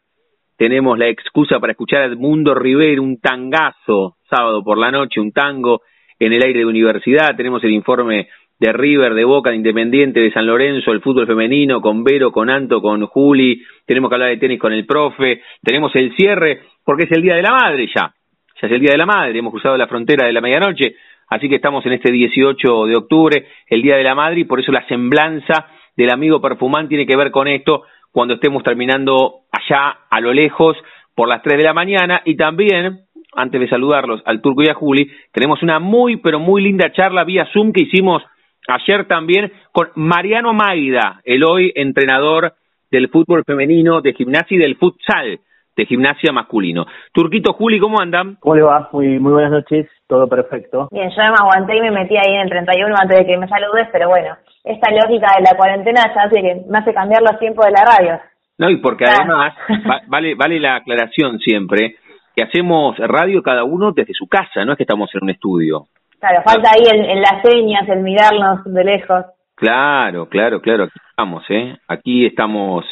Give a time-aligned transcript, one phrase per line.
[0.58, 5.32] tenemos la excusa para escuchar a Edmundo Rivero, un tangazo, sábado por la noche, un
[5.32, 5.80] tango
[6.18, 8.28] en el aire de universidad, tenemos el informe
[8.60, 12.50] de River, de Boca, de Independiente, de San Lorenzo, el fútbol femenino, con Vero, con
[12.50, 17.04] Anto, con Juli, tenemos que hablar de tenis con el profe, tenemos el cierre, porque
[17.04, 18.12] es el Día de la Madre ya,
[18.60, 20.96] ya es el Día de la Madre, hemos cruzado la frontera de la medianoche,
[21.28, 24.60] así que estamos en este 18 de octubre, el Día de la Madre, y por
[24.60, 29.98] eso la semblanza del amigo perfumán tiene que ver con esto, cuando estemos terminando allá
[30.10, 30.76] a lo lejos
[31.14, 33.00] por las 3 de la mañana, y también
[33.36, 37.24] antes de saludarlos al Turco y a Juli, tenemos una muy, pero muy linda charla
[37.24, 38.22] vía Zoom que hicimos
[38.66, 42.54] Ayer también con Mariano Maida, el hoy entrenador
[42.90, 45.40] del fútbol femenino, de gimnasia y del futsal,
[45.76, 46.86] de gimnasia masculino.
[47.12, 48.36] Turquito, Juli, ¿cómo andan?
[48.40, 48.88] ¿Cómo le va?
[48.92, 50.88] Muy, muy buenas noches, todo perfecto.
[50.92, 53.48] Bien, yo me aguanté y me metí ahí en el 31 antes de que me
[53.48, 57.38] saludes, pero bueno, esta lógica de la cuarentena ya hace que me hace cambiar los
[57.38, 58.20] tiempos de la radio.
[58.58, 59.20] No, y porque Claro.
[59.36, 59.54] además
[59.90, 61.96] va- vale, vale la aclaración siempre
[62.36, 65.84] que hacemos radio cada uno desde su casa, no es que estamos en un estudio.
[66.20, 69.24] Claro, falta ahí en, en las señas, el mirarnos de lejos.
[69.56, 71.76] Claro, claro, claro, aquí estamos, ¿eh?
[71.86, 72.84] Aquí estamos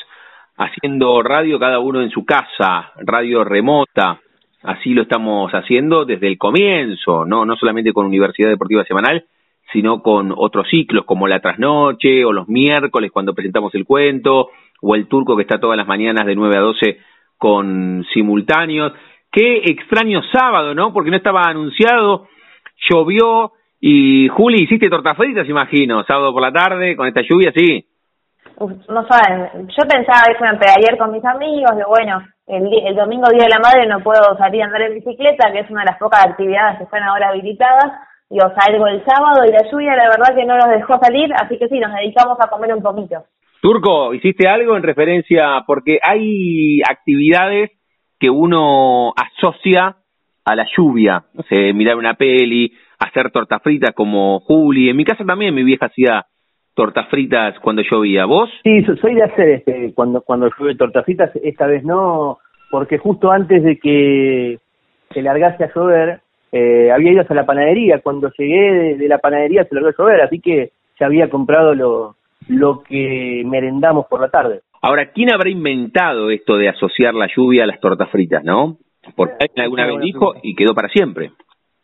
[0.56, 4.20] haciendo radio cada uno en su casa, radio remota,
[4.62, 9.24] así lo estamos haciendo desde el comienzo, no, no solamente con Universidad Deportiva Semanal,
[9.72, 14.50] sino con otros ciclos como la trasnoche o los miércoles cuando presentamos el cuento,
[14.82, 16.98] o el turco que está todas las mañanas de 9 a 12
[17.38, 18.92] con simultáneos.
[19.30, 20.92] Qué extraño sábado, ¿no?
[20.92, 22.28] Porque no estaba anunciado,
[22.90, 27.84] llovió y Juli, hiciste tortas fritas, imagino, sábado por la tarde con esta lluvia, sí.
[28.58, 33.44] No saben, yo pensaba a ayer con mis amigos, de bueno, el, el domingo Día
[33.44, 35.98] de la Madre no puedo salir a andar en bicicleta, que es una de las
[35.98, 37.92] pocas actividades que están ahora habilitadas,
[38.30, 41.58] yo salgo el sábado y la lluvia la verdad que no nos dejó salir, así
[41.58, 43.24] que sí, nos dedicamos a comer un poquito.
[43.60, 45.62] Turco, ¿hiciste algo en referencia?
[45.66, 47.70] Porque hay actividades
[48.18, 49.96] que uno asocia
[50.44, 54.88] a la lluvia, no mirar una peli, hacer tortas fritas como Juli.
[54.88, 56.24] En mi casa también mi vieja hacía
[56.74, 58.24] tortas fritas cuando llovía.
[58.24, 58.50] ¿Vos?
[58.62, 62.38] Sí, so- soy de hacer este, cuando, cuando llueve tortafitas, esta vez no,
[62.70, 64.58] porque justo antes de que
[65.12, 66.20] se largase a llover,
[66.52, 69.94] eh, había ido a la panadería, cuando llegué de, de la panadería se largó a
[69.98, 72.16] llover, así que ya había comprado lo,
[72.48, 74.60] lo que merendamos por la tarde.
[74.82, 78.78] Ahora, ¿quién habrá inventado esto de asociar la lluvia a las tortas fritas, no?
[79.16, 81.30] Porque alguien alguna vez dijo y quedó para siempre.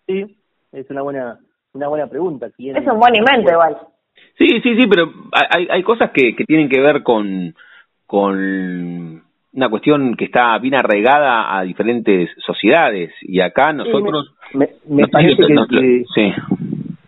[0.07, 0.37] Sí,
[0.73, 1.39] es una buena,
[1.75, 2.49] una buena pregunta.
[2.57, 3.77] ¿Quién- Es un buen invento igual.
[4.39, 7.55] Sí, sí, sí, pero hay, hay cosas que, que tienen que ver con,
[8.07, 14.33] con una cuestión que está bien arraigada a diferentes sociedades y acá nosotros...
[14.55, 16.33] Me, parece que, que- sí.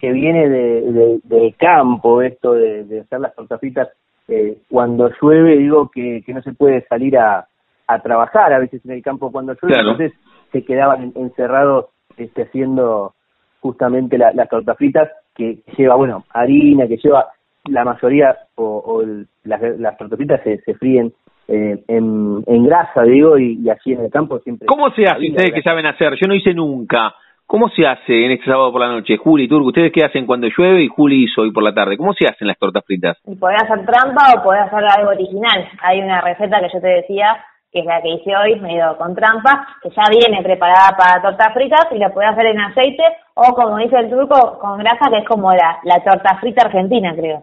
[0.00, 3.88] que viene de, de- del campo esto de, de hacer las tortafitas
[4.28, 7.46] eh, cuando llueve digo que, que no se puede salir a,
[7.86, 9.92] a trabajar a veces en el campo cuando llueve Claro.
[9.92, 10.12] entonces
[10.52, 11.86] se quedaban en- encerrados
[12.16, 13.14] este, haciendo
[13.60, 17.26] justamente la- las tortafitas que lleva bueno harina que lleva
[17.68, 21.12] la mayoría o, o el- las, las tortafitas se, se fríen
[21.48, 25.28] eh, en, en grasa digo y, y así en el campo siempre ¿Cómo se hace
[25.30, 26.14] ustedes que saben hacer?
[26.20, 27.12] Yo no hice nunca.
[27.46, 29.16] ¿Cómo se hace en este sábado por la noche?
[29.16, 31.96] Juli, Turco, ¿ustedes qué hacen cuando llueve y Juli hizo hoy por la tarde?
[31.96, 33.18] ¿Cómo se hacen las tortas fritas?
[33.26, 35.68] Y podés hacer trampa o podés hacer algo original.
[35.82, 37.36] Hay una receta que yo te decía,
[37.72, 41.54] que es la que hice hoy, medio con trampa, que ya viene preparada para tortas
[41.54, 43.02] fritas y la podés hacer en aceite
[43.34, 47.14] o, como dice el turco, con grasa, que es como la, la torta frita argentina,
[47.14, 47.42] creo.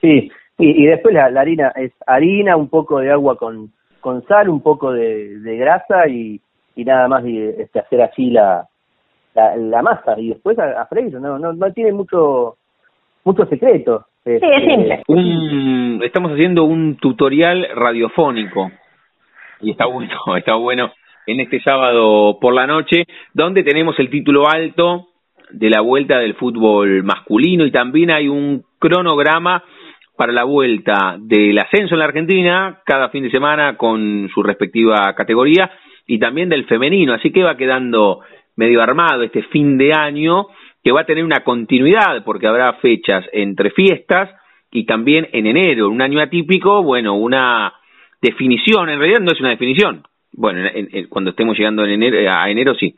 [0.00, 4.26] Sí, y, y después la, la harina es harina, un poco de agua con, con
[4.26, 6.40] sal, un poco de, de grasa y,
[6.74, 8.66] y nada más de, este, hacer así la,
[9.34, 12.56] la, masa y después a, freír, no, no, no tiene mucho
[13.24, 14.06] mucho secreto.
[14.24, 15.02] Sí, es este, simple.
[15.08, 18.70] Un, estamos haciendo un tutorial radiofónico
[19.62, 20.92] y está bueno, está bueno
[21.26, 25.08] en este sábado por la noche, donde tenemos el título alto
[25.50, 29.62] de la vuelta del fútbol masculino y también hay un cronograma
[30.16, 35.14] para la vuelta del ascenso en la Argentina cada fin de semana con su respectiva
[35.14, 35.70] categoría
[36.06, 38.20] y también del femenino, así que va quedando
[38.56, 40.46] medio armado este fin de año
[40.82, 44.30] que va a tener una continuidad porque habrá fechas entre fiestas
[44.70, 47.74] y también en enero, un año atípico, bueno, una
[48.22, 50.68] definición, en realidad no es una definición, bueno,
[51.10, 52.94] cuando estemos llegando en enero, a enero sí,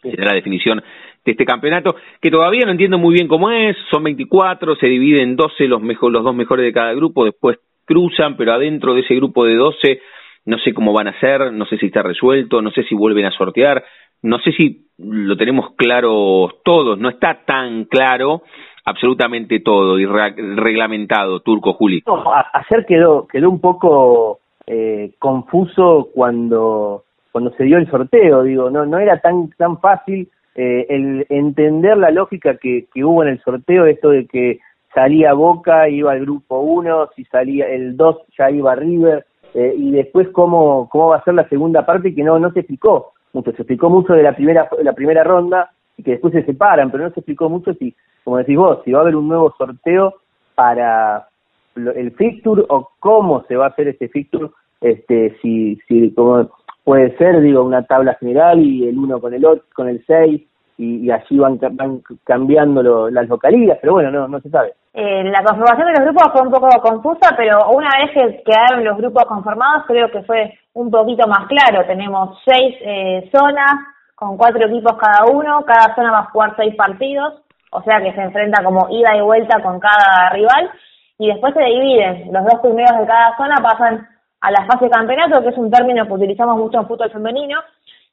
[0.00, 0.82] será la definición
[1.24, 5.30] de este campeonato, que todavía no entiendo muy bien cómo es, son 24, se dividen
[5.30, 9.00] en 12 los, mejor, los dos mejores de cada grupo, después cruzan, pero adentro de
[9.00, 10.00] ese grupo de 12
[10.46, 13.24] no sé cómo van a ser, no sé si está resuelto, no sé si vuelven
[13.24, 13.82] a sortear,
[14.22, 18.42] no sé si lo tenemos claro todos, no está tan claro
[18.84, 22.02] absolutamente todo y reglamentado, Turco Juli.
[22.06, 28.70] No, ayer quedó, quedó un poco eh, confuso cuando, cuando se dio el sorteo, digo,
[28.70, 33.30] no, no era tan, tan fácil eh, el entender la lógica que, que hubo en
[33.30, 34.60] el sorteo, esto de que
[34.94, 39.90] salía Boca, iba el grupo 1, si salía el 2 ya iba River, eh, y
[39.90, 43.52] después cómo, cómo va a ser la segunda parte que no, no se explicó mucho,
[43.52, 47.04] se explicó mucho de la primera, la primera ronda y que después se separan, pero
[47.04, 50.14] no se explicó mucho si, como decís vos, si va a haber un nuevo sorteo
[50.54, 51.28] para
[51.76, 54.50] el fixture o cómo se va a hacer ese fixture,
[54.80, 56.50] este, si, si como
[56.84, 60.42] puede ser, digo, una tabla general y el 1 con el 8, con el 6
[60.78, 64.74] y, y allí van, van cambiando las localidades, pero bueno, no, no se sabe.
[64.92, 68.84] Eh, la conformación de los grupos fue un poco confusa, pero una vez que quedaron
[68.84, 71.84] los grupos conformados, creo que fue un poquito más claro.
[71.86, 73.72] Tenemos seis eh, zonas
[74.14, 77.42] con cuatro equipos cada uno, cada zona va a jugar seis partidos,
[77.72, 80.70] o sea que se enfrenta como ida y vuelta con cada rival,
[81.18, 82.32] y después se dividen.
[82.32, 84.08] Los dos primeros de cada zona pasan
[84.40, 87.60] a la fase de campeonato, que es un término que utilizamos mucho en fútbol femenino,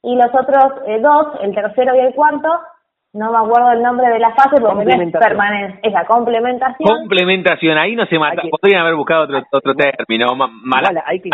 [0.04, 2.50] y los otros eh, dos, el tercero y el cuarto,
[3.14, 6.88] no me acuerdo el nombre de la fase porque no es permanente, esa complementación.
[6.88, 11.30] Complementación, ahí no se mata, podrían haber buscado otro, otro término, mala, hay que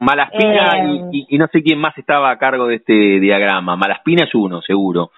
[0.00, 4.26] Malaspina eh, y, y, no sé quién más estaba a cargo de este diagrama, Malaspina
[4.26, 5.10] es uno, seguro,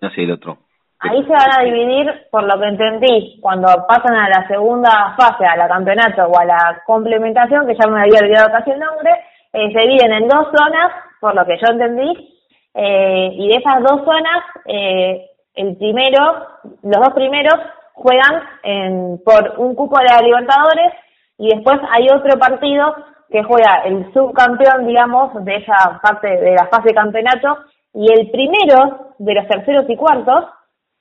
[0.00, 0.58] no sé el otro.
[1.06, 5.44] Ahí se van a dividir, por lo que entendí, cuando pasan a la segunda fase,
[5.44, 9.10] a la campeonato o a la complementación, que ya me había olvidado casi el nombre,
[9.52, 12.34] eh, se dividen en dos zonas, por lo que yo entendí,
[12.72, 16.46] eh, y de esas dos zonas, eh, el primero,
[16.82, 17.54] los dos primeros
[17.92, 20.94] juegan en, por un cupo de la Libertadores
[21.36, 22.94] y después hay otro partido
[23.30, 27.58] que juega el subcampeón, digamos, de esa parte de la fase de campeonato
[27.92, 30.46] y el primero de los terceros y cuartos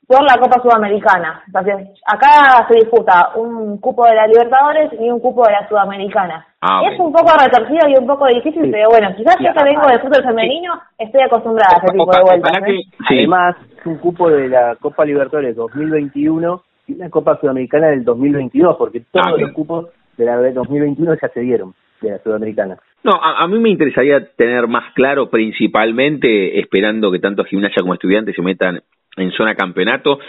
[0.07, 1.43] por la Copa Sudamericana.
[1.47, 6.45] Entonces, acá se disputa un cupo de la Libertadores y un cupo de la Sudamericana.
[6.61, 9.87] Ah, es un poco retorcido y un poco difícil, pero bueno, quizás yo que vengo
[9.87, 12.51] del fútbol femenino estoy acostumbrada a ese tipo de vueltas.
[12.67, 12.81] ¿eh?
[13.09, 18.75] Además, es un cupo de la Copa Libertadores 2021 y una Copa Sudamericana del 2022,
[18.77, 22.77] porque todos ah, los cupos de la 2021 ya se dieron de la Sudamericana.
[23.03, 27.93] No, a, a, mí me interesaría tener más claro, principalmente esperando que tanto gimnasia como
[27.93, 28.81] estudiantes se metan
[29.17, 30.19] en zona campeonato.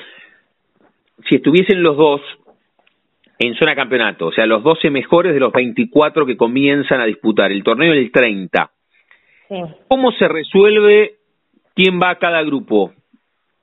[1.29, 2.21] Si estuviesen los dos
[3.39, 7.51] en zona campeonato, o sea, los 12 mejores de los 24 que comienzan a disputar
[7.51, 8.71] el torneo del 30,
[9.89, 11.17] ¿cómo se resuelve
[11.75, 12.93] quién va a cada grupo?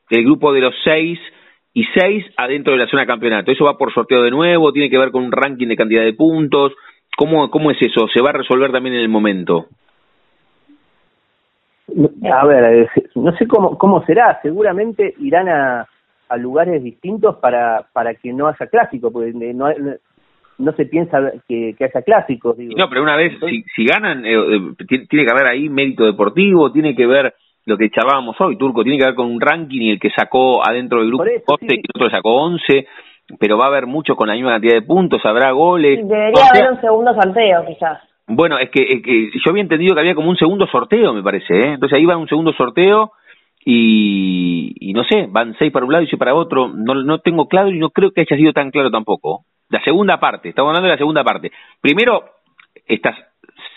[0.10, 1.20] El grupo de los 6
[1.74, 3.52] y 6 adentro de la zona campeonato.
[3.52, 4.74] ¿Eso va por sorteo de nuevo?
[4.74, 6.74] ¿Tiene que ver con un ranking de cantidad de puntos?
[7.16, 8.08] ¿Cómo, cómo es eso?
[8.14, 9.68] ¿Se va a resolver también en el momento?
[12.32, 15.88] A ver, eh, no sé cómo, cómo será, seguramente irán a,
[16.30, 19.68] a lugares distintos para, para que no haya clásico, porque no,
[20.58, 22.58] no se piensa que, que haya clásicos.
[22.58, 22.74] Digo.
[22.78, 26.72] No, pero una vez, si, si ganan, eh, eh, tiene que haber ahí mérito deportivo,
[26.72, 27.34] tiene que ver
[27.66, 30.68] lo que charlábamos hoy, Turco, tiene que ver con un ranking y el que sacó
[30.68, 32.88] adentro del grupo eso, y el otro sacó 11,
[33.40, 36.08] pero va a haber mucho con la misma cantidad de puntos, habrá goles.
[36.08, 38.00] Debería haber un segundo sorteo, quizás.
[38.28, 38.86] Bueno, es que,
[39.34, 41.74] yo había entendido que había como un segundo sorteo, me parece, ¿eh?
[41.74, 43.12] Entonces ahí va un segundo sorteo
[43.66, 46.70] y, y no sé, van seis para un lado y seis para otro.
[46.70, 49.46] No, no tengo claro y no creo que haya sido tan claro tampoco.
[49.70, 51.52] La segunda parte, estamos hablando de la segunda parte.
[51.82, 52.24] Primero,
[52.88, 53.16] estas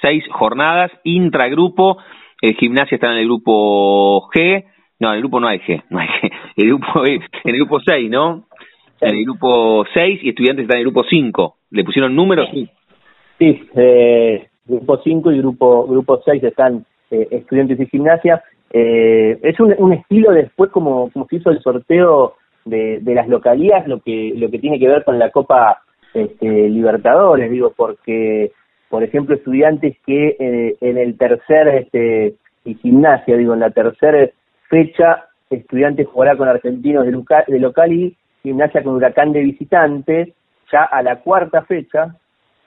[0.01, 1.99] seis jornadas intragrupo,
[2.41, 4.65] el gimnasia está en el grupo G,
[5.01, 7.81] no, en el grupo no hay G, no hay G, el grupo, en el grupo
[7.81, 8.45] 6, ¿no?
[9.01, 11.57] En el grupo 6 y estudiantes están en el grupo 5.
[11.71, 12.49] ¿Le pusieron números?
[12.53, 12.69] Sí.
[13.39, 18.43] Sí, eh, grupo 5 y grupo grupo 6 están eh, estudiantes y gimnasia.
[18.71, 23.29] Eh, es un, un estilo después como, como se hizo el sorteo de, de las
[23.29, 25.83] localías, lo que, lo que tiene que ver con la Copa
[26.15, 28.53] este, Libertadores, digo, porque,
[28.89, 34.31] por ejemplo, estudiantes que eh, en el tercer, este, y gimnasia, digo, en la tercera
[34.69, 40.29] fecha, estudiantes jugará con argentinos de, local, de local y gimnasia con huracán de visitantes,
[40.73, 42.17] ya a la cuarta fecha,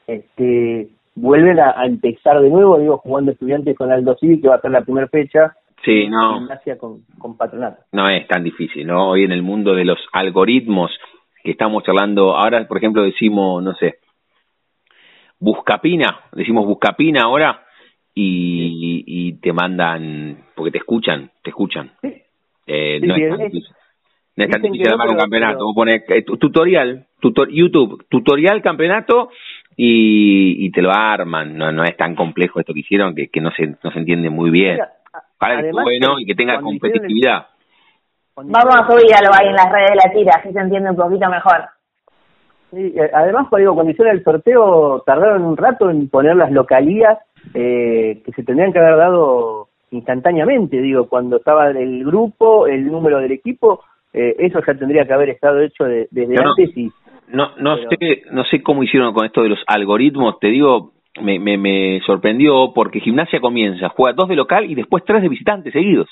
[0.08, 4.62] este, vuelven a, empezar de nuevo, digo, jugando estudiantes con Aldo Civi, que va a
[4.62, 6.40] ser la primera fecha, Sí, no.
[6.40, 7.84] Gimnasia con, con patronato.
[7.92, 9.10] No es tan difícil, ¿no?
[9.10, 10.92] Hoy en el mundo de los algoritmos
[11.44, 14.00] que estamos charlando, ahora por ejemplo decimos, no sé,
[15.40, 17.64] Buscapina, decimos Buscapina ahora
[18.14, 21.92] y, y te mandan, porque te escuchan, te escuchan.
[22.66, 23.76] Eh, no, es tan difícil.
[24.36, 25.64] no es tan difícil armar un campeonato.
[25.64, 29.30] Vos pones eh, tutorial, tutor, YouTube, tutorial campeonato
[29.78, 31.56] y, y te lo arman.
[31.56, 34.30] No, no es tan complejo esto que hicieron que, que no, se, no se entiende
[34.30, 34.80] muy bien.
[35.38, 37.46] Para que bueno y que tenga competitividad.
[38.36, 40.96] Vamos a subir algo ahí en las redes de la tira, así se entiende un
[40.96, 41.70] poquito mejor.
[42.72, 46.52] Sí, eh, además, pues, digo, cuando hicieron el sorteo, tardaron un rato en poner las
[46.52, 47.18] localías
[47.54, 50.82] eh, que se tendrían que haber dado instantáneamente.
[50.82, 55.30] Digo, cuando estaba el grupo, el número del equipo, eh, eso ya tendría que haber
[55.30, 56.78] estado hecho desde antes.
[56.78, 56.92] y
[57.28, 60.40] No, no, sé, no sé cómo hicieron con esto de los algoritmos.
[60.40, 65.04] Te digo, me, me, me sorprendió porque Gimnasia comienza, juega dos de local y después
[65.06, 66.08] tres de visitantes seguidos.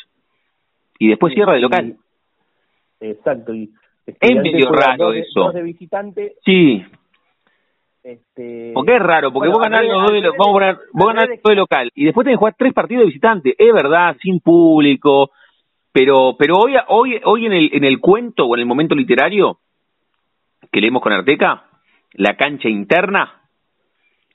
[0.99, 1.95] Y después cierra de local.
[2.99, 3.53] Exacto.
[3.53, 3.71] Y
[4.05, 5.41] es medio raro eso.
[5.41, 6.33] Dos de visitante.
[6.45, 6.83] Sí.
[8.03, 8.71] Este...
[8.73, 11.49] Porque es raro, porque vos ganás los dos de, vamos a poner, vos ganás dos
[11.49, 13.55] de local y después tenés que jugar tres partidos de visitante.
[13.57, 15.31] Es verdad, sin público,
[15.91, 19.57] pero pero hoy hoy hoy en el en el cuento o en el momento literario
[20.75, 21.63] que leemos con Arteca,
[22.15, 23.43] la cancha interna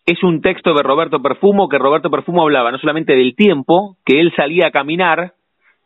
[0.07, 4.21] es un texto de Roberto Perfumo que Roberto Perfumo hablaba no solamente del tiempo, que
[4.21, 5.35] él salía a caminar,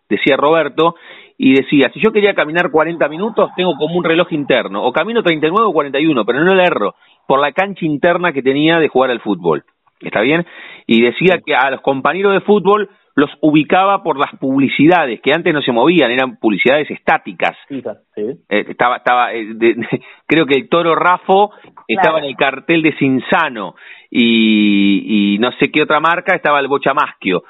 [0.09, 0.95] decía Roberto,
[1.37, 5.25] y decía, si yo quería caminar 40 minutos, tengo como un reloj interno, o camino
[5.25, 6.95] 39 o 41, pero no le erro,
[7.27, 9.65] por la cancha interna que tenía de jugar al fútbol.
[9.99, 10.47] ¿Está bien?
[10.87, 15.55] Y decía que a los compañeros de fútbol los ubicaba por las publicidades, que antes
[15.55, 17.57] no se movían, eran publicidades estáticas.
[17.69, 17.81] Sí,
[18.17, 19.47] eh, estaba, estaba, eh,
[20.27, 21.53] creo que el toro Rafo
[21.87, 23.77] estaba en el cartel de Cinsano
[24.11, 27.45] y, y no sé qué otra marca estaba el Bochamaschio.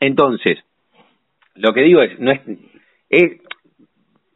[0.00, 0.58] Entonces,
[1.54, 2.40] lo que digo es, no es,
[3.10, 3.40] es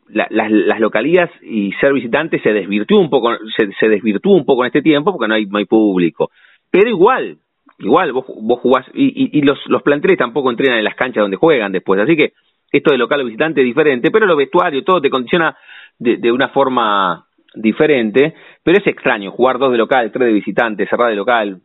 [0.09, 4.45] la, las, las localías y ser visitante se desvirtuó un poco, se, se desvirtuó un
[4.45, 6.31] poco en este tiempo porque no hay, no hay público.
[6.71, 7.39] Pero igual,
[7.79, 11.37] igual vos, vos jugás y, y, los, los planteles tampoco entrenan en las canchas donde
[11.37, 12.33] juegan después, así que
[12.73, 15.57] esto de local o visitante es diferente, pero lo vestuario, todo te condiciona
[15.99, 20.87] de, de una forma diferente, pero es extraño jugar dos de local, tres de visitante,
[20.87, 21.61] cerrar de local,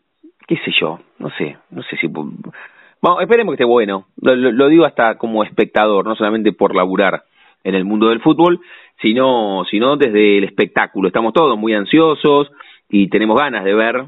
[0.48, 2.08] qué sé yo, no sé, no sé si...
[2.08, 7.24] Bueno, esperemos que esté bueno, lo digo hasta como espectador, no solamente por laburar
[7.64, 8.60] en el mundo del fútbol,
[9.02, 11.08] sino, sino desde el espectáculo.
[11.08, 12.52] Estamos todos muy ansiosos
[12.90, 14.06] y tenemos ganas de ver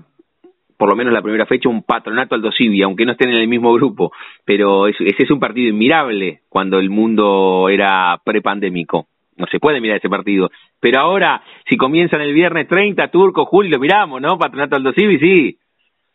[0.82, 3.48] por lo menos la primera fecha, un patronato al Civi, aunque no estén en el
[3.48, 4.12] mismo grupo,
[4.44, 9.06] pero ese es un partido inmirable cuando el mundo era prepandémico.
[9.38, 10.50] No se puede mirar ese partido.
[10.80, 14.40] Pero ahora, si comienzan el viernes 30, Turco, Julio, lo miramos, ¿no?
[14.40, 15.60] Patronato Aldo Civi, sí.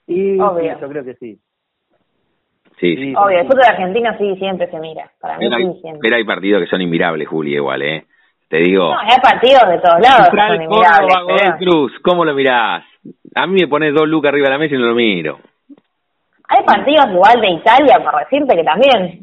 [0.04, 0.80] Sí, Obvio.
[0.80, 1.38] yo creo que sí.
[2.80, 3.14] Sí, sí.
[3.16, 5.08] Obvio, el fútbol argentino sí siempre se mira.
[5.20, 6.00] Para mí pero, sí, siempre.
[6.02, 8.04] pero hay partidos que son inmirables, Juli, igual, ¿eh?
[8.48, 8.92] Te digo.
[8.92, 11.14] No, hay partidos de todos lados que son inmirables.
[11.14, 11.56] Córdoba, pero...
[11.58, 12.84] Cruz, ¿cómo lo mirás?
[13.36, 15.38] A mí me pones dos lucas arriba de la mesa y no lo miro.
[16.48, 19.20] Hay partidos igual de Italia, por decirte, que también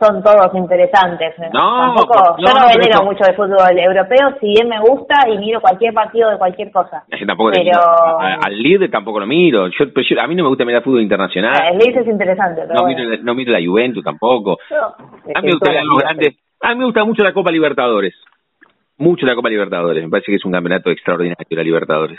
[0.00, 1.34] son todos interesantes.
[1.52, 5.38] No, tampoco, no, yo no venero mucho de fútbol europeo, si bien me gusta y
[5.38, 7.04] miro cualquier partido de cualquier cosa.
[7.08, 7.78] Que tampoco pero...
[7.78, 9.68] a, al líder tampoco lo miro.
[9.68, 11.54] Yo, pero yo, a mí no me gusta mirar fútbol internacional.
[11.70, 12.98] El Leeds es interesante, pero no, bueno.
[12.98, 14.58] miro, no miro la Juventus tampoco.
[14.72, 16.36] A mí me gusta los grandes.
[16.62, 18.14] A mí me gusta mucho la Copa Libertadores.
[18.96, 20.02] Mucho la Copa Libertadores.
[20.02, 22.18] Me parece que es un campeonato extraordinario la Libertadores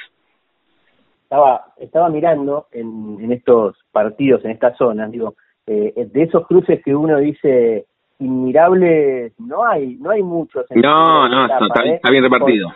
[1.33, 5.33] estaba estaba mirando en, en estos partidos, en estas zonas, digo,
[5.65, 7.85] eh, de esos cruces que uno dice
[8.19, 10.69] inmirables, no hay no hay muchos.
[10.69, 11.95] En no, no, etapa, está, ¿eh?
[11.95, 12.69] está, bien repartido.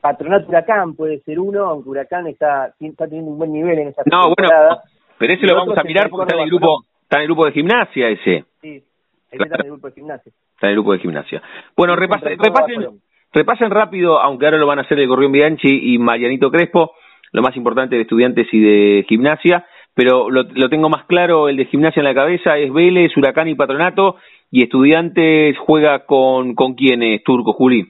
[0.00, 4.02] Patronato Huracán puede ser uno, aunque Huracán está, está teniendo un buen nivel en esa
[4.06, 4.80] No, bueno,
[5.18, 7.46] pero ese lo vamos a mirar porque está en el grupo está en el grupo
[7.46, 8.44] de gimnasia ese.
[8.62, 8.82] Sí,
[9.30, 10.32] está en el grupo de gimnasia.
[10.54, 11.42] Está en el grupo de gimnasia.
[11.76, 13.00] Bueno, repasen, repasen,
[13.32, 16.92] repasen rápido, aunque ahora lo van a hacer el Gorrión Bianchi y Marianito Crespo,
[17.32, 21.56] lo más importante de estudiantes y de gimnasia, pero lo, lo, tengo más claro, el
[21.56, 24.16] de gimnasia en la cabeza es Vélez, Huracán y Patronato,
[24.50, 27.86] y estudiantes juega con, con quiénes, Turco, Juli.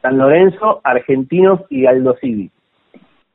[0.00, 2.50] San Lorenzo, Argentinos y Aldo Civi.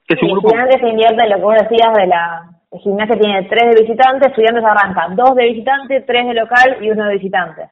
[0.07, 0.47] Es un grupo...
[0.47, 3.81] Estudiantes se invierte en lo que vos decías de la el gimnasia tiene tres de
[3.81, 7.69] visitantes, estudiantes arrancan dos de visitantes, tres de local y uno de visitante.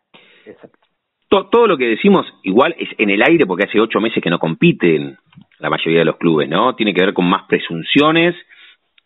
[1.30, 4.40] todo lo que decimos igual es en el aire porque hace ocho meses que no
[4.40, 5.18] compiten
[5.60, 6.76] la mayoría de los clubes, ¿no?
[6.76, 8.36] Tiene que ver con más presunciones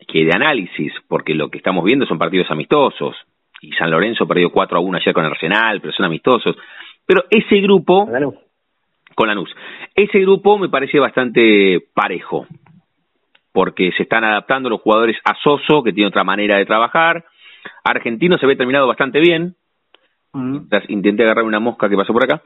[0.07, 3.15] que de análisis, porque lo que estamos viendo son partidos amistosos.
[3.61, 6.55] Y San Lorenzo perdió 4 a 1 ayer con Arsenal, pero son amistosos.
[7.05, 8.07] Pero ese grupo,
[9.15, 9.53] con Lanús,
[9.95, 12.47] ese grupo me parece bastante parejo,
[13.51, 17.25] porque se están adaptando los jugadores a Soso, que tiene otra manera de trabajar.
[17.83, 19.55] Argentino se ve terminado bastante bien,
[20.89, 22.41] Intenté agarrar una mosca que pasó por acá.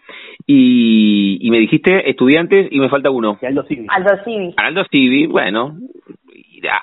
[0.48, 3.38] Y, me dijiste estudiantes y me falta uno.
[3.42, 3.86] Aldo Civi.
[3.90, 4.54] Aldo Civi.
[4.58, 5.78] Aldo Civi, bueno.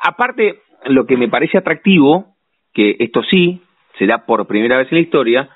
[0.05, 2.35] Aparte, lo que me parece atractivo,
[2.75, 3.63] que esto sí
[3.99, 5.49] se da por primera vez en la historia,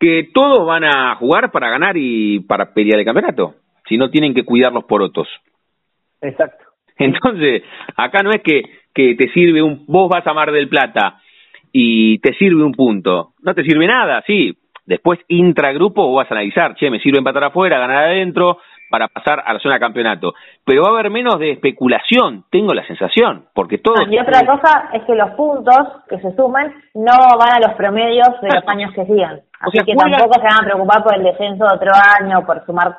[0.00, 3.54] que todos van a jugar para ganar y para pelear el campeonato.
[3.88, 5.28] Si no tienen que cuidar los porotos.
[6.20, 6.64] Exacto.
[6.98, 7.62] Entonces,
[7.96, 8.62] acá no es que,
[8.94, 9.84] que te sirve un.
[9.86, 11.20] Vos vas a Mar del Plata
[11.72, 13.32] y te sirve un punto.
[13.42, 17.78] No te sirve nada, sí, Después, intragrupo, vas a analizar, che, me sirve empatar afuera,
[17.78, 18.58] ganar adentro,
[18.90, 20.34] para pasar a la zona de campeonato.
[20.64, 23.94] Pero va a haber menos de especulación, tengo la sensación, porque todo...
[24.08, 28.28] y otra cosa es que los puntos que se suman no van a los promedios
[28.42, 29.40] de los años que sigan.
[29.60, 32.98] Así que tampoco se van a preocupar por el descenso de otro año, por sumar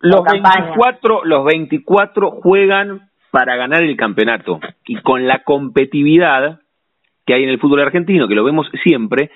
[0.00, 4.60] los 24, los 24 juegan para ganar el campeonato.
[4.86, 6.60] Y con la competitividad
[7.26, 9.30] que hay en el fútbol argentino, que lo vemos siempre,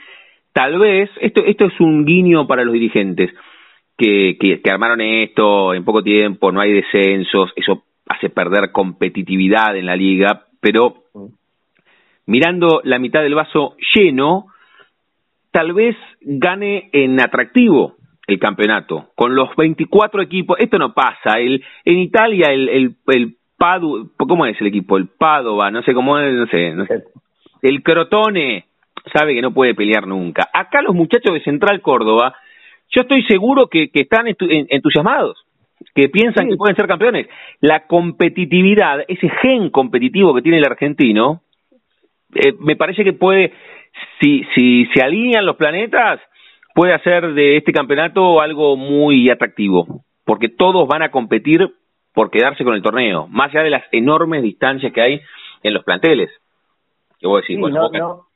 [0.52, 3.30] tal vez, esto, esto es un guiño para los dirigentes
[3.96, 9.86] que, que, armaron esto en poco tiempo, no hay descensos, eso hace perder competitividad en
[9.86, 11.04] la liga, pero
[12.26, 14.46] mirando la mitad del vaso lleno,
[15.50, 21.64] tal vez gane en atractivo el campeonato, con los 24 equipos, esto no pasa, el,
[21.84, 24.96] en Italia el, el, el Padu, ¿cómo es el equipo?
[24.96, 27.02] El Padova, no sé cómo es, no sé, no sé.
[27.62, 28.66] el Crotone,
[29.12, 30.48] sabe que no puede pelear nunca.
[30.52, 32.34] Acá los muchachos de Central Córdoba,
[32.90, 35.44] yo estoy seguro que, están entusiasmados,
[35.94, 37.28] que piensan que pueden ser campeones.
[37.60, 41.42] La competitividad, ese gen competitivo que tiene el argentino,
[42.34, 43.52] eh, me parece que puede,
[44.20, 46.20] si, si se alinean los planetas,
[46.74, 51.68] puede hacer de este campeonato algo muy atractivo, porque todos van a competir
[52.14, 55.20] por quedarse con el torneo, más allá de las enormes distancias que hay
[55.62, 56.30] en los planteles.
[57.18, 57.58] ¿Qué vos decís?
[57.58, 58.27] no no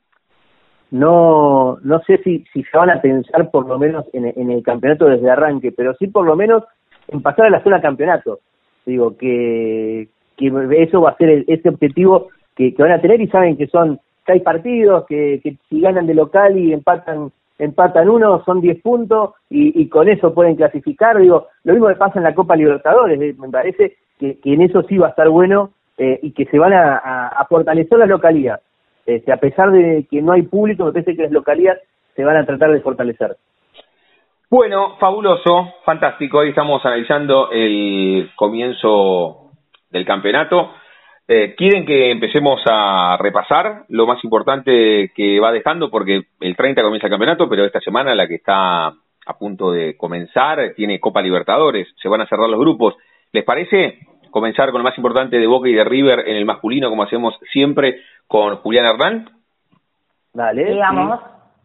[2.05, 5.71] sé si, si se van a pensar por lo menos en, el campeonato desde arranque,
[5.71, 6.63] pero sí por lo menos
[7.07, 8.41] en pasar a la zona campeonato.
[8.85, 13.57] Digo, que, que eso va a ser ese objetivo que, van a tener y saben
[13.57, 18.79] que son seis partidos, que, si ganan de local y empatan empatan uno, son diez
[18.81, 21.17] puntos y, con eso pueden clasificar.
[21.17, 24.83] Digo, lo mismo que pasa en la Copa Libertadores, eh, me parece que, en eso
[24.83, 28.09] sí va a estar bueno eh, y que se van a, a, a fortalecer las
[28.09, 28.63] localidades
[29.05, 31.81] este, a pesar de que no hay público, me parece que las localidades
[32.15, 33.35] se van a tratar de fortalecer.
[34.49, 36.37] Bueno, fabuloso, fantástico.
[36.37, 39.49] Hoy estamos analizando el comienzo
[39.89, 40.73] del campeonato.
[41.27, 45.89] Eh, ¿Quieren que empecemos a repasar lo más importante que va dejando?
[45.89, 48.87] Porque el 30 comienza el campeonato, pero esta semana la que está
[49.25, 52.95] a punto de comenzar tiene Copa Libertadores, se van a cerrar los grupos.
[53.31, 53.99] ¿Les parece?
[54.33, 57.35] Comenzar con lo más importante de Boca y de River en el masculino, como hacemos
[57.51, 59.29] siempre con Julián Hernán.
[60.33, 60.65] Dale.
[60.65, 61.19] Digamos.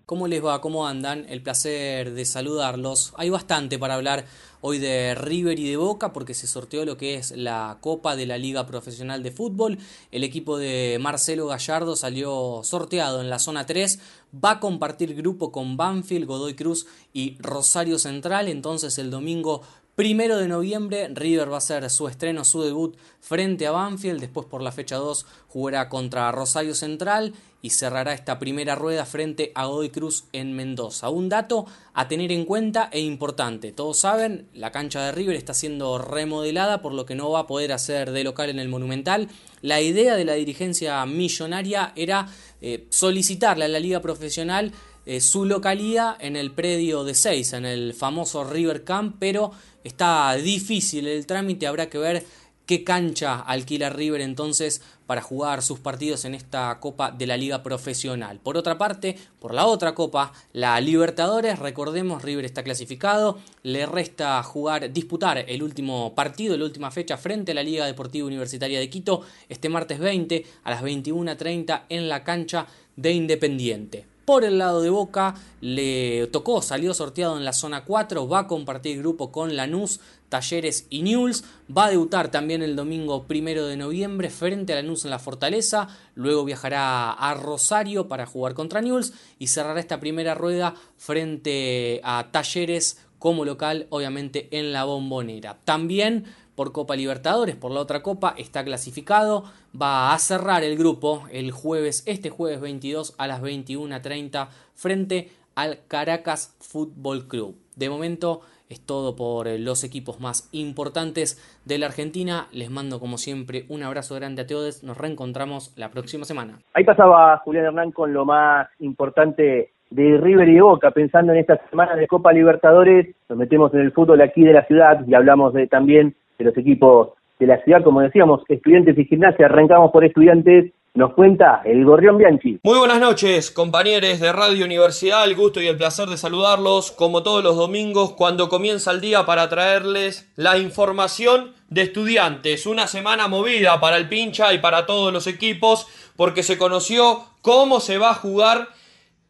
[0.04, 0.60] ¿Cómo les va?
[0.60, 1.26] ¿Cómo andan?
[1.28, 3.12] El placer de saludarlos.
[3.18, 4.24] Hay bastante para hablar
[4.62, 8.24] hoy de River y de Boca porque se sorteó lo que es la Copa de
[8.24, 9.78] la Liga Profesional de Fútbol.
[10.10, 14.28] El equipo de Marcelo Gallardo salió sorteado en la zona 3.
[14.42, 18.48] Va a compartir grupo con Banfield, Godoy Cruz y Rosario Central.
[18.48, 19.62] Entonces el domingo
[19.98, 24.20] Primero de noviembre, River va a hacer su estreno, su debut frente a Banfield.
[24.20, 29.50] Después, por la fecha 2, jugará contra Rosario Central y cerrará esta primera rueda frente
[29.56, 31.08] a Godoy Cruz en Mendoza.
[31.08, 33.72] Un dato a tener en cuenta e importante.
[33.72, 37.46] Todos saben, la cancha de River está siendo remodelada, por lo que no va a
[37.48, 39.28] poder hacer de local en el Monumental.
[39.62, 42.28] La idea de la dirigencia millonaria era
[42.60, 44.70] eh, solicitarle a la liga profesional
[45.08, 50.34] eh, su localidad en el predio de 6, en el famoso River Camp, pero está
[50.34, 52.26] difícil el trámite, habrá que ver
[52.66, 57.62] qué cancha alquila River entonces para jugar sus partidos en esta Copa de la Liga
[57.62, 58.38] Profesional.
[58.40, 64.42] Por otra parte, por la otra Copa, la Libertadores, recordemos, River está clasificado, le resta
[64.42, 68.90] jugar, disputar el último partido, la última fecha frente a la Liga Deportiva Universitaria de
[68.90, 74.17] Quito, este martes 20 a las 21.30 en la cancha de Independiente.
[74.28, 78.46] Por el lado de Boca le tocó, salió sorteado en la zona 4, va a
[78.46, 81.44] compartir grupo con Lanús, Talleres y Newells.
[81.74, 85.88] Va a debutar también el domingo primero de noviembre frente a Lanús en la Fortaleza.
[86.14, 92.28] Luego viajará a Rosario para jugar contra Newells y cerrará esta primera rueda frente a
[92.30, 95.56] Talleres como local, obviamente en la bombonera.
[95.64, 96.26] También
[96.58, 99.44] por Copa Libertadores, por la otra copa, está clasificado.
[99.80, 105.78] Va a cerrar el grupo el jueves, este jueves 22 a las 21.30 frente al
[105.86, 107.54] Caracas Fútbol Club.
[107.76, 112.48] De momento es todo por eh, los equipos más importantes de la Argentina.
[112.50, 114.82] Les mando como siempre un abrazo grande a todos.
[114.82, 116.58] Nos reencontramos la próxima semana.
[116.74, 121.56] Ahí pasaba Julián Hernán con lo más importante de River y Boca, pensando en esta
[121.70, 125.54] semana de Copa Libertadores, nos metemos en el fútbol aquí de la ciudad y hablamos
[125.54, 129.46] de también de los equipos de la ciudad, como decíamos, estudiantes y gimnasia.
[129.46, 130.72] Arrancamos por estudiantes.
[130.94, 132.58] Nos cuenta el Gorrión Bianchi.
[132.64, 135.24] Muy buenas noches, compañeros de Radio Universidad.
[135.24, 139.24] El gusto y el placer de saludarlos, como todos los domingos, cuando comienza el día
[139.24, 142.66] para traerles la información de estudiantes.
[142.66, 147.78] Una semana movida para el pincha y para todos los equipos, porque se conoció cómo
[147.78, 148.68] se va a jugar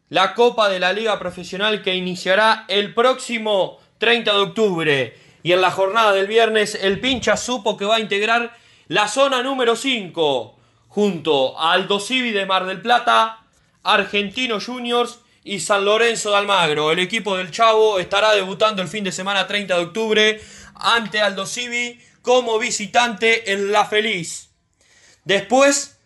[0.09, 5.13] la Copa de la Liga Profesional que iniciará el próximo 30 de octubre.
[5.43, 8.55] Y en la jornada del viernes el pincha supo que va a integrar
[8.87, 13.45] la zona número 5 junto a Aldo Civi de Mar del Plata,
[13.83, 16.91] Argentino Juniors y San Lorenzo de Almagro.
[16.91, 20.41] El equipo del Chavo estará debutando el fin de semana 30 de octubre
[20.75, 24.49] ante Aldo Civi como visitante en La Feliz.
[25.23, 25.99] Después,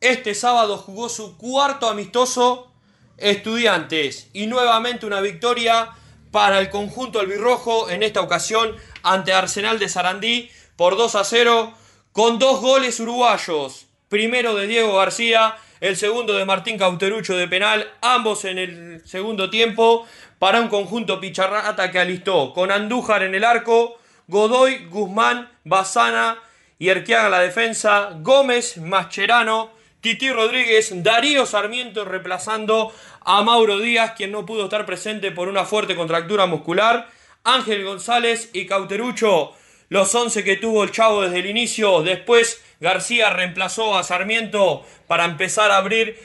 [0.00, 2.72] este sábado jugó su cuarto amistoso
[3.16, 5.90] Estudiantes y nuevamente una victoria
[6.36, 11.72] para el conjunto albirrojo, en esta ocasión ante Arsenal de Sarandí por 2 a 0,
[12.12, 13.86] con dos goles uruguayos.
[14.10, 19.48] Primero de Diego García, el segundo de Martín Cauterucho de penal, ambos en el segundo
[19.48, 20.06] tiempo,
[20.38, 23.96] para un conjunto picharrata que alistó con Andújar en el arco,
[24.26, 26.36] Godoy, Guzmán, Bazana
[26.78, 29.70] y Erquiaga la defensa, Gómez, Mascherano,
[30.02, 32.92] Titi Rodríguez, Darío Sarmiento reemplazando
[33.28, 37.10] a Mauro Díaz, quien no pudo estar presente por una fuerte contractura muscular,
[37.42, 39.52] Ángel González y Cauterucho,
[39.88, 45.24] los 11 que tuvo el Chavo desde el inicio, después García reemplazó a Sarmiento para
[45.24, 46.16] empezar a abrir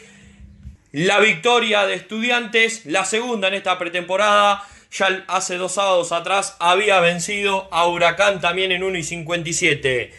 [0.91, 6.99] la victoria de estudiantes, la segunda en esta pretemporada, ya hace dos sábados atrás había
[6.99, 10.13] vencido a Huracán también en 1 y 57.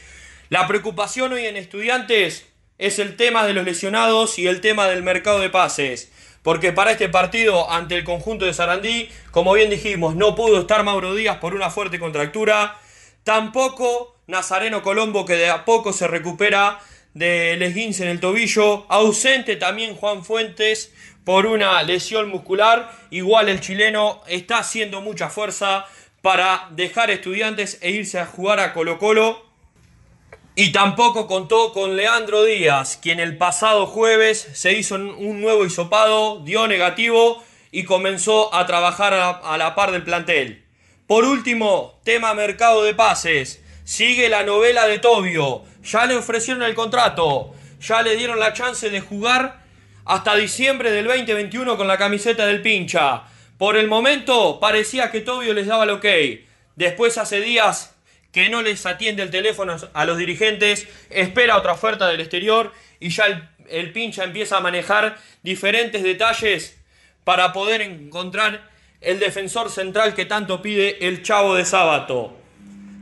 [0.48, 5.04] La preocupación hoy en estudiantes es el tema de los lesionados y el tema del
[5.04, 6.10] mercado de pases.
[6.42, 10.83] Porque para este partido ante el conjunto de Sarandí, como bien dijimos, no pudo estar
[10.83, 12.76] Mauro Díaz por una fuerte contractura.
[13.22, 16.81] Tampoco Nazareno Colombo, que de a poco se recupera
[17.14, 18.87] del esguince en el tobillo.
[18.88, 20.92] Ausente también Juan Fuentes
[21.24, 22.90] por una lesión muscular.
[23.11, 25.87] Igual el chileno está haciendo mucha fuerza
[26.22, 29.51] para dejar estudiantes e irse a jugar a Colo Colo.
[30.54, 36.40] Y tampoco contó con Leandro Díaz, quien el pasado jueves se hizo un nuevo hisopado,
[36.40, 40.62] dio negativo y comenzó a trabajar a la, par del plantel.
[41.06, 43.62] Por último, tema mercado de pases.
[43.84, 45.62] Sigue la novela de Tobio.
[45.84, 47.54] Ya le ofrecieron el contrato.
[47.80, 49.62] Ya le dieron la chance de jugar
[50.04, 53.22] hasta diciembre del 2021 con la camiseta del pincha.
[53.56, 56.06] Por el momento parecía que Tobio les daba el ok.
[56.76, 57.91] Después hace días
[58.32, 63.10] que no les atiende el teléfono a los dirigentes, espera otra oferta del exterior y
[63.10, 63.24] ya
[63.68, 66.82] el, pincha empieza a manejar diferentes detalles
[67.24, 68.60] para poder encontrar
[69.00, 72.32] el defensor central que tanto pide el Chavo de Sábato.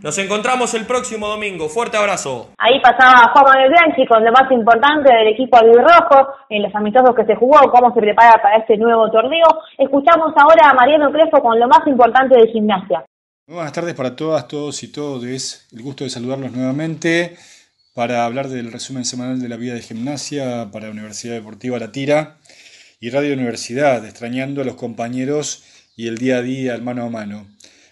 [0.02, 1.68] Nos encontramos el próximo domingo.
[1.68, 2.48] Fuerte abrazo.
[2.56, 7.14] Ahí pasaba Juan Manuel Bianchi con lo más importante del equipo albirrojo, en los amistosos
[7.14, 9.46] que se jugó, cómo se prepara para este nuevo torneo.
[9.76, 13.04] Escuchamos ahora a Mariano Crespo con lo más importante de gimnasia
[13.54, 15.24] buenas tardes para todas, todos y todos.
[15.72, 17.36] El gusto de saludarlos nuevamente
[17.94, 22.38] para hablar del resumen semanal de la vida de gimnasia para Universidad Deportiva La Tira
[23.00, 25.64] y Radio Universidad, extrañando a los compañeros
[25.96, 27.48] y el día a día, al mano a mano.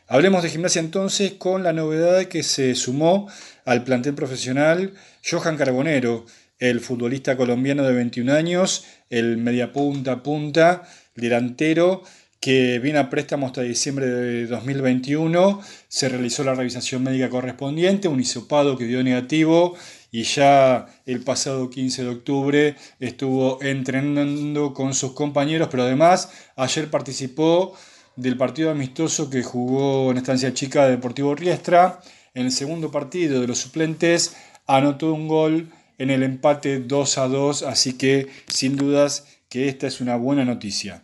[0.06, 3.28] Hablemos de gimnasia entonces con la novedad que se sumó
[3.64, 4.94] al plantel profesional
[5.28, 6.24] Johan Carbonero,
[6.60, 12.04] el futbolista colombiano de 21 años, el mediapunta punta, delantero
[12.40, 15.60] que viene a préstamo hasta diciembre de 2021.
[15.88, 19.76] Se realizó la revisación médica correspondiente, un hisopado que dio negativo
[20.10, 26.90] y ya el pasado 15 de octubre estuvo entrenando con sus compañeros, pero además ayer
[26.90, 27.74] participó
[28.16, 32.00] del partido amistoso que jugó en Estancia Chica de Deportivo Riestra.
[32.34, 37.28] En el segundo partido de los suplentes anotó un gol en el empate 2 a
[37.28, 41.02] 2, así que sin dudas que esta es una buena noticia.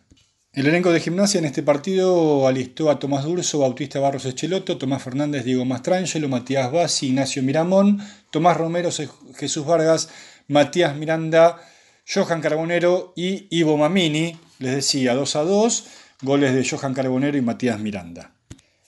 [0.55, 5.03] El elenco de gimnasia en este partido alistó a Tomás Durso, Bautista Barros Echeloto, Tomás
[5.03, 8.91] Fernández, Diego Mastrangelo, Matías Bassi, Ignacio Miramón, Tomás Romero,
[9.35, 10.11] Jesús Vargas,
[10.47, 11.59] Matías Miranda,
[12.07, 14.39] Johan Carbonero y Ivo Mamini.
[14.61, 15.87] Les decía 2 a 2,
[16.23, 18.31] goles de Johan Carbonero y Matías Miranda.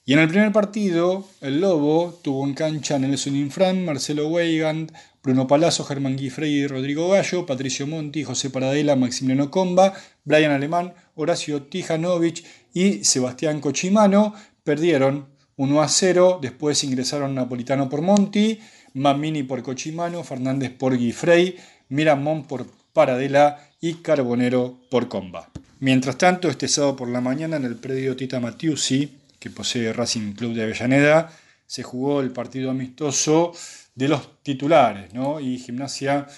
[0.04, 4.92] Y en el primer partido, el Lobo tuvo en cancha Nelson Infran, Marcelo Weigand,
[5.26, 11.64] Bruno Palazzo, Germán Guifrey, Rodrigo Gallo, Patricio Monti, José Paradela, Maximiliano Comba, Brian Alemán, Horacio
[11.64, 14.34] Tijanovic y Sebastián Cochimano.
[14.62, 18.60] Perdieron 1 a 0, después ingresaron Napolitano por Monti,
[18.94, 21.56] Mamini por Cochimano, Fernández por Guifrey,
[21.88, 25.50] Miramón por Paradela y Carbonero por Comba.
[25.80, 30.34] Mientras tanto, este sábado por la mañana en el predio Tita Matiusi, que posee Racing
[30.34, 31.32] Club de Avellaneda,
[31.66, 33.54] se jugó el partido amistoso
[33.96, 35.40] de los titulares, ¿no?
[35.40, 36.28] Y Gimnasia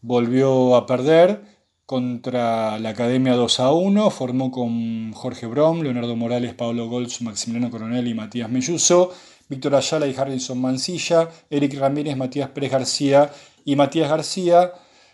[0.00, 1.42] volvió a perder
[1.84, 7.70] contra la Academia 2 a 1, formó con Jorge Brom, Leonardo Morales, Pablo Golz, Maximiliano
[7.70, 9.12] Coronel y Matías Melluso,
[9.48, 13.32] Víctor Ayala y Harrison Mancilla, Eric Ramírez, Matías Pérez García
[13.64, 14.72] y Matías García,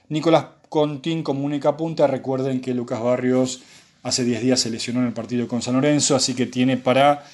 [0.09, 3.63] Nicolás Contín como única punta, recuerden que Lucas Barrios
[4.03, 7.25] hace 10 días se lesionó en el partido con San Lorenzo, así que tiene para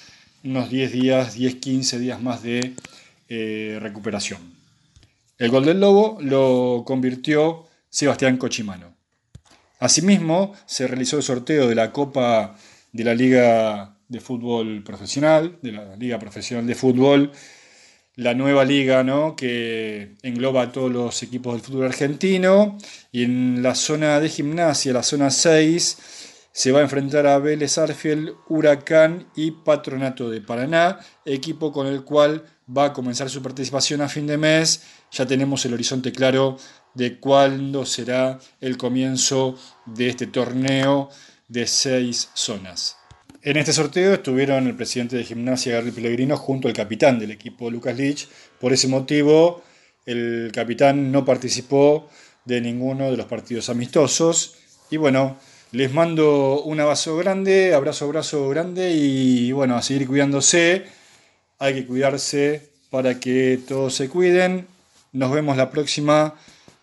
[0.45, 2.75] unos 10 días, 10, 15 días más de
[3.31, 4.60] eh, recuperación.
[5.41, 8.95] El gol del Lobo lo convirtió Sebastián Cochimano.
[9.79, 12.57] Asimismo, se realizó el sorteo de la Copa
[12.93, 17.33] de la Liga de Fútbol Profesional, de la Liga Profesional de Fútbol,
[18.17, 19.35] la nueva liga ¿no?
[19.35, 22.77] que engloba a todos los equipos del fútbol argentino.
[23.11, 25.97] Y en la zona de gimnasia, la zona 6,
[26.53, 32.05] se va a enfrentar a Vélez Arfiel, Huracán y Patronato de Paraná, equipo con el
[32.05, 32.45] cual
[32.77, 34.83] va a comenzar su participación a fin de mes.
[35.13, 36.57] Ya tenemos el horizonte claro
[36.95, 41.09] de cuándo será el comienzo de este torneo
[41.49, 42.97] de seis zonas.
[43.43, 47.71] En este sorteo estuvieron el presidente de gimnasia Gary Pellegrino junto al capitán del equipo
[47.71, 48.29] Lucas Lich.
[48.61, 49.63] Por ese motivo,
[50.05, 52.09] el capitán no participó
[52.45, 54.57] de ninguno de los partidos amistosos.
[54.91, 55.39] Y bueno,
[55.73, 60.85] les mando un abrazo grande, abrazo, abrazo grande y bueno, a seguir cuidándose.
[61.59, 64.67] Hay que cuidarse para que todos se cuiden.
[65.13, 66.35] Nos vemos la próxima.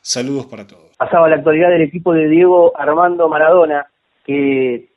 [0.01, 0.95] Saludos para todos.
[0.97, 3.87] Pasaba la actualidad del equipo de Diego Armando Maradona,
[4.25, 4.89] que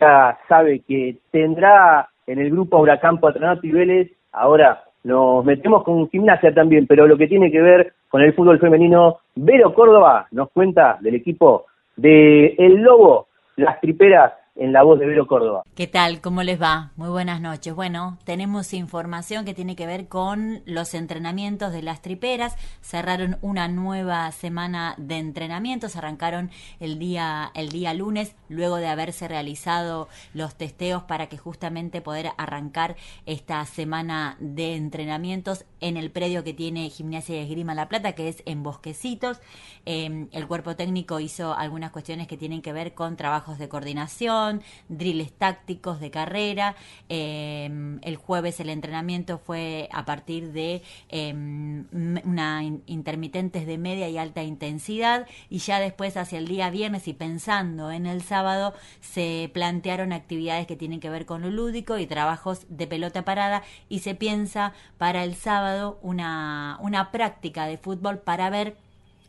[0.00, 4.10] ya sabe que tendrá en el grupo Huracán Patronato y Vélez.
[4.32, 8.58] Ahora nos metemos con gimnasia también, pero lo que tiene que ver con el fútbol
[8.58, 14.32] femenino, Vero Córdoba nos cuenta del equipo de El Lobo, las triperas
[14.62, 15.64] en la voz de Vero Córdoba.
[15.74, 16.20] ¿Qué tal?
[16.20, 16.92] ¿Cómo les va?
[16.94, 17.74] Muy buenas noches.
[17.74, 22.54] Bueno, tenemos información que tiene que ver con los entrenamientos de las triperas.
[22.80, 29.26] Cerraron una nueva semana de entrenamientos, arrancaron el día el día lunes luego de haberse
[29.26, 32.94] realizado los testeos para que justamente poder arrancar
[33.26, 38.28] esta semana de entrenamientos en el predio que tiene Gimnasia y Esgrima La Plata, que
[38.28, 39.40] es en Bosquecitos.
[39.86, 44.51] Em, el cuerpo técnico hizo algunas cuestiones que tienen que ver con trabajos de coordinación
[44.88, 46.76] drills tácticos de carrera.
[47.08, 51.86] Em, el jueves el entrenamiento fue a partir de em,
[52.24, 57.12] una intermitentes de media y alta intensidad y ya después hacia el día viernes y
[57.12, 62.06] pensando en el sábado se plantearon actividades que tienen que ver con lo lúdico y
[62.06, 68.18] trabajos de pelota parada y se piensa para el sábado una, una práctica de fútbol
[68.18, 68.76] para ver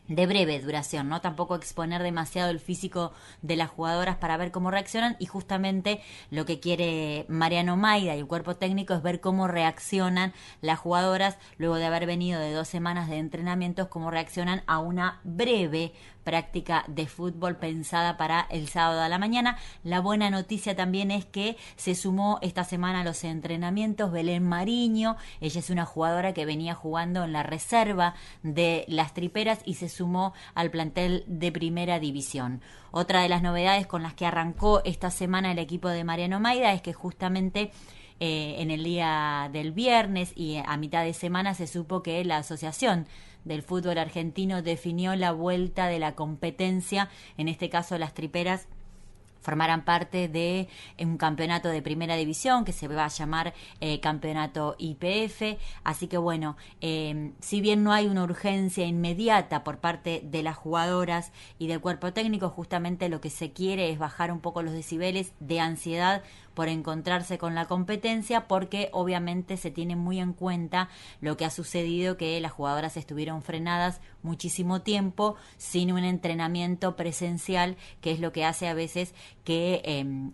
[0.08, 1.20] de breve duración, ¿no?
[1.20, 3.12] Tampoco exponer demasiado el físico
[3.42, 8.18] de las jugadoras para ver cómo reaccionan y justamente lo que quiere Mariano Maida y
[8.18, 12.68] el cuerpo técnico es ver cómo reaccionan las jugadoras luego de haber venido de dos
[12.68, 15.92] semanas de entrenamientos, cómo reaccionan a una breve
[16.24, 19.58] práctica de fútbol pensada para el sábado a la mañana.
[19.82, 25.16] La buena noticia también es que se sumó esta semana a los entrenamientos Belén Mariño.
[25.40, 29.88] Ella es una jugadora que venía jugando en la reserva de las triperas y se
[29.88, 32.62] sumó al plantel de primera división.
[32.90, 36.72] Otra de las novedades con las que arrancó esta semana el equipo de Mariano Maida
[36.72, 37.72] es que justamente
[38.20, 42.38] eh, en el día del viernes y a mitad de semana se supo que la
[42.38, 43.08] asociación
[43.44, 48.68] del fútbol argentino definió la vuelta de la competencia, en este caso las triperas
[49.44, 54.74] formarán parte de un campeonato de primera división que se va a llamar eh, campeonato
[54.78, 55.58] IPF.
[55.84, 60.56] Así que bueno, eh, si bien no hay una urgencia inmediata por parte de las
[60.56, 64.72] jugadoras y del cuerpo técnico, justamente lo que se quiere es bajar un poco los
[64.72, 66.22] decibeles de ansiedad
[66.54, 70.88] por encontrarse con la competencia, porque obviamente se tiene muy en cuenta
[71.20, 77.76] lo que ha sucedido, que las jugadoras estuvieron frenadas muchísimo tiempo sin un entrenamiento presencial,
[78.00, 79.14] que es lo que hace a veces
[79.44, 80.32] que em,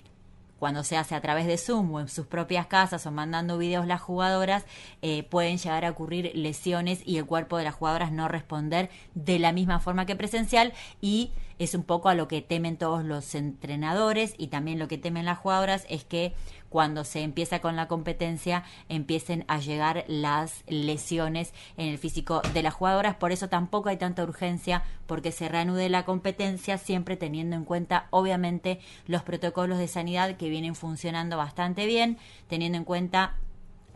[0.60, 3.86] cuando se hace a través de Zoom o en sus propias casas o mandando videos
[3.86, 4.66] las jugadoras,
[5.00, 9.38] eh, pueden llegar a ocurrir lesiones y el cuerpo de las jugadoras no responder de
[9.38, 13.34] la misma forma que presencial y es un poco a lo que temen todos los
[13.34, 16.32] entrenadores y también lo que temen las jugadoras es que
[16.70, 22.62] cuando se empieza con la competencia empiecen a llegar las lesiones en el físico de
[22.62, 23.16] las jugadoras.
[23.16, 28.06] Por eso tampoco hay tanta urgencia porque se reanude la competencia siempre teniendo en cuenta
[28.08, 32.16] obviamente los protocolos de sanidad que vienen funcionando bastante bien,
[32.48, 33.34] teniendo en cuenta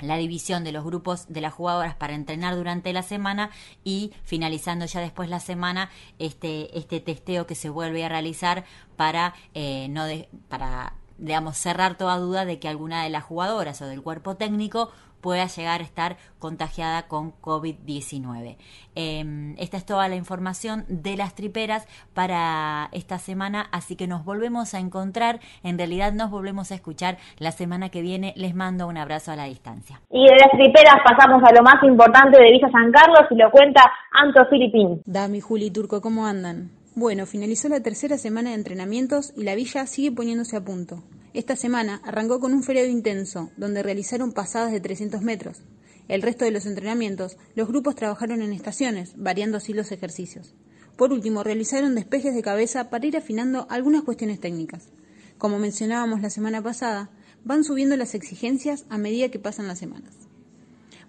[0.01, 3.51] la división de los grupos de las jugadoras para entrenar durante la semana
[3.85, 8.65] y finalizando ya después la semana este este testeo que se vuelve a realizar
[8.97, 13.81] para eh, no de, para digamos, cerrar toda duda de que alguna de las jugadoras
[13.83, 14.91] o del cuerpo técnico
[15.25, 18.59] pueda llegar a estar contagiada con COVID-19.
[18.95, 24.27] Em, esta es toda la información de las triperas para esta semana, así que nos
[24.27, 28.35] volvemos a encontrar, en realidad nos volvemos a escuchar la semana que viene.
[28.37, 30.03] Les mando un abrazo a la distancia.
[30.11, 33.51] Y de las triperas pasamos a lo más importante de Villa San Carlos y lo
[33.51, 33.83] cuenta
[34.13, 35.01] Anto Filipín.
[35.07, 36.69] Dami, Juli, Turco, ¿cómo andan?
[36.95, 41.03] Bueno, finalizó la tercera semana de entrenamientos y la villa sigue poniéndose a punto.
[41.35, 45.65] Esta semana arrancó con un feriado intenso, donde realizaron pasadas de 300 metros.
[46.07, 50.55] El resto de los entrenamientos, los grupos trabajaron en estaciones, variando así los ejercicios.
[50.97, 54.91] Por último, realizaron despejes de cabeza para ir afinando algunas cuestiones técnicas.
[55.37, 57.11] Como mencionábamos la semana pasada,
[57.43, 60.15] van subiendo las exigencias a medida que pasan las semanas.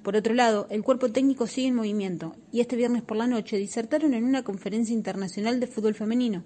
[0.02, 3.58] Por otro lado, el cuerpo técnico sigue en movimiento y este viernes por la noche
[3.58, 6.44] disertaron en una conferencia internacional de fútbol femenino.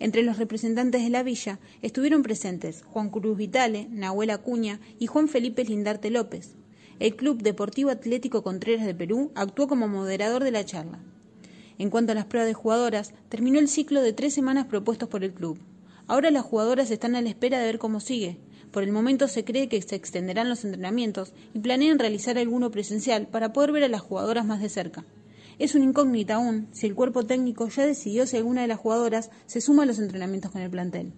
[0.00, 5.28] Entre los representantes de la villa estuvieron presentes Juan Cruz Vitale, Nahuel Acuña y Juan
[5.28, 6.56] Felipe Lindarte López.
[6.98, 11.00] El Club Deportivo Atlético Contreras de Perú actuó como moderador de la charla.
[11.76, 15.22] En cuanto a las pruebas de jugadoras, terminó el ciclo de tres semanas propuestos por
[15.22, 15.58] el club.
[16.06, 18.38] Ahora las jugadoras están a la espera de ver cómo sigue,
[18.70, 23.26] por el momento se cree que se extenderán los entrenamientos y planean realizar alguno presencial
[23.26, 25.04] para poder ver a las jugadoras más de cerca.
[25.60, 29.30] Es una incógnita aún si el cuerpo técnico ya decidió si alguna de las jugadoras
[29.44, 31.12] se suma a los entrenamientos con el plantel.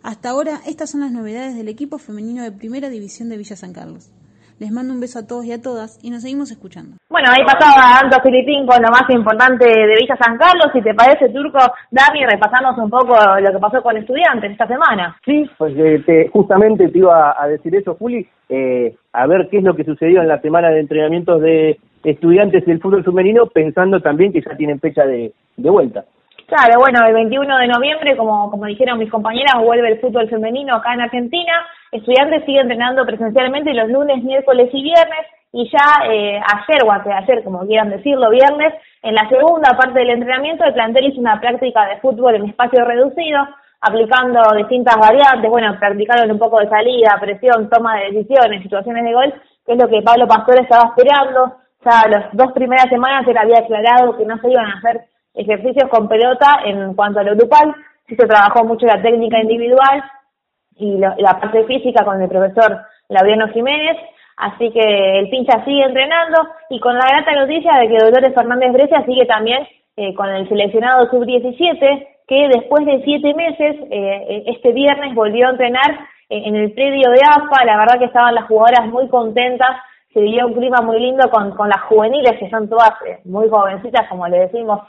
[0.00, 3.72] Hasta ahora, estas son las novedades del equipo femenino de Primera División de Villa San
[3.72, 4.12] Carlos.
[4.60, 6.96] Les mando un beso a todos y a todas y nos seguimos escuchando.
[7.10, 10.70] Bueno, ahí pasaba Anto Filipín con lo más importante de Villa San Carlos.
[10.72, 11.58] Si te parece, Turco,
[11.90, 15.16] Dami, repasamos un poco lo que pasó con estudiantes esta semana.
[15.24, 19.64] Sí, pues eh, justamente te iba a decir eso, Juli, eh, a ver qué es
[19.64, 24.32] lo que sucedió en la semana de entrenamientos de estudiantes del fútbol femenino, pensando también
[24.32, 26.04] que ya tienen fecha de, de vuelta.
[26.46, 30.76] Claro, bueno, el 21 de noviembre, como, como dijeron mis compañeras, vuelve el fútbol femenino
[30.76, 31.52] acá en Argentina.
[31.94, 35.26] Estudiantes sigue entrenando presencialmente los lunes, miércoles y viernes.
[35.52, 40.10] Y ya eh, ayer, o ayer, como quieran decirlo, viernes, en la segunda parte del
[40.10, 43.38] entrenamiento, el plantel hizo una práctica de fútbol en espacio reducido,
[43.80, 45.48] aplicando distintas variantes.
[45.48, 49.32] Bueno, practicaron un poco de salida, presión, toma de decisiones, situaciones de gol,
[49.64, 51.58] que es lo que Pablo Pastor estaba esperando.
[51.84, 55.02] Ya las dos primeras semanas él había aclarado que no se iban a hacer
[55.32, 57.72] ejercicios con pelota en cuanto a lo grupal,
[58.08, 60.02] sí se trabajó mucho la técnica individual
[60.76, 63.96] y la parte física con el profesor Laureano Jiménez,
[64.36, 68.72] así que el pincha sigue entrenando y con la grata noticia de que Dolores Fernández
[68.72, 74.72] Brescia sigue también eh, con el seleccionado sub-17, que después de siete meses, eh, este
[74.72, 75.92] viernes volvió a entrenar
[76.30, 79.70] eh, en el predio de AFA, la verdad que estaban las jugadoras muy contentas,
[80.12, 82.90] se vivía un clima muy lindo con, con las juveniles, que son todas
[83.24, 84.80] muy jovencitas, como le decimos,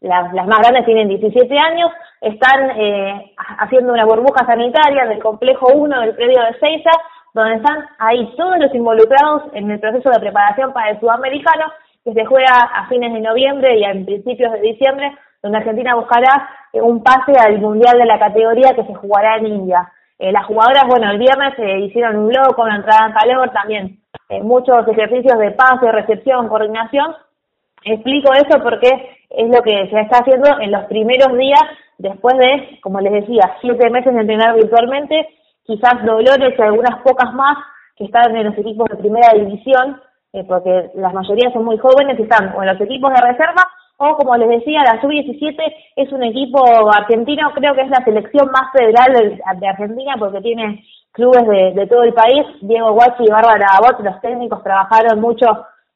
[0.00, 1.90] las, las más grandes tienen 17 años,
[2.24, 6.90] están eh, haciendo una burbuja sanitaria en el complejo 1 del predio de Seiza,
[7.34, 11.66] donde están ahí todos los involucrados en el proceso de preparación para el sudamericano,
[12.02, 16.48] que se juega a fines de noviembre y a principios de diciembre, donde Argentina buscará
[16.72, 19.92] eh, un pase al mundial de la categoría que se jugará en India.
[20.18, 23.98] Eh, las jugadoras, bueno, el viernes se hicieron un blog con entrada en calor, también
[24.42, 27.14] muchos ejercicios de pase, recepción, coordinación,
[27.84, 28.88] Explico eso porque
[29.28, 31.60] es lo que se está haciendo en los primeros días
[31.98, 35.28] después de, como les decía, siete meses de entrenar virtualmente,
[35.64, 37.56] quizás Dolores y algunas pocas más
[37.96, 40.00] que están en los equipos de primera división,
[40.32, 43.62] eh, porque las mayorías son muy jóvenes y están o en los equipos de reserva
[43.96, 45.56] o como les decía, la sub-17
[45.96, 46.60] es un equipo
[46.92, 52.02] argentino, creo que es la selección más federal de, Argentina porque tiene clubes de, todo
[52.02, 55.46] el país, Diego Guachi y Bárbara Abot, los técnicos trabajaron mucho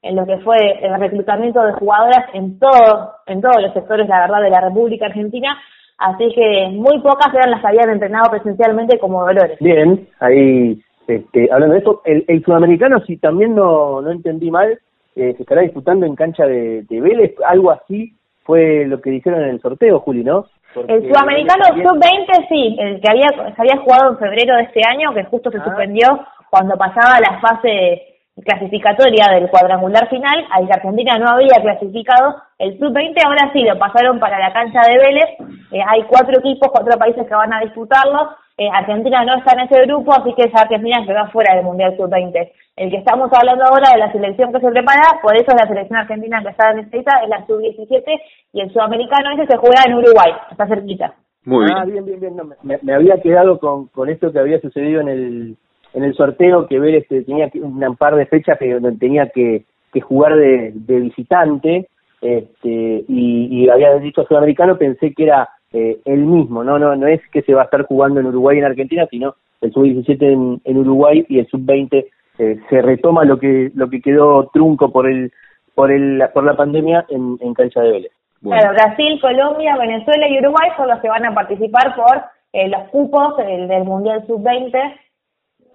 [0.01, 4.21] en lo que fue el reclutamiento de jugadoras en todo, en todos los sectores, la
[4.21, 5.59] verdad, de la República Argentina.
[5.99, 9.59] Así que muy pocas eran las que habían entrenado presencialmente como Dolores.
[9.61, 14.79] Bien, ahí este, hablando de esto, el, sudamericano, si también no, no entendí mal,
[15.17, 18.13] eh, se estará disputando en cancha de, Vélez, algo así
[18.45, 20.47] fue lo que dijeron en el sorteo, Juli, ¿no?
[20.87, 25.15] el sudamericano sub-20 sí, el que había, se había jugado en febrero de este año,
[25.15, 25.65] que justo se ah.
[25.65, 26.07] suspendió
[26.51, 32.79] cuando pasaba la fase clasificatoria del cuadrangular final, al que Argentina no había clasificado, el
[32.79, 35.31] sub-20 ahora sí lo pasaron para la cancha de Vélez,
[35.73, 39.67] eh, hay cuatro equipos, cuatro países que van a disputarlo, eh, Argentina no está en
[39.67, 42.53] ese grupo, así que esa Argentina se va fuera del Mundial Sub-20.
[42.77, 45.69] El que estamos hablando ahora de la selección que se prepara, por eso es la
[45.69, 48.05] selección argentina que está en esta es la Sub-17,
[48.53, 51.15] y el sudamericano ese se juega en Uruguay, está cerquita.
[51.45, 51.79] Muy bien.
[51.79, 52.81] Ah, bien, bien, bien.
[52.83, 55.57] me, había quedado con, con esto que había sucedido en el
[55.95, 60.37] en el sorteo que Vélez tenía un par de fechas que tenía que, que jugar
[60.37, 61.89] de, de visitante
[62.21, 67.21] este, y, había dicho sudamericano pensé que era eh, el mismo no no no es
[67.31, 70.33] que se va a estar jugando en Uruguay y en Argentina sino el sub 17
[70.33, 72.07] en, en Uruguay y el sub 20
[72.39, 75.33] eh, se retoma lo que lo que quedó trunco por el
[75.75, 78.13] por el por la pandemia en, en cancha de Vélez.
[78.43, 82.23] Claro, Brasil, Colombia, Venezuela y Uruguay son los que van a participar por
[82.53, 84.95] eh, los cupos del, del Mundial Sub-20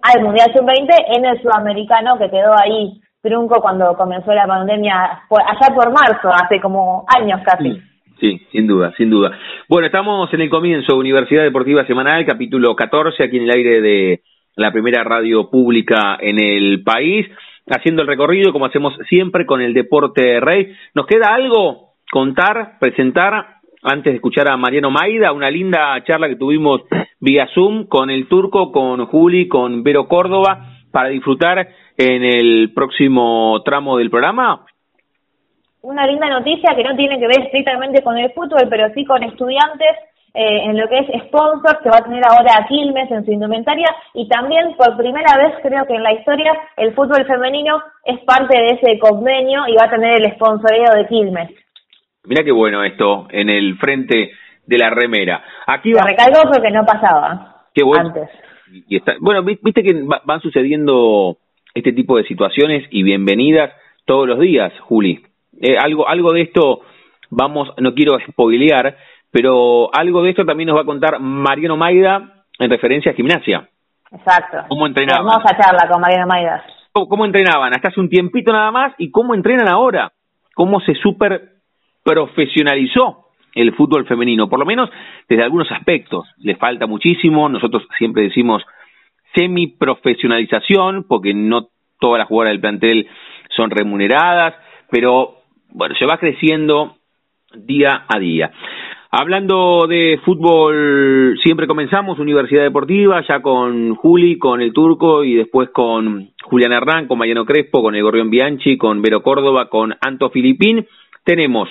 [0.04, 5.74] al Mundial Sub-20 en el sudamericano que quedó ahí trunco cuando comenzó la pandemia, allá
[5.74, 7.80] por marzo, hace como años casi.
[8.20, 9.32] Sí, sin duda, sin duda.
[9.66, 14.20] Bueno, estamos en el comienzo, Universidad Deportiva Semanal, capítulo 14, aquí en el aire de
[14.56, 17.26] la primera radio pública en el país,
[17.66, 20.76] haciendo el recorrido como hacemos siempre con el Deporte Rey.
[20.94, 23.53] ¿Nos queda algo contar, presentar
[23.84, 26.82] antes de escuchar a Mariano Maida, una linda charla que tuvimos
[27.20, 31.68] vía Zoom con el turco, con Juli, con Vero Córdoba, para disfrutar
[31.98, 34.64] en el próximo tramo del programa.
[35.82, 39.22] Una linda noticia que no tiene que ver estrictamente con el fútbol, pero sí con
[39.22, 39.96] estudiantes
[40.32, 43.32] eh, en lo que es sponsor, que va a tener ahora a Quilmes en su
[43.32, 48.18] indumentaria y también por primera vez creo que en la historia el fútbol femenino es
[48.24, 51.63] parte de ese convenio y va a tener el sponsoreo de Quilmes.
[52.24, 54.32] Mira qué bueno esto en el frente
[54.66, 55.42] de la remera.
[55.66, 56.02] Aquí va...
[56.02, 57.64] recalco porque no pasaba.
[57.74, 58.08] Qué bueno.
[58.08, 58.30] Antes.
[58.88, 59.14] Y está...
[59.20, 61.36] Bueno, viste que van sucediendo
[61.74, 63.72] este tipo de situaciones y bienvenidas
[64.06, 65.22] todos los días, Juli.
[65.60, 66.80] Eh, algo, algo de esto
[67.30, 68.96] vamos, no quiero spoilear,
[69.30, 73.68] pero algo de esto también nos va a contar Mariano Maida en referencia a gimnasia.
[74.12, 74.58] Exacto.
[74.68, 75.26] ¿Cómo entrenaban?
[75.26, 76.64] Hermosa charla con Mariano Maida.
[76.92, 77.74] ¿Cómo, ¿Cómo, entrenaban?
[77.74, 80.12] Hasta hace un tiempito nada más y cómo entrenan ahora.
[80.54, 81.53] Cómo se super
[82.04, 83.24] profesionalizó
[83.54, 84.90] el fútbol femenino, por lo menos
[85.28, 86.28] desde algunos aspectos.
[86.38, 88.62] Le falta muchísimo, nosotros siempre decimos
[89.34, 93.08] semi-profesionalización, porque no todas las jugadoras del plantel
[93.56, 94.54] son remuneradas,
[94.90, 95.36] pero
[95.70, 96.96] bueno, se va creciendo
[97.56, 98.52] día a día.
[99.16, 105.70] Hablando de fútbol, siempre comenzamos Universidad Deportiva, ya con Juli, con el Turco y después
[105.70, 110.30] con Julián Hernán, con Mariano Crespo, con el Gorrión Bianchi, con Vero Córdoba, con Anto
[110.30, 110.88] Filipín.
[111.22, 111.68] Tenemos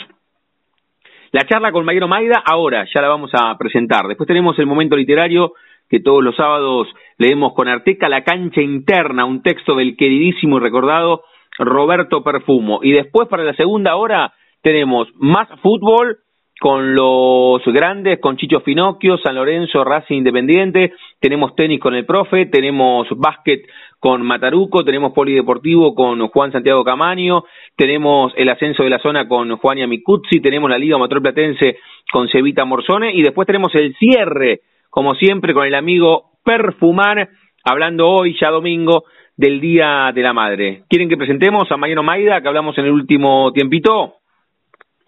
[1.33, 4.07] la charla con Mayero Maida, ahora ya la vamos a presentar.
[4.07, 5.53] Después tenemos el momento literario
[5.89, 10.59] que todos los sábados leemos con Arteca, La cancha interna, un texto del queridísimo y
[10.61, 11.23] recordado
[11.57, 12.81] Roberto Perfumo.
[12.83, 14.31] Y después para la segunda hora
[14.61, 16.19] tenemos más fútbol
[16.59, 22.45] con los grandes, con Chicho Finocchio, San Lorenzo, Racing Independiente, tenemos tenis con el profe,
[22.45, 23.63] tenemos básquet
[24.03, 27.45] con Mataruco, tenemos polideportivo con Juan Santiago Camaño,
[27.77, 31.77] tenemos el ascenso de la zona con Juan Yamicuzzi, tenemos la Liga Motor Platense
[32.11, 37.29] con Cevita Morzone y después tenemos el cierre, como siempre, con el amigo Perfumar,
[37.63, 39.05] hablando hoy, ya domingo,
[39.37, 40.83] del Día de la Madre.
[40.89, 44.15] ¿Quieren que presentemos a Mariano Maida, que hablamos en el último tiempito?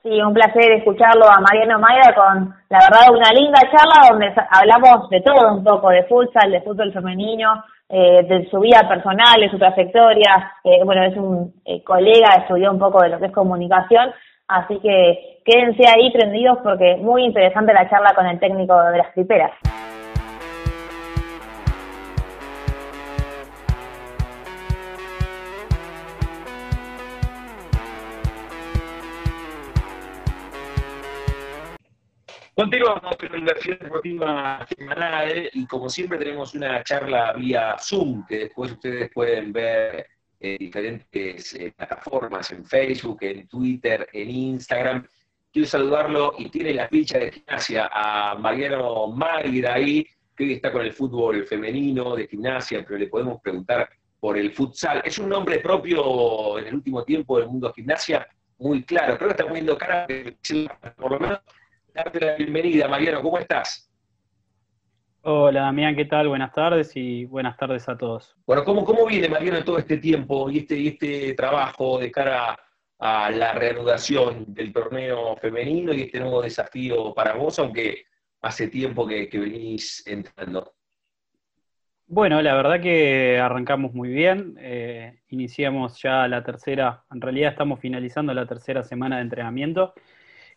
[0.04, 5.10] Sí, un placer escucharlo a Mariano Maida con, la verdad, una linda charla donde hablamos
[5.10, 9.50] de todo un poco, de futsal, de fútbol femenino, eh, de su vida personal, de
[9.50, 10.54] su trayectoria.
[10.64, 14.12] Eh, bueno, es un eh, colega, estudió un poco de lo que es comunicación,
[14.48, 19.14] así que quédense ahí prendidos porque muy interesante la charla con el técnico de las
[19.14, 19.52] triperas.
[32.56, 38.40] Continuamos con la Universidad Deportiva Semanal y como siempre tenemos una charla vía Zoom que
[38.40, 40.08] después ustedes pueden ver
[40.40, 45.06] en diferentes eh, plataformas, en Facebook, en Twitter, en Instagram.
[45.52, 50.72] Quiero saludarlo y tiene la ficha de gimnasia a Mariano Magda ahí, que hoy está
[50.72, 55.02] con el fútbol femenino de gimnasia, pero le podemos preguntar por el futsal.
[55.04, 58.26] Es un nombre propio en el último tiempo del mundo gimnasia,
[58.60, 59.18] muy claro.
[59.18, 60.08] Creo que está poniendo cara,
[60.96, 61.42] por lo menos
[61.96, 63.22] darte la bienvenida, Mariano.
[63.22, 63.90] ¿Cómo estás?
[65.22, 66.28] Hola, Damián, ¿qué tal?
[66.28, 68.36] Buenas tardes y buenas tardes a todos.
[68.46, 72.60] Bueno, ¿cómo, cómo viene, Mariano, todo este tiempo y este, y este trabajo de cara
[73.00, 78.04] a la reanudación del torneo femenino y este nuevo desafío para vos, aunque
[78.42, 80.74] hace tiempo que, venís entrando?
[82.08, 84.58] Bueno, la verdad que arrancamos muy bien.
[84.60, 89.94] Eh, iniciamos ya la tercera, en realidad estamos finalizando la tercera semana de entrenamiento.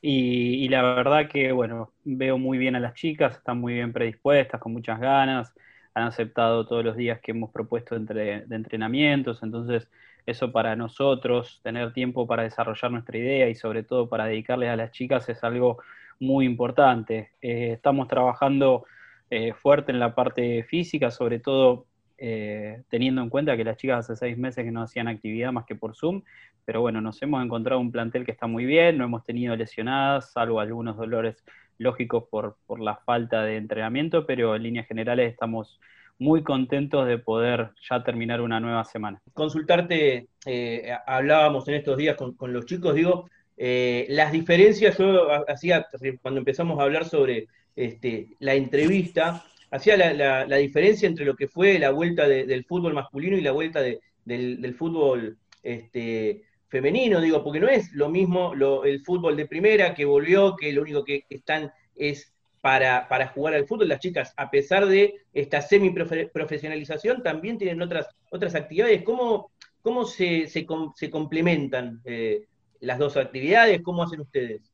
[0.00, 4.60] Y, la verdad que, bueno, veo muy bien a las chicas, están muy bien predispuestas,
[4.60, 5.52] con muchas ganas,
[5.94, 9.88] han aceptado todos los días que hemos propuesto entre, de entrenamientos, entonces
[10.26, 14.76] eso para nosotros, tener tiempo para desarrollar nuestra idea y sobre todo para dedicarles a
[14.76, 15.78] las chicas es algo
[16.20, 17.32] muy importante.
[17.40, 18.84] Eh, estamos trabajando
[19.30, 21.86] eh, fuerte en la parte física, sobre todo
[22.18, 25.64] eh, teniendo en cuenta que las chicas hace seis meses que no hacían actividad más
[25.64, 26.22] que por Zoom,
[26.64, 30.32] pero bueno, nos hemos encontrado un plantel que está muy bien, no hemos tenido lesionadas,
[30.32, 31.44] salvo algunos dolores
[31.78, 35.80] lógicos por, por la falta de entrenamiento, pero en líneas generales estamos
[36.18, 39.22] muy contentos de poder ya terminar una nueva semana.
[39.32, 45.86] Consultarte, eh, hablábamos en estos días con, los chicos, digo, eh, las diferencias, yo hacía,
[46.20, 47.46] cuando empezamos a hablar sobre
[47.76, 53.36] este, la entrevista, hacía la, diferencia entre lo que fue la vuelta del fútbol masculino
[53.36, 58.52] y la vuelta del, fútbol este, femenino, digo, porque no es lo mismo
[58.84, 63.54] el fútbol de primera que volvió, que lo único que están es para, para jugar
[63.54, 63.88] al fútbol.
[63.88, 69.02] Las chicas, a pesar de esta semi-profesionalización, también tienen otras, otras actividades.
[69.02, 69.50] ¿Cómo,
[69.82, 72.46] cómo se, se, complementan eh,
[72.80, 73.82] las dos actividades?
[73.82, 74.72] ¿Cómo hacen ustedes?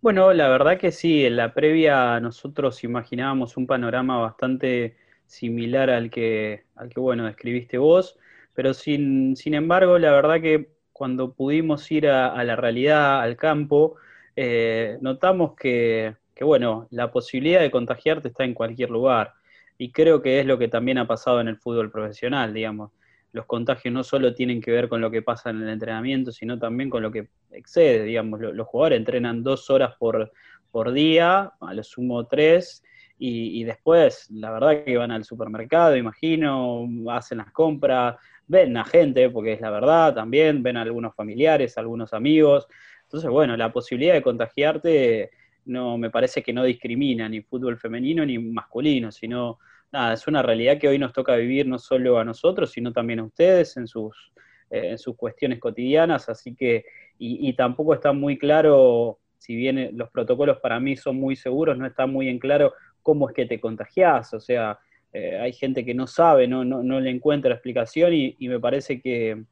[0.00, 4.96] Bueno, la verdad que sí, en la previa nosotros imaginábamos un panorama bastante
[5.26, 8.16] similar al que, al que bueno, describiste vos,
[8.54, 13.96] pero sin, sin embargo, la verdad que cuando pudimos ir a, la realidad, al campo,
[14.36, 19.34] eh, notamos que, que bueno, la posibilidad de contagiarte está en cualquier lugar.
[19.78, 22.92] Y creo que es lo que también ha pasado en el fútbol profesional, digamos.
[23.32, 26.58] Los contagios no solo tienen que ver con lo que pasa en el entrenamiento, sino
[26.58, 28.40] también con lo que excede, digamos.
[28.40, 30.32] Los, jugadores entrenan dos horas por,
[30.70, 32.82] por día, a lo sumo tres,
[33.20, 38.16] y, después, la verdad que van al supermercado, imagino, hacen las compras,
[38.46, 42.68] ven a gente, porque es la verdad también, ven a algunos familiares, algunos amigos.
[43.02, 45.30] Entonces, bueno, la posibilidad de contagiarte
[45.64, 49.58] no me parece que no discrimina ni fútbol femenino ni masculino, sino
[49.92, 53.20] nada, es una realidad que hoy nos toca vivir no solo a nosotros, sino también
[53.20, 54.32] a ustedes en sus,
[54.70, 56.84] eh, en sus cuestiones cotidianas, así que,
[57.20, 61.84] y, tampoco está muy claro, si bien los protocolos para mí son muy seguros, no
[61.84, 64.78] está muy en claro cómo es que te contagias, o sea,
[65.12, 69.00] eh, hay gente que no sabe, no, no, no le encuentra explicación y, me parece
[69.00, 69.42] que,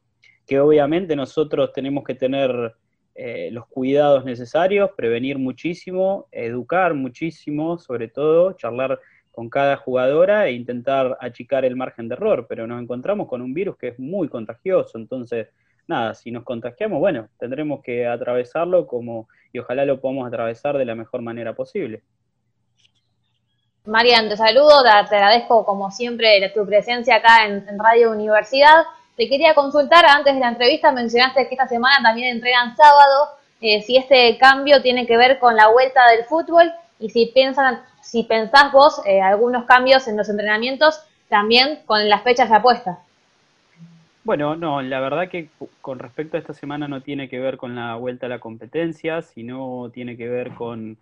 [0.47, 2.77] que obviamente nosotros tenemos que tener
[3.19, 9.01] eh, los cuidados necesarios, prevenir muchísimo, educar muchísimo, sobre todo, charlar
[9.37, 13.53] con cada jugadora e intentar achicar el margen de error, pero nos encontramos con un
[13.53, 15.49] virus que es muy contagioso, entonces,
[15.87, 20.87] nada, si nos contagiamos, bueno, tendremos que atravesarlo como, y ojalá lo podamos atravesar de
[20.87, 22.03] la mejor manera posible.
[23.85, 28.85] Marian, te saludo, te agradezco como siempre tu presencia acá en Radio Universidad.
[29.19, 33.83] Te quería consultar, antes de la entrevista mencionaste que esta semana también entrenan sábado, eh,
[33.83, 38.23] si este cambio tiene que ver con la vuelta del fútbol y si piensan, si
[38.23, 43.01] pensás vos eh, algunos cambios en los entrenamientos también con las fechas de apuesta.
[44.23, 45.49] Bueno, no, la verdad que
[45.81, 49.23] con respecto a esta semana no tiene que ver con la vuelta a la competencia,
[49.23, 50.99] sino tiene que ver con,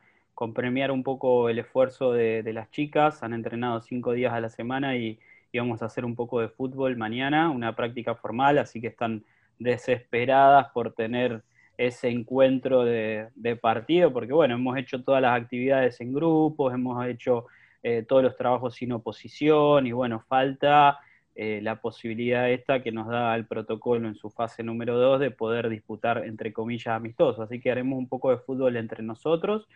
[0.55, 3.23] premiar un poco el esfuerzo de, las chicas.
[3.23, 5.19] Han entrenado cinco días a la semana y,
[5.53, 9.23] íbamos a hacer un poco de fútbol mañana, una práctica formal, así que están
[9.61, 11.43] desesperadas por tener
[11.77, 17.47] ese encuentro de, partido, porque bueno, hemos hecho todas las actividades en grupos, hemos hecho
[17.83, 20.99] eh, todos los trabajos sin oposición y bueno, falta
[21.35, 25.31] eh, la posibilidad esta que nos da el protocolo en su fase número 2 de
[25.31, 29.67] poder disputar entre comillas amistosos, así que haremos un poco de fútbol entre nosotros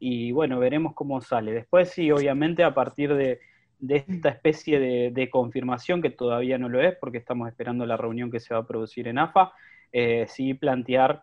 [0.00, 1.52] y bueno, veremos cómo sale.
[1.52, 3.40] Después sí, obviamente a partir de
[3.88, 8.40] esta especie de, confirmación, que todavía no lo es, porque estamos esperando la reunión que
[8.40, 9.52] se va a producir en AFA,
[9.92, 11.22] eh, sí plantear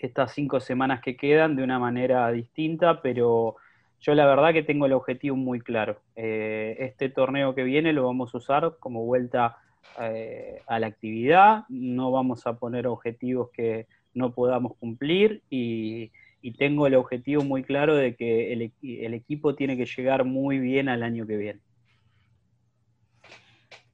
[0.00, 3.56] estas cinco semanas que quedan de una manera distinta, pero
[4.00, 6.00] yo la verdad que tengo el objetivo muy claro.
[6.16, 9.58] Eh, este torneo que viene lo vamos a usar como vuelta
[10.00, 16.10] eh, a la actividad, no vamos a poner objetivos que no podamos cumplir y,
[16.42, 20.88] y tengo el objetivo muy claro de que el, equipo tiene que llegar muy bien
[20.88, 21.60] al año que viene.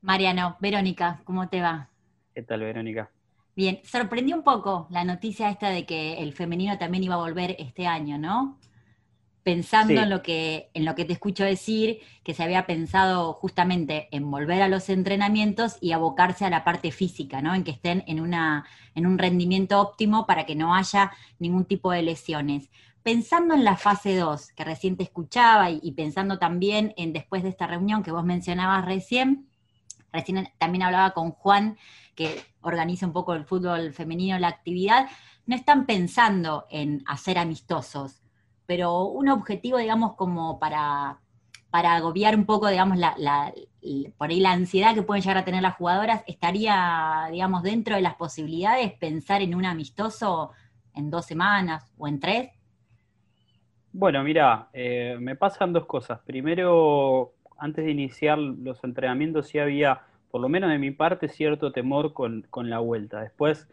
[0.00, 1.88] Mariano, Verónica, ¿cómo te va?
[2.34, 3.10] ¿Qué tal, Verónica?
[3.56, 7.56] Bien, sorprendió un poco la noticia esta de que el femenino también iba a volver
[7.58, 8.58] este año, ¿no?
[9.46, 14.08] pensando en lo que en lo que te escucho decir, que se había pensado justamente
[14.10, 17.54] en volver a los entrenamientos y abocarse a la parte física, ¿no?
[17.54, 21.92] En que estén en una en un rendimiento óptimo para que no haya ningún tipo
[21.92, 22.70] de lesiones.
[23.04, 27.50] Pensando en la fase 2, que recién te escuchaba, y, pensando también en después de
[27.50, 29.46] esta reunión que vos mencionabas recién,
[30.12, 31.78] recién también hablaba con Juan,
[32.16, 35.06] que organiza un poco el fútbol femenino, la actividad,
[35.46, 38.22] no están pensando en hacer amistosos,
[38.66, 41.20] pero un objetivo, digamos, como para,
[41.70, 43.52] para agobiar un poco, digamos, la,
[44.16, 48.02] por ahí la ansiedad que pueden llegar a tener las jugadoras, estaría, digamos, dentro de
[48.02, 50.50] las posibilidades pensar en un amistoso
[50.94, 52.50] en dos semanas o en tres.
[53.92, 56.20] Bueno, mira, eh, me pasan dos cosas.
[56.20, 61.72] Primero, antes de iniciar los entrenamientos sí había por lo menos de mi parte, cierto
[61.72, 63.20] temor con, la vuelta.
[63.20, 63.68] Después,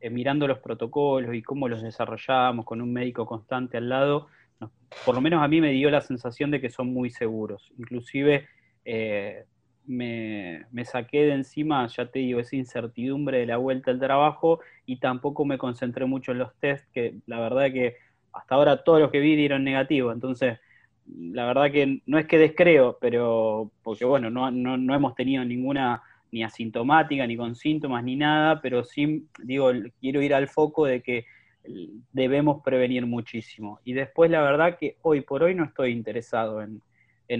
[0.00, 4.28] eh, mirando los protocolos y cómo los desarrollamos con un médico constante al lado,
[5.04, 7.72] por lo menos a mí me dio la sensación de que son muy seguros.
[7.78, 8.46] Inclusive
[8.84, 9.44] eh,
[9.86, 14.98] me, saqué de encima, ya te digo, esa incertidumbre de la vuelta al trabajo y
[14.98, 17.96] tampoco me concentré mucho en los test, que la verdad que
[18.32, 20.12] hasta ahora todos los que vi dieron negativo.
[20.12, 20.58] Entonces,
[21.06, 26.02] la verdad que no es que descreo, pero porque bueno, no, no, hemos tenido ninguna
[26.32, 31.00] ni asintomática, ni con síntomas, ni nada, pero sí, digo, quiero ir al foco de
[31.00, 31.26] que
[32.12, 33.80] debemos prevenir muchísimo.
[33.84, 36.82] Y después, la verdad que hoy por hoy no estoy interesado en,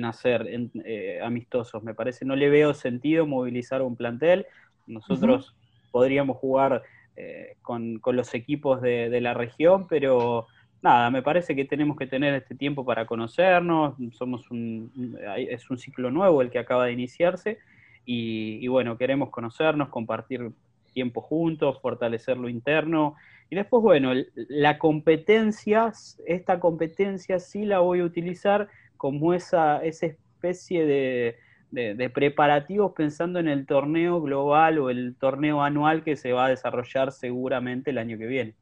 [0.05, 0.47] hacer
[0.85, 1.83] eh, amistosos.
[1.83, 4.47] Me parece, no le veo sentido movilizar un plantel.
[4.87, 5.55] Nosotros
[5.91, 6.83] podríamos jugar
[7.17, 10.47] eh, con, los equipos de, la región, pero
[10.85, 15.79] nada, me parece que tenemos que tener este tiempo para conocernos, somos un, es un
[15.79, 17.59] ciclo nuevo el que acaba de iniciarse
[18.05, 20.53] y, bueno, queremos conocernos, compartir
[20.93, 23.17] tiempo juntos, fortalecer lo interno
[23.49, 25.91] y después, bueno, la competencia,
[26.27, 28.69] esta competencia sí la voy a utilizar
[28.99, 31.37] como esa, esa especie de,
[31.71, 36.51] de preparativos pensando en el torneo global o el torneo anual que se va a
[36.51, 38.55] desarrollar seguramente el año que viene.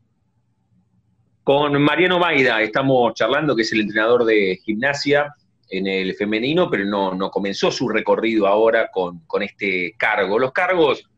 [1.45, 5.34] Con Mariano Maida estamos charlando, que es el entrenador de gimnasia
[5.68, 10.38] en el femenino, pero no, no comenzó su recorrido ahora con, este cargo.
[10.38, 11.11] Los cargos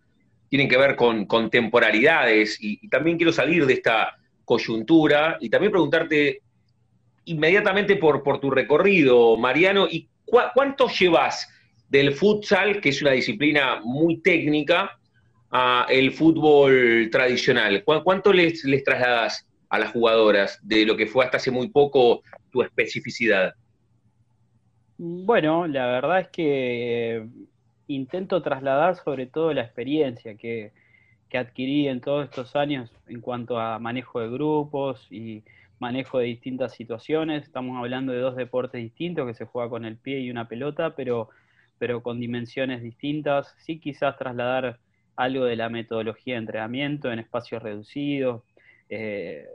[0.48, 4.16] tienen que ver con, con temporalidades y, también quiero salir de esta
[4.46, 6.40] coyuntura y también preguntarte
[7.26, 11.50] inmediatamente por, por tu recorrido, Mariano, ¿y cuánto llevas
[11.90, 14.98] del futsal, que es una disciplina muy técnica,
[15.50, 17.84] a el fútbol tradicional?
[17.84, 22.22] ¿Cuánto les, les trasladas a las jugadoras de lo que fue hasta hace muy poco
[22.50, 23.54] tu especificidad?
[24.96, 27.26] Bueno, la verdad es que eh,
[27.88, 30.72] intento trasladar sobre todo la experiencia que,
[31.34, 35.42] adquirí en todos estos años en cuanto a manejo de grupos y
[35.80, 37.42] manejo de distintas situaciones.
[37.42, 40.94] Estamos hablando de dos deportes distintos que se juega con el pie y una pelota,
[40.94, 41.30] pero,
[41.76, 43.52] pero con dimensiones distintas.
[43.58, 44.78] Sí quizás trasladar
[45.16, 48.44] algo de la metodología de entrenamiento en espacios reducidos,
[48.88, 49.48] eh,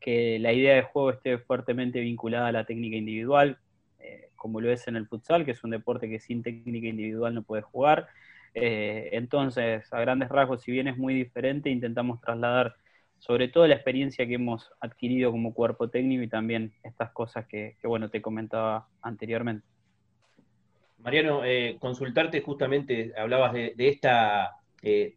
[0.00, 3.58] que la idea de juego esté fuertemente vinculada a la técnica individual,
[3.98, 7.34] eh, como lo es en el futsal, que es un deporte que sin técnica individual
[7.34, 8.08] no puede jugar.
[8.54, 12.76] Eh, entonces, a grandes rasgos, si bien es muy diferente, intentamos trasladar
[13.18, 17.76] sobre todo la experiencia que hemos adquirido como cuerpo técnico y también estas cosas que,
[17.82, 19.66] bueno, te comentaba anteriormente.
[20.98, 24.52] Mariano, eh, consultarte justamente, hablabas de, esta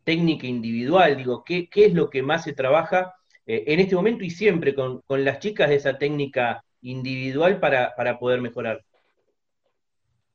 [0.04, 3.19] técnica individual, digo, ¿qué, ¿qué, es lo que más se trabaja
[3.50, 8.42] eh, en este momento y siempre con, las chicas de esa técnica individual para, poder
[8.42, 8.86] mejorar?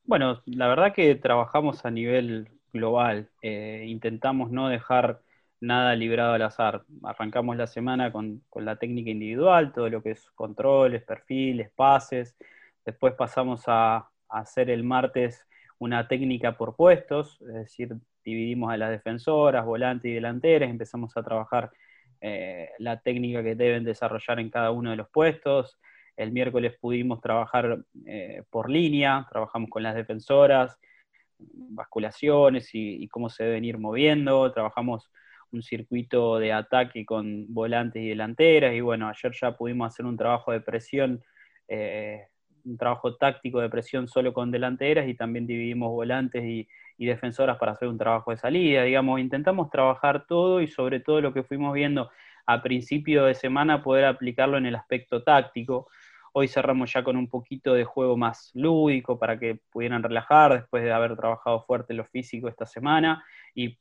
[0.03, 5.21] Bueno, la verdad que trabajamos a nivel global, eh, intentamos no dejar
[5.61, 6.83] nada librado al azar.
[7.05, 12.37] Arrancamos la semana con, la técnica individual, todo lo que es controles, perfiles, pases.
[12.85, 15.47] Después pasamos a, a, hacer el martes
[15.79, 17.95] una técnica por puestos, es decir,
[18.25, 21.71] dividimos a las defensoras, volantes y delanteras, empezamos a trabajar
[22.27, 25.79] eh, la técnica que deben desarrollar en cada uno de los puestos.
[26.17, 30.81] El miércoles pudimos trabajar eh, por línea, trabajamos con las defensoras,
[31.39, 35.11] basculaciones y, cómo se deben ir moviendo, trabajamos
[35.53, 40.17] un circuito de ataque con volantes y delanteras y bueno, ayer ya pudimos hacer un
[40.17, 41.23] trabajo de presión,
[41.69, 42.23] eh,
[42.65, 46.67] un trabajo táctico de presión solo con delanteras y también dividimos volantes y,
[46.97, 51.21] y defensoras para hacer un trabajo de salida, digamos, intentamos trabajar todo y sobre todo
[51.21, 52.11] lo que fuimos viendo
[52.47, 55.89] a principio de semana poder aplicarlo en el aspecto táctico.
[56.33, 60.83] Hoy cerramos ya con un poquito de juego más lúdico para que pudieran relajar después
[60.83, 63.25] de haber trabajado fuerte lo físico esta semana
[63.55, 63.77] y,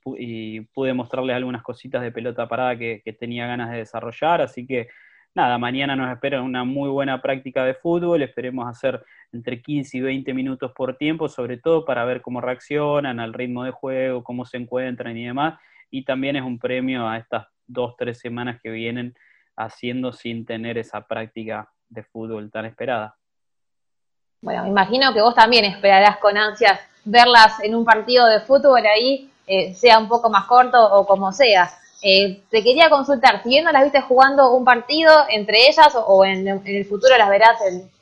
[0.73, 4.87] pude mostrarles algunas cositas de pelota parada que, tenía ganas de desarrollar, así que
[5.33, 9.03] nada, mañana nos espera una muy buena práctica de fútbol, esperemos hacer
[9.33, 13.63] entre 15 y 20 minutos por tiempo, sobre todo para ver cómo reaccionan al ritmo
[13.63, 15.59] de juego, cómo se encuentran y demás,
[15.89, 19.15] y también es un premio a estas dos, tres semanas que vienen
[19.55, 23.15] haciendo sin tener esa práctica de fútbol tan esperada.
[24.41, 28.85] Bueno, me imagino que vos también esperarás con ansias verlas en un partido de fútbol
[28.85, 31.69] ahí, eh, sea un poco más corto o como sea.
[32.01, 36.25] Eh, te quería consultar, si bien no las viste jugando un partido entre ellas o,
[36.25, 37.57] en, el futuro las verás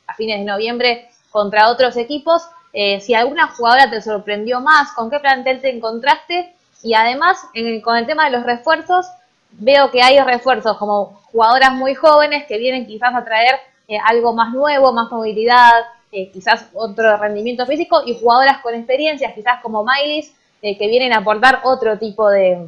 [0.08, 5.10] a fines de noviembre contra otros equipos, eh, si alguna jugadora te sorprendió más, con
[5.10, 6.54] qué plantel te encontraste
[6.84, 7.40] y además
[7.84, 9.06] con el tema de los refuerzos,
[9.52, 13.60] veo que hay refuerzos como jugadoras muy jóvenes que vienen quizás a traer
[14.06, 15.72] algo más nuevo, más movilidad,
[16.12, 21.62] quizás otro rendimiento físico y jugadoras con experiencias, quizás como Miley, que vienen a aportar
[21.64, 22.68] otro tipo de,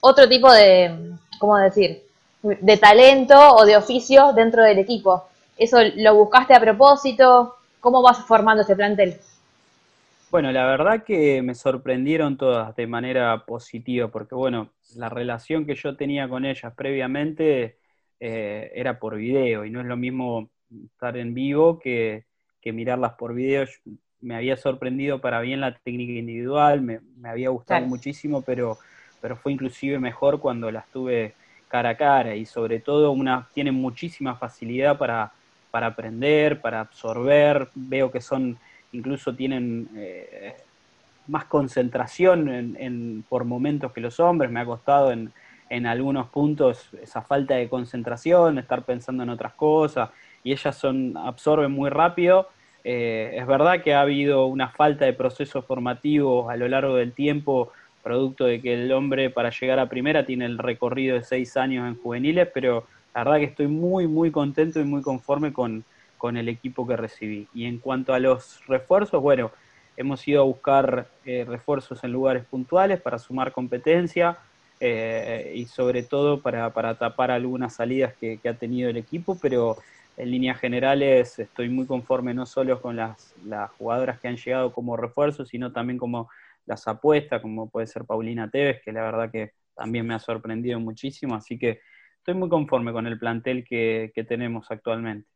[0.00, 2.02] otro tipo de, ¿cómo decir?,
[2.42, 5.24] de talento o de oficio dentro del equipo.
[5.56, 7.56] ¿Eso lo buscaste a propósito?
[7.80, 9.16] ¿Cómo vas formando este plantel?
[10.30, 15.74] Bueno, la verdad que me sorprendieron todas de manera positiva, porque bueno, la relación que
[15.74, 17.78] yo tenía con ellas previamente
[18.20, 20.50] eh, era por video y no es lo mismo
[20.84, 22.26] estar en vivo que,
[22.70, 23.64] mirarlas por video.
[24.20, 28.76] me había sorprendido para bien la técnica individual, me, había gustado muchísimo, pero
[29.20, 31.34] pero fue inclusive mejor cuando las tuve
[31.68, 35.32] cara a cara y sobre todo una, tienen muchísima facilidad para,
[35.70, 38.58] para aprender, para absorber, veo que son,
[38.92, 40.56] incluso tienen eh,
[41.26, 45.32] más concentración en, por momentos que los hombres, me ha costado en,
[45.70, 50.10] en algunos puntos esa falta de concentración, estar pensando en otras cosas,
[50.42, 52.48] y ellas son, absorben muy rápido.
[52.84, 57.12] Eh, es verdad que ha habido una falta de procesos formativos a lo largo del
[57.12, 61.56] tiempo producto de que el hombre para llegar a primera tiene el recorrido de seis
[61.56, 65.84] años en juveniles, pero la verdad que estoy muy, muy contento y muy conforme con,
[66.34, 67.48] el equipo que recibí.
[67.54, 69.50] Y en cuanto a los refuerzos, bueno,
[69.96, 74.38] hemos ido a buscar eh, refuerzos en lugares puntuales para sumar competencia
[74.80, 79.76] eh, y sobre todo para, tapar algunas salidas que, ha tenido el equipo, pero
[80.16, 84.72] en líneas generales estoy muy conforme no solo con las, las jugadoras que han llegado
[84.72, 86.28] como refuerzos, sino también como
[86.66, 90.78] las apuestas, como puede ser Paulina Tevez, que la verdad que también me ha sorprendido
[90.78, 91.80] muchísimo, así que
[92.28, 95.26] estoy muy conforme con el plantel que, tenemos actualmente.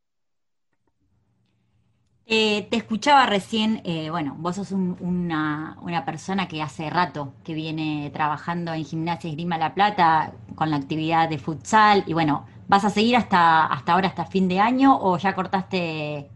[2.27, 5.75] Eh, te escuchaba recién, eh, bueno, vos sos una,
[6.05, 11.31] persona que hace rato que viene trabajando en Gimnasia Grima La Plata con la actividad
[11.31, 15.17] de futsal y bueno, ¿vas a seguir hasta, hasta ahora, hasta fin de año o
[15.17, 16.29] ya cortaste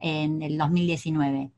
[0.00, 1.52] en el 2019?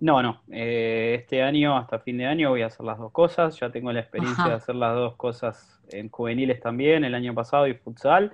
[0.00, 0.40] No, no.
[0.50, 3.58] Eh, este año, hasta fin de año, voy a hacer las dos cosas.
[3.60, 7.66] Ya tengo la experiencia de hacer las dos cosas en juveniles también, el año pasado
[7.66, 8.32] y futsal.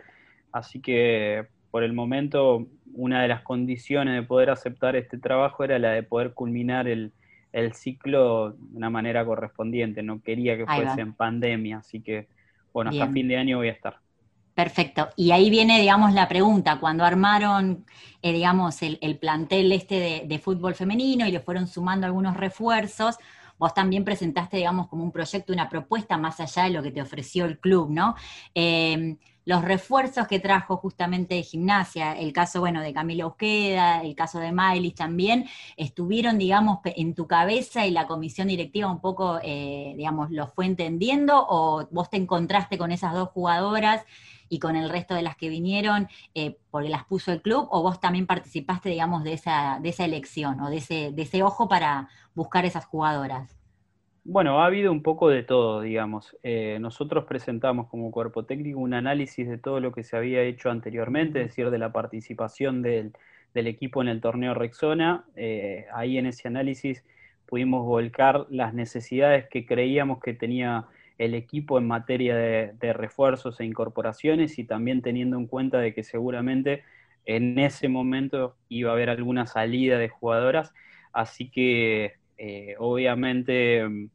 [0.53, 5.79] Así que por el momento, una de las condiciones de poder aceptar este trabajo era
[5.79, 7.13] la de poder culminar el,
[7.73, 10.03] ciclo de una manera correspondiente.
[10.03, 11.79] No quería que fuese en pandemia.
[11.79, 12.29] Así que,
[12.73, 13.99] bueno, hasta fin de año voy a estar.
[14.57, 15.11] Perfecto.
[15.17, 16.81] Y ahí viene, digamos, la pregunta.
[16.81, 17.85] Cuando armaron,
[18.23, 23.17] eh, digamos, el, plantel este de, fútbol femenino y le fueron sumando algunos refuerzos,
[23.59, 27.03] vos también presentaste, digamos, como un proyecto, una propuesta más allá de lo que te
[27.03, 28.15] ofreció el club, ¿no?
[28.55, 34.39] Em, los refuerzos que trajo justamente gimnasia, el caso, bueno, de Camila Usqueda, el caso
[34.39, 35.45] de Miley también,
[35.77, 40.65] estuvieron, digamos, en tu cabeza y la comisión directiva un poco, eh, digamos, lo fue
[40.65, 44.03] entendiendo o vos te encontraste con esas dos jugadoras
[44.49, 47.83] y con el resto de las que vinieron eh, porque las puso el club, o
[47.83, 51.69] vos también participaste, digamos, de esa, de esa elección o de ese, de ese ojo
[51.69, 53.57] para buscar esas jugadoras?
[54.29, 56.37] Bueno, ha habido un poco de todo, digamos.
[56.43, 60.69] Eh, nosotros presentamos como cuerpo técnico un análisis de todo lo que se había hecho
[60.69, 63.13] anteriormente, es decir, de la participación del,
[63.55, 65.25] equipo en el torneo Rexona.
[65.37, 67.05] Eh, ahí en ese análisis
[67.47, 70.87] pudimos volcar las necesidades que creíamos que tenía
[71.19, 76.03] el equipo en materia de, refuerzos e incorporaciones y también teniendo en cuenta de que
[76.03, 76.85] seguramente
[77.25, 80.75] en ese momento iba a haber alguna salida de jugadoras,
[81.13, 84.11] así que eh, obviamente mm,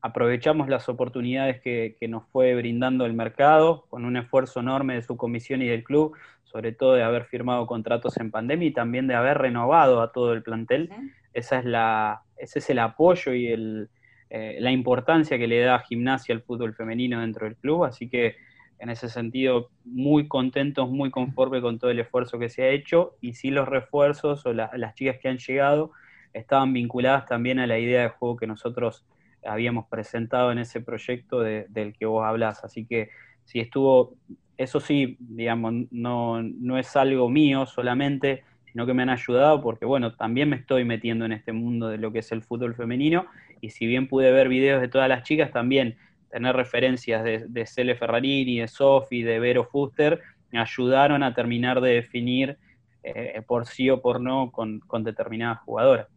[0.00, 5.16] aprovechamos las oportunidades que, nos fue brindando el mercado con un esfuerzo enorme de su
[5.16, 9.14] comisión y del club, sobre todo de haber firmado contratos en pandemia y también de
[9.14, 10.90] haber renovado a todo el plantel.
[11.34, 13.90] Esa es la, ese es el apoyo y el,
[14.30, 18.36] eh, la importancia que le da gimnasia al fútbol femenino dentro del club, así que
[18.78, 23.16] en ese sentido muy contentos, muy conformes con todo el esfuerzo que se ha hecho
[23.20, 25.90] y si los refuerzos o las chicas que han llegado
[26.32, 29.04] estaban vinculadas también a la idea de juego que nosotros
[29.44, 33.10] habíamos presentado en ese proyecto del que vos hablás, así que
[33.44, 34.14] sí estuvo
[34.58, 39.86] eso sí, digamos, no, no es algo mío solamente, sino que me han ayudado porque,
[39.86, 43.26] bueno, también me estoy metiendo en este mundo de lo que es el fútbol femenino
[43.60, 45.96] y si bien pude ver videos de todas las chicas, también
[46.30, 51.80] tener referencias de, de Cele Ferrarini, de Sofi, de Vero Fuster, me ayudaron a terminar
[51.80, 52.58] de definir
[53.02, 56.08] eh, por sí o por no con, con determinadas jugadoras.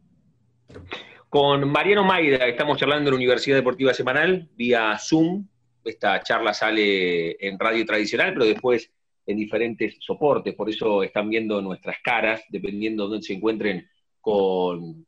[1.29, 5.47] Con Mariano Maida estamos charlando en la Universidad Deportiva Semanal vía Zoom.
[5.83, 8.91] Esta charla sale en radio tradicional, pero después
[9.25, 13.87] en diferentes soportes, por eso están viendo nuestras caras, dependiendo de dónde se encuentren
[14.19, 15.05] con,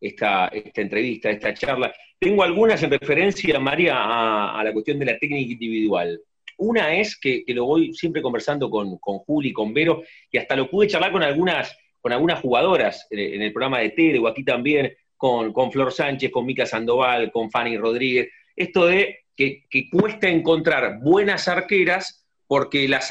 [0.00, 1.92] esta, esta, entrevista, esta charla.
[2.18, 6.20] Tengo algunas en referencia, María, a, la cuestión de la técnica individual.
[6.58, 10.68] Una es que, lo voy siempre conversando con, con Juli, con Vero, y hasta lo
[10.68, 14.92] pude charlar con algunas, con algunas jugadoras en, el programa de tele o aquí también,
[15.16, 18.28] con, con Flor Sánchez, con Mica Sandoval, con Fanny Rodríguez.
[18.56, 22.19] Esto de que, que cuesta encontrar buenas arqueras
[22.50, 23.08] porque las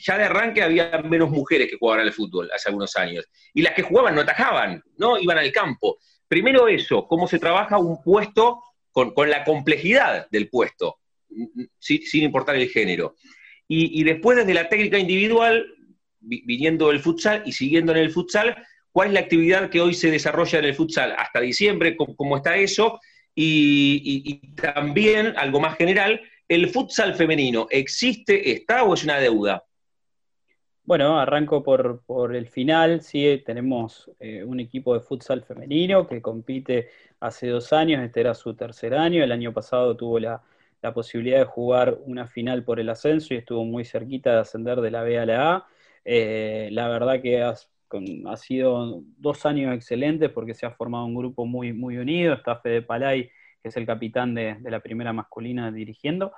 [0.00, 3.24] ya de arranque había menos mujeres que jugaban al fútbol hace algunos años.
[3.54, 5.16] Y las que jugaban no atajaban, ¿no?
[5.16, 5.96] Iban al campo.
[6.28, 10.98] Primero eso, cómo se trabaja un puesto con, la complejidad del puesto,
[11.78, 13.16] sin, importar el género.
[13.66, 15.66] Y, después desde la técnica individual,
[16.20, 20.10] viniendo del futsal y siguiendo en el futsal, ¿cuál es la actividad que hoy se
[20.10, 21.14] desarrolla en el futsal?
[21.16, 23.00] Hasta diciembre, ¿cómo, está eso?
[23.34, 29.64] y también, algo más general, ¿El futsal femenino existe, está o es una deuda?
[30.86, 33.00] Bueno, arranco por, el final.
[33.00, 36.90] Sí, tenemos eh, un equipo de futsal femenino que compite
[37.20, 39.24] hace dos años, este era su tercer año.
[39.24, 40.42] El año pasado tuvo la,
[40.94, 44.90] posibilidad de jugar una final por el ascenso y estuvo muy cerquita de ascender de
[44.90, 45.66] la B a la A.
[46.04, 47.54] Eh, la verdad que ha,
[48.36, 52.34] sido dos años excelentes porque se ha formado un grupo muy, muy unido.
[52.34, 53.30] Está Fede Palay
[53.64, 56.32] que es el capitán de, la primera masculina dirigiendo.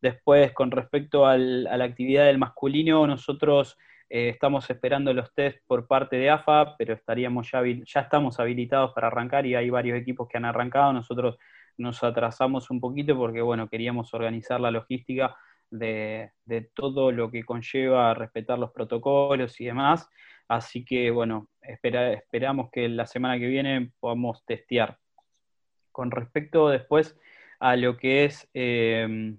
[0.00, 3.76] Después, con respecto a la actividad del masculino, nosotros
[4.08, 8.94] eh, estamos esperando los test por parte de AFA, pero estaríamos ya, ya estamos habilitados
[8.94, 10.94] para arrancar y hay varios equipos que han arrancado.
[10.94, 11.36] Nosotros
[11.76, 15.36] nos atrasamos un poquito porque, bueno, queríamos organizar la logística
[15.70, 16.32] de,
[16.74, 20.08] todo lo que conlleva respetar los protocolos y demás.
[20.48, 24.96] Así que, bueno, esperamos que la semana que viene podamos testear
[26.00, 27.14] con respecto después
[27.58, 29.36] a lo que es em,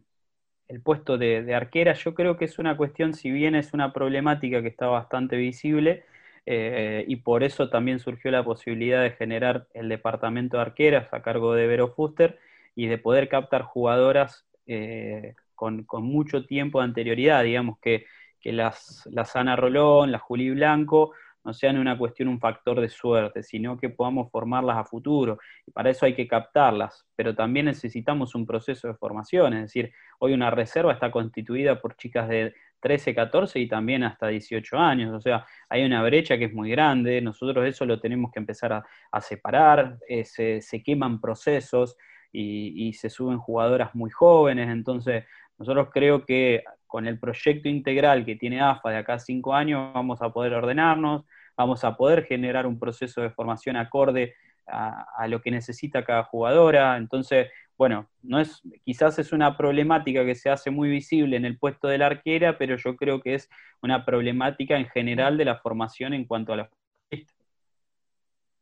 [0.67, 4.61] el puesto de, arquera, yo creo que es una cuestión, si bien es una problemática
[4.61, 6.05] que está bastante visible,
[6.45, 11.23] eh, y por eso también surgió la posibilidad de generar el departamento de arqueras a
[11.23, 12.37] cargo de Vero Fuster
[12.75, 18.05] y de poder captar jugadoras eh, con, mucho tiempo de anterioridad, digamos que,
[18.43, 23.43] las, las Ana Rolón, las Juli Blanco, no sean una cuestión, un factor de suerte,
[23.43, 25.39] sino que podamos formarlas a futuro.
[25.65, 29.91] Y para eso hay que captarlas, pero también necesitamos un proceso de formación, es decir,
[30.19, 35.13] hoy una reserva está constituida por chicas de 13, 14 y también hasta 18 años,
[35.13, 38.83] o sea, hay una brecha que es muy grande, nosotros eso lo tenemos que empezar
[39.11, 41.95] a, separar, eh, se, queman procesos
[42.31, 45.25] y, y se suben jugadoras muy jóvenes, entonces
[45.59, 49.93] nosotros creo que con el proyecto integral que tiene AFA de acá a cinco años
[49.93, 51.23] vamos a poder ordenarnos,
[51.55, 54.35] vamos a poder generar un proceso de formación acorde
[54.67, 56.97] a, lo que necesita cada jugadora.
[56.97, 61.57] Entonces, bueno, no es, quizás es una problemática que se hace muy visible en el
[61.57, 63.49] puesto de la arquera, pero yo creo que es
[63.81, 66.69] una problemática en general de la formación en cuanto a la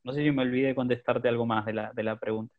[0.03, 2.59] No sé si me olvidé contestarte algo más de la, de la pregunta.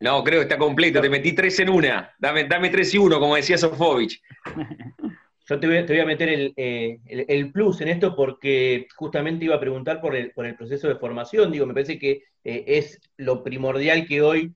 [0.00, 2.14] No, creo que está completo, te metí tres en una.
[2.18, 4.20] Dame, dame tres y uno, como decía Sofovich.
[5.48, 10.00] Yo te voy, a meter eh, el, plus en esto porque justamente iba a preguntar
[10.00, 11.52] por el, por el proceso de formación.
[11.52, 14.52] Digo, me parece que eh, es lo primordial que hoy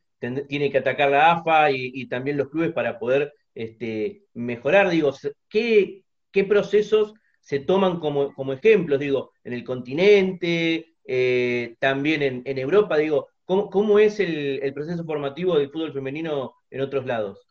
[0.48, 4.90] tiene que atacar la AFA y, también los clubes para poder este, mejorar.
[4.90, 5.14] Digo,
[5.48, 8.98] ¿qué, ¿qué, procesos se toman como, como ejemplos?
[8.98, 15.58] Digo, en el continente, eh, también en, en Europa, digo, ¿Cómo, es el, proceso formativo
[15.58, 17.48] del fútbol femenino en otros lados?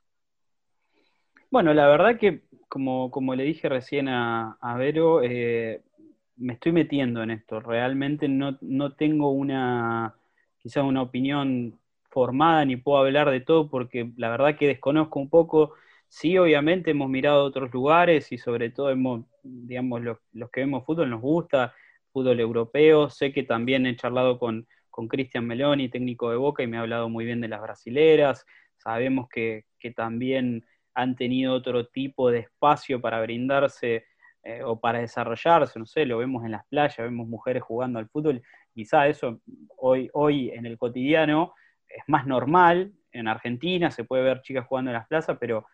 [1.52, 5.82] Bueno, la verdad que, como, le dije recién a, Vero, eh,
[6.38, 7.60] me estoy metiendo en esto.
[7.60, 10.16] Realmente no, tengo una,
[10.60, 11.78] quizás una opinión
[12.10, 15.74] formada ni puedo hablar de todo porque la verdad que desconozco un poco.
[16.08, 20.86] Sí, obviamente hemos mirado otros lugares y sobre todo hemos, digamos, los, los que vemos
[20.86, 21.74] fútbol nos gusta,
[22.14, 23.10] fútbol europeo.
[23.10, 26.82] Sé que también he charlado con, con Cristian Meloni, técnico de Boca, y me ha
[26.82, 28.46] hablado muy bien de las brasileras.
[28.78, 29.66] Sabemos que,
[29.96, 34.06] también han tenido otro tipo de espacio para brindarse
[34.44, 38.10] eh, o para desarrollarse, no sé, lo vemos en las playas, vemos mujeres jugando al
[38.10, 38.42] fútbol,
[38.74, 39.42] quizá eso
[39.78, 41.54] hoy, hoy en el cotidiano
[41.88, 45.66] es más normal, en Argentina se puede ver chicas jugando en las plazas, pero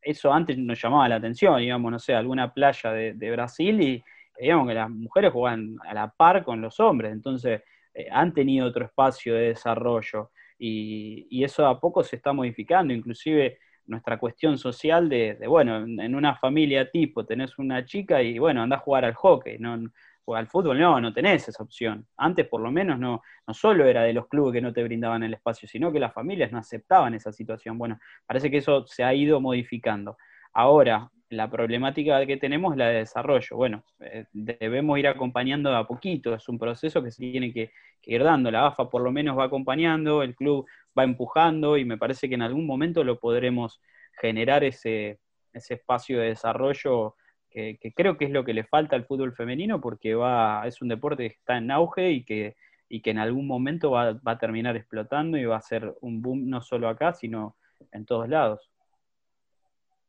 [0.00, 4.04] eso antes nos llamaba la atención, digamos, no sé, alguna playa de, Brasil y
[4.38, 7.62] digamos que las mujeres juegan a la par con los hombres, entonces
[7.94, 13.58] eh, han tenido otro espacio de desarrollo y, eso a poco se está modificando, inclusive
[13.86, 18.76] nuestra cuestión social de, bueno, en una familia tipo tenés una chica y bueno, anda
[18.76, 19.76] a jugar al hockey, no,
[20.24, 22.06] o al fútbol no, no tenés esa opción.
[22.16, 25.22] Antes por lo menos no, no solo era de los clubes que no te brindaban
[25.22, 27.76] el espacio, sino que las familias no aceptaban esa situación.
[27.76, 30.16] Bueno, parece que eso se ha ido modificando.
[30.52, 33.56] Ahora, la problemática que tenemos es la de desarrollo.
[33.56, 37.72] Bueno, eh, debemos ir acompañando a poquito, es un proceso que se tiene que,
[38.04, 38.50] ir dando.
[38.50, 40.66] La AFA por lo menos va acompañando, el club
[40.98, 43.80] va empujando y me parece que en algún momento lo podremos
[44.20, 45.20] generar ese,
[45.54, 47.16] espacio de desarrollo
[47.50, 50.88] que, creo que es lo que le falta al fútbol femenino porque va, es un
[50.88, 52.56] deporte que está en auge y que,
[52.88, 56.22] y que en algún momento va, va a terminar explotando y va a ser un
[56.22, 57.56] boom no solo acá, sino
[57.92, 58.71] en todos lados.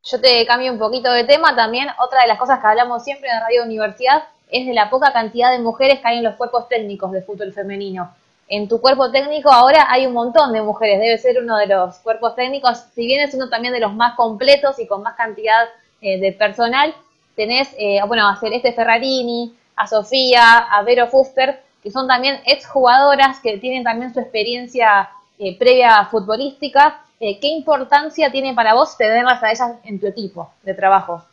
[0.04, 1.88] Yo te cambio un poquito de tema también.
[1.98, 5.50] Otra de las cosas que hablamos siempre en Radio Universidad es de la poca cantidad
[5.50, 8.14] de mujeres que hay en los cuerpos técnicos de fútbol femenino.
[8.46, 11.96] En tu cuerpo técnico ahora hay un montón de mujeres, debe ser uno de los
[12.00, 15.64] cuerpos técnicos, si bien es uno también de los más completos y con más cantidad
[16.02, 16.94] eh, de personal,
[17.34, 23.40] tenés, eh, bueno, a Celeste Ferrarini, a Sofía, a Vero Fuster, que son también exjugadoras
[23.40, 29.42] que tienen también su experiencia eh, previa futbolística eh, ¿qué importancia tiene para vos tenerlas
[29.42, 31.24] a ellas en tu equipo de trabajo?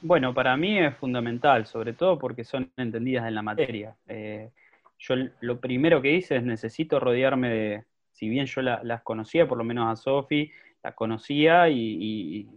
[0.00, 3.96] Bueno, para mí es fundamental, sobre todo porque son entendidas en la materia.
[4.06, 4.50] Eh,
[4.96, 9.58] yo lo primero que hice es necesito rodearme de, si bien yo las conocía, por
[9.58, 10.52] lo menos a Sofi,
[10.84, 12.48] la conocía y,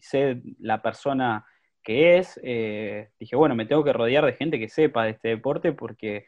[0.00, 1.44] sé la persona
[1.84, 5.28] que es, eh, dije, bueno, me tengo que rodear de gente que sepa de este
[5.28, 6.26] deporte porque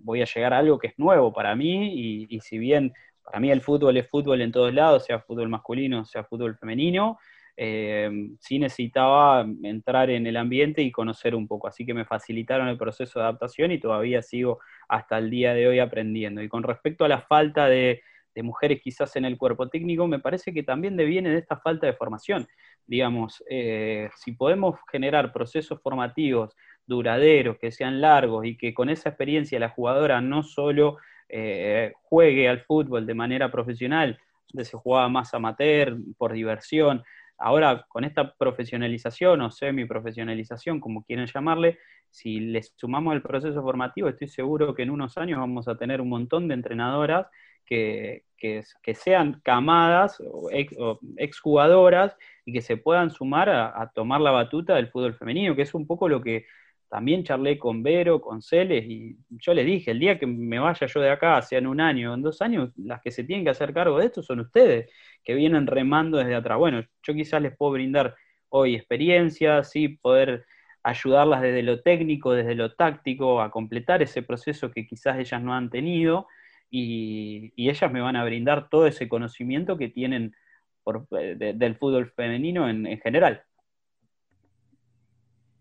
[0.00, 2.94] voy a llegar a algo que es nuevo para mí y si bien
[3.28, 7.18] para mí el fútbol es fútbol en todos lados, sea fútbol masculino, sea fútbol femenino.
[7.58, 8.08] Eh,
[8.40, 12.78] sí necesitaba entrar en el ambiente y conocer un poco, así que me facilitaron el
[12.78, 16.40] proceso de adaptación y todavía sigo hasta el día de hoy aprendiendo.
[16.40, 18.00] Y con respecto a la falta de,
[18.40, 21.92] mujeres quizás en el cuerpo técnico, me parece que también deviene de esta falta de
[21.92, 22.46] formación.
[22.86, 26.54] Digamos, eh, si podemos generar procesos formativos
[26.86, 30.98] duraderos, que sean largos y que con esa experiencia la jugadora no solo
[31.28, 34.18] eh, juegue al fútbol de manera profesional,
[34.52, 37.02] donde se jugaba más amateur, por diversión.
[37.36, 41.78] Ahora, con esta profesionalización o semi-profesionalización, como quieren llamarle,
[42.10, 46.00] si les sumamos el proceso formativo, estoy seguro que en unos años vamos a tener
[46.00, 47.26] un montón de entrenadoras
[47.68, 48.24] que,
[48.94, 50.48] sean camadas o,
[51.16, 55.74] exjugadoras y que se puedan sumar a, tomar la batuta del fútbol femenino, que es
[55.74, 56.46] un poco lo que
[56.88, 60.86] también charlé con Vero, con Celes, y yo le dije, el día que me vaya
[60.86, 63.44] yo de acá, sea en un año o en dos años, las que se tienen
[63.44, 64.90] que hacer cargo de esto son ustedes,
[65.24, 66.58] que vienen remando desde atrás.
[66.58, 68.16] Bueno, yo quizás les puedo brindar
[68.48, 70.46] hoy experiencia, sí, poder
[70.82, 75.54] ayudarlas desde lo técnico, desde lo táctico, a completar ese proceso que quizás ellas no
[75.54, 76.26] han tenido,
[76.70, 80.34] y, ellas me van a brindar todo ese conocimiento que tienen
[80.82, 83.42] por, del fútbol femenino en general.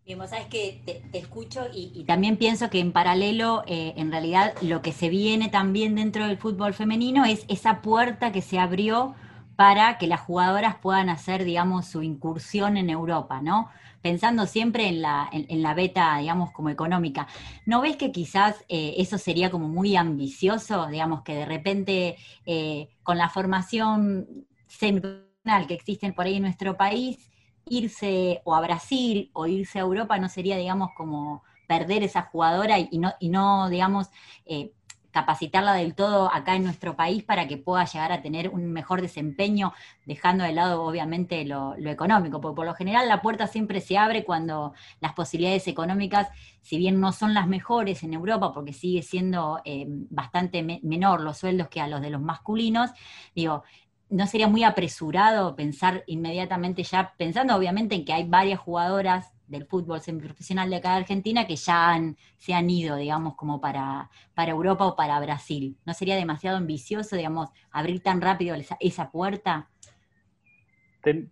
[0.07, 4.81] Bien, vos que te, escucho y, también pienso que en paralelo, eh, en realidad, lo
[4.81, 9.15] que se viene también dentro del fútbol femenino es esa puerta que se abrió
[9.57, 13.69] para que las jugadoras puedan hacer, digamos, su incursión en Europa, ¿no?
[14.01, 17.27] Pensando siempre en la, en, la beta, digamos, como económica.
[17.65, 22.87] ¿No ves que quizás eh, eso sería como muy ambicioso, digamos, que de repente eh,
[23.03, 24.25] con la formación
[24.67, 27.29] semiprofesional que existen por ahí en nuestro país,
[27.69, 32.79] irse o a Brasil o irse a Europa no sería, digamos, como perder esa jugadora
[32.79, 34.07] y, no, y no, digamos,
[34.45, 34.71] eh,
[35.17, 39.01] capacitarla del todo acá en nuestro país para que pueda llegar a tener un mejor
[39.01, 39.73] desempeño,
[40.05, 44.23] dejando de lado obviamente lo, económico, porque por lo general la puerta siempre se abre
[44.23, 46.27] cuando las posibilidades económicas,
[46.61, 51.39] si bien no son las mejores en Europa, porque sigue siendo eh, bastante menor los
[51.39, 52.91] sueldos que a los de los masculinos,
[53.33, 53.63] digo,
[54.09, 59.65] no sería muy apresurado pensar inmediatamente ya, pensando obviamente en que hay varias jugadoras del
[59.65, 64.09] fútbol semiprofesional de acá de Argentina que ya han, se han ido, digamos, como para,
[64.33, 65.77] para Europa o para Brasil.
[65.85, 69.69] ¿No sería demasiado ambicioso, digamos, abrir tan rápido esa, puerta?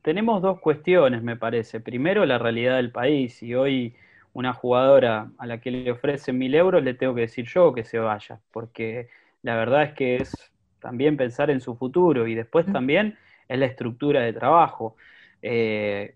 [0.02, 1.82] tenemos dos cuestiones, me parece.
[1.82, 3.44] Primero, la realidad del país.
[3.44, 3.94] Y hoy
[4.32, 7.84] una jugadora a la que le ofrecen mil euros, le tengo que decir yo que
[7.84, 9.10] se vaya, porque
[9.42, 10.54] la verdad es que es
[10.86, 13.18] también pensar en su futuro y después también
[13.48, 14.96] en la estructura de trabajo.
[15.42, 16.14] Eh,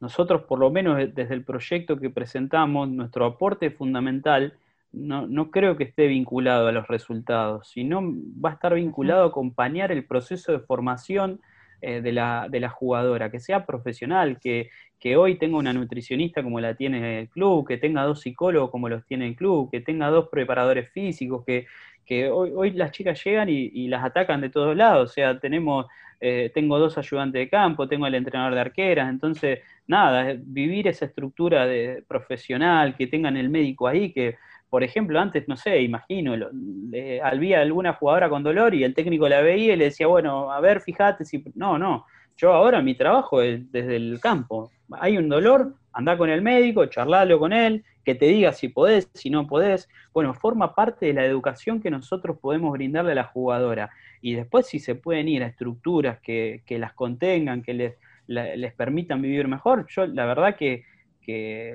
[0.00, 4.52] nosotros, por lo menos desde el proyecto que presentamos, nuestro aporte fundamental
[4.92, 8.02] no, creo que esté vinculado a los resultados, sino
[8.44, 11.40] va a estar vinculado a acompañar el proceso de formación
[11.80, 14.68] eh, de, la, de la jugadora, que sea profesional, que,
[15.00, 18.90] que hoy tenga una nutricionista como la tiene el club, que tenga dos psicólogos como
[18.90, 21.66] los tiene el club, que tenga dos preparadores físicos, que,
[22.04, 25.86] que hoy, hoy las chicas llegan y, las atacan de todos lados, o sea, tenemos,
[26.20, 31.06] eh, tengo dos ayudantes de campo, tengo el entrenador de arqueras, entonces, nada, vivir esa
[31.06, 34.36] estructura de profesional, que tengan el médico ahí, que,
[34.68, 36.34] por ejemplo, antes, no sé, imagino,
[37.22, 40.60] había alguna jugadora con dolor y el técnico la veía y le decía, bueno, a
[40.60, 41.44] ver, fíjate si...
[41.54, 44.70] No, no, yo ahora mi trabajo es desde el campo.
[44.92, 49.08] Hay un dolor, anda con el médico, charlalo con él, que te diga si podés,
[49.14, 49.88] si no podés.
[50.12, 53.90] Bueno, forma parte de la educación que nosotros podemos brindarle a la jugadora.
[54.20, 57.94] Y después si se pueden ir a estructuras que, las contengan, que les,
[58.26, 60.84] les permitan vivir mejor, yo la verdad que,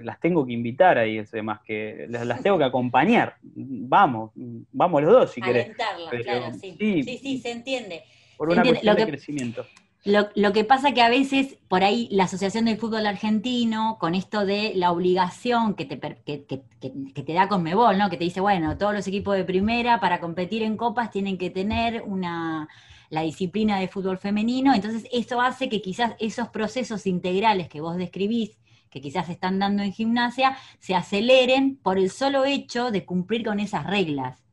[0.03, 3.38] las tengo que invitar ahí, es demás, que las, tengo que acompañar.
[3.43, 5.75] Vamos, vamos los dos si querés.
[5.75, 6.75] claro, sí.
[6.78, 7.03] sí.
[7.03, 8.03] Sí, se entiende.
[8.38, 9.65] Por una cuestión de crecimiento.
[10.08, 14.45] Lo, que pasa que a veces por ahí la Asociación del Fútbol Argentino, con esto
[14.45, 18.10] de la obligación que te, que, que, te da Conmebol, ¿no?
[18.10, 21.49] que te dice, bueno, todos los equipos de primera para competir en copas tienen que
[21.49, 22.70] tener una,
[23.10, 27.97] la disciplina de fútbol femenino, entonces eso hace que quizás esos procesos integrales que vos
[27.97, 28.58] describís,
[28.89, 33.60] que quizás están dando en gimnasia, se aceleren por el solo hecho de cumplir con
[33.60, 34.46] esas reglas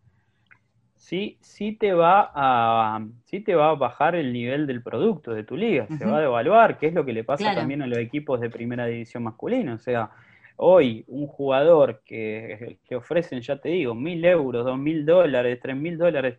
[1.04, 5.44] sí, sí te va a, sí te va a bajar el nivel del producto de
[5.44, 7.98] tu liga, se va a devaluar, que es lo que le pasa también a los
[7.98, 9.74] equipos de primera división masculina.
[9.74, 10.10] O sea,
[10.56, 15.76] hoy un jugador que, que ofrecen, ya te digo, mil euros, dos mil dólares, tres
[15.76, 16.38] mil dólares,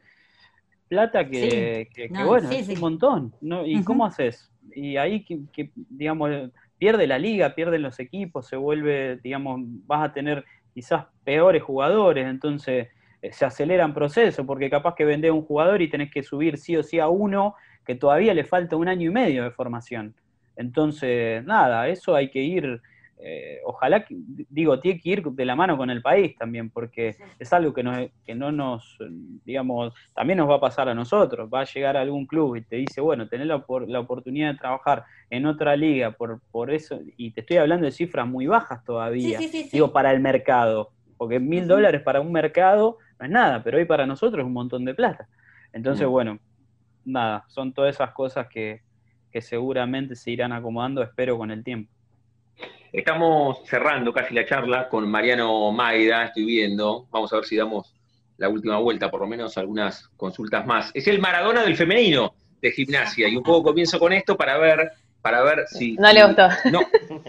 [0.87, 1.87] plata que,
[2.25, 3.33] bueno, es un montón.
[3.41, 3.67] ¿no?
[3.67, 4.51] ¿Y cómo haces?
[4.75, 6.31] Y ahí que, digamos,
[6.79, 10.43] pierde la liga, pierden los equipos, se vuelve, digamos, vas a tener
[10.73, 12.87] quizás peores jugadores, entonces
[13.31, 16.83] se aceleran procesos, porque capaz que vendés un jugador y tenés que subir sí o
[16.83, 17.55] sí a uno
[17.85, 20.15] que todavía le falta un año y medio de formación.
[20.55, 22.81] Entonces, nada, eso hay que ir,
[23.19, 27.53] eh, ojalá, digo, tiene que ir de la mano con el país también, porque es
[27.53, 27.91] algo que no,
[28.25, 28.97] que no nos,
[29.45, 31.49] digamos, también nos va a pasar a nosotros.
[31.53, 34.57] Va a llegar a algún club y te dice, bueno, tener la, la oportunidad de
[34.57, 38.83] trabajar en otra liga por, por eso, y te estoy hablando de cifras muy bajas
[38.83, 39.39] todavía,
[39.71, 43.85] digo, para el mercado, porque mil dólares para un mercado no es nada, pero hoy
[43.85, 45.27] para nosotros es un montón de plata.
[45.73, 46.11] Entonces, mm.
[46.11, 46.39] bueno,
[47.05, 48.81] nada, son todas esas cosas que,
[49.41, 51.91] seguramente se irán acomodando, espero, con el tiempo.
[52.93, 57.93] Estamos cerrando casi la charla con Mariano Maida, estoy viendo, vamos a ver si damos
[58.37, 60.89] la última vuelta, por lo menos algunas consultas más.
[60.93, 64.89] Es el Maradona del femenino de gimnasia, y un poco comienzo con esto para ver,
[65.21, 65.97] para ver si...
[65.97, 66.47] No le gustó.
[66.71, 66.81] No,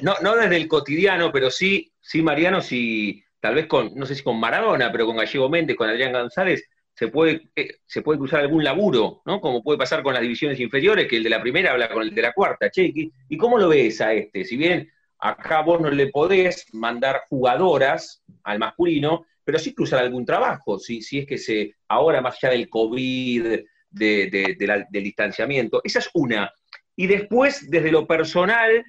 [0.03, 4.15] no, no desde el cotidiano, pero sí, sí, Mariano, si tal vez con, no sé
[4.15, 8.19] si con Maradona, pero con Gallego Méndez, con Adrián González, se puede, eh, se puede
[8.19, 9.41] cruzar algún laburo, ¿no?
[9.41, 12.15] Como puede pasar con las divisiones inferiores, que el de la primera habla con el
[12.15, 12.91] de la cuarta, che,
[13.29, 14.45] ¿y cómo lo ves a este?
[14.45, 20.25] Si bien acá vos no le podés mandar jugadoras al masculino, pero sí cruzar algún
[20.25, 23.61] trabajo, si, es que se, ahora más allá del COVID,
[23.91, 26.53] de, del distanciamiento, esa es una.
[26.97, 28.85] Y después, desde lo personal,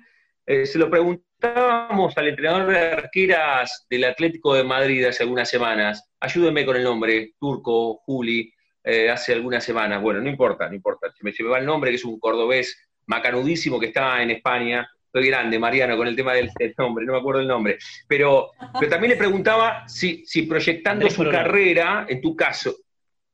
[0.45, 0.89] eh, se lo
[1.39, 6.09] preguntábamos al entrenador de arqueras del Atlético de Madrid hace algunas semanas.
[6.19, 8.51] Ayúdenme con el nombre, Turco, Juli,
[8.83, 10.01] eh, hace algunas semanas.
[10.01, 11.11] Bueno, no importa, no importa.
[11.15, 14.89] Se me, se va el nombre, que es un cordobés macanudísimo que está en España.
[15.05, 17.77] Estoy grande, Mariano, con el tema del, nombre, no me acuerdo el nombre.
[18.07, 22.75] Pero, pero también le preguntaba si, si proyectando su carrera, en tu caso,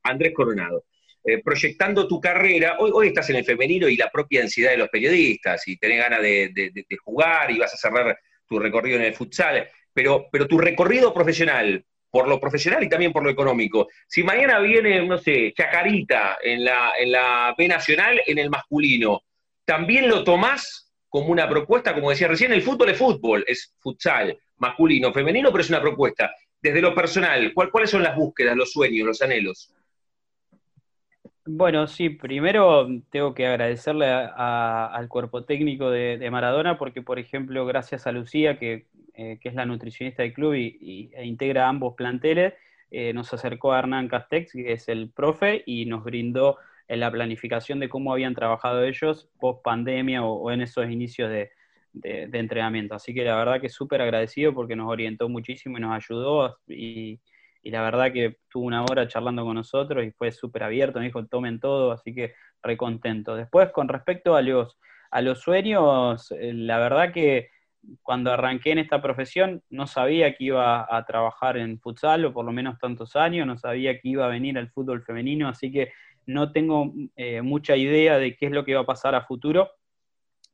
[0.03, 0.83] Andrés Coronado,
[1.25, 4.77] eh, proyectando tu carrera, hoy, hoy estás en el femenino y la propia ansiedad de
[4.77, 9.13] los periodistas, y tenés ganas de, jugar y vas a cerrar tu recorrido en el
[9.13, 14.21] futsal, pero, pero tu recorrido profesional, por lo profesional y también por lo económico, si
[14.21, 19.23] mañana viene, no sé, Chacarita en la, en la B Nacional, en el masculino,
[19.63, 21.93] ¿también lo tomás como una propuesta?
[21.93, 26.31] Como decía recién, el fútbol es fútbol, es futsal, masculino, femenino, pero es una propuesta.
[26.61, 29.73] Desde lo personal, ¿cuáles son las búsquedas, los sueños, los anhelos?
[31.45, 38.07] Bueno, sí, primero tengo que agradecerle al cuerpo técnico de, Maradona porque, por ejemplo, gracias
[38.07, 42.53] a Lucía, que, eh, es la nutricionista del club y, e integra ambos planteles,
[42.91, 46.57] eh, nos acercó a Hernán Castex, que es el profe, y nos brindó
[46.87, 51.51] en la planificación de cómo habían trabajado ellos post pandemia o, en esos inicios de,
[51.93, 52.95] de, entrenamiento.
[52.95, 57.19] Así que la verdad que súper agradecido porque nos orientó muchísimo y nos ayudó y
[57.63, 61.05] y la verdad que tuvo una hora charlando con nosotros y fue súper abierto, me
[61.05, 63.35] dijo tomen todo, así que recontento.
[63.35, 64.77] Después, con respecto a los,
[65.09, 67.49] a los sueños, eh, la verdad que
[68.01, 72.45] cuando arranqué en esta profesión no sabía que iba a trabajar en futsal, o por
[72.45, 75.91] lo menos tantos años, no sabía que iba a venir al fútbol femenino, así que
[76.25, 79.69] no tengo eh, mucha idea de qué es lo que va a pasar a futuro.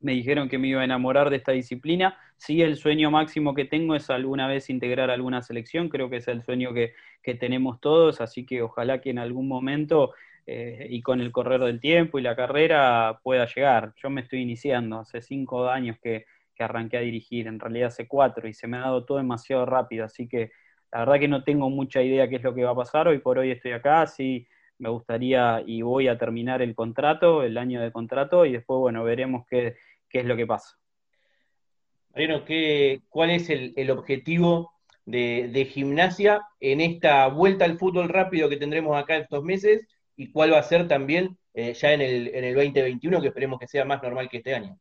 [0.00, 2.18] Me dijeron que me iba a enamorar de esta disciplina.
[2.36, 5.88] Sí, el sueño máximo que tengo es alguna vez integrar alguna selección.
[5.88, 6.94] Creo que es el sueño que,
[7.38, 10.14] tenemos todos, así que ojalá que en algún momento
[10.46, 13.92] eh, y con el correr del tiempo y la carrera pueda llegar.
[14.02, 16.24] Yo me estoy iniciando, hace cinco años que,
[16.54, 19.64] que arranqué a dirigir, en realidad hace cuatro y se me ha dado todo demasiado
[19.64, 20.50] rápido, así que
[20.92, 23.06] la verdad que no tengo mucha idea qué es lo que va a pasar.
[23.06, 24.48] Hoy por hoy estoy acá, sí
[24.80, 29.04] me gustaría y voy a terminar el contrato, el año de contrato, y después, bueno,
[29.04, 29.76] veremos qué,
[30.10, 30.76] qué es lo que pasa.
[32.12, 34.72] Mariano, ¿qué, ¿cuál es el, objetivo
[35.06, 39.86] de, gimnasia en esta vuelta al fútbol rápido que tendremos acá estos meses?
[40.16, 43.58] ¿Y cuál va a ser también eh, ya en el, en el 2021, que esperemos
[43.58, 44.78] que sea más normal que este año?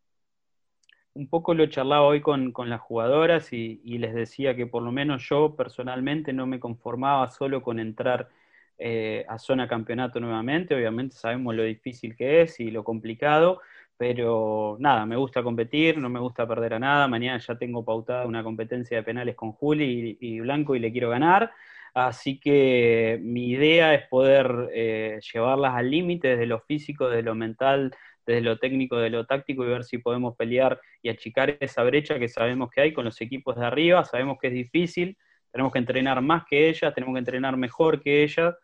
[1.20, 5.28] un poco lo charlaba hoy con, las jugadoras y, les decía que por lo menos
[5.28, 8.30] yo personalmente no me conformaba solo con entrar
[8.78, 10.76] eh, a zona campeonato nuevamente.
[10.76, 13.60] Obviamente sabemos lo difícil que es y lo complicado,
[14.00, 17.10] pero nada, me gusta competir, no me gusta perder a nada.
[17.10, 21.10] Mañana ya tengo pautada una competencia de penales con Juli y, Blanco y le quiero
[21.10, 21.52] ganar.
[21.94, 27.36] Así que mi idea es poder eh, llevarlas al límite desde lo físico, desde lo
[27.36, 27.94] mental,
[28.26, 32.18] desde lo técnico, de lo táctico y ver si podemos pelear y achicar esa brecha
[32.20, 34.06] que sabemos que hay con los equipos de arriba.
[34.06, 35.18] Sabemos que es difícil,
[35.52, 38.56] tenemos que entrenar más que ellas, tenemos que entrenar mejor que ellas.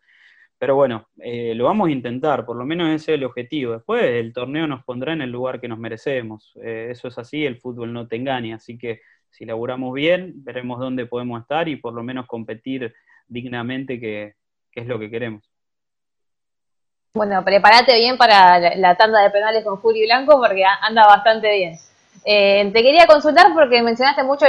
[0.58, 3.72] Pero bueno, eh, lo vamos a intentar, por lo menos ese es el objetivo.
[3.72, 6.52] Después el torneo nos pondrá en el lugar que nos merecemos.
[6.62, 8.56] Eh, eso es así, el fútbol no te engaña.
[8.56, 9.00] Así que
[9.30, 12.94] si laburamos bien, veremos dónde podemos estar y por lo menos competir
[13.28, 14.34] dignamente, que
[14.72, 15.50] es lo que queremos.
[17.16, 21.78] Bueno, prepárate bien para la tanda de penales con Julio Blanco porque anda bastante bien.
[22.26, 24.44] Eh, te quería consultar porque mencionaste mucho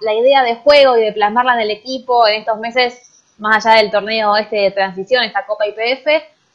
[0.00, 3.82] la idea de juego y de plasmarla en el equipo en estos meses, más allá
[3.82, 6.06] del torneo este de transición, esta Copa IPF.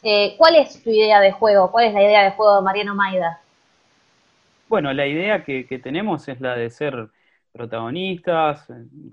[0.03, 1.71] Eh, ¿Cuál es tu idea de juego?
[1.71, 3.41] ¿Cuál es la idea de juego de Mariano Maida?
[4.69, 7.09] Bueno, la idea que, que tenemos es la de ser
[7.51, 8.67] protagonistas,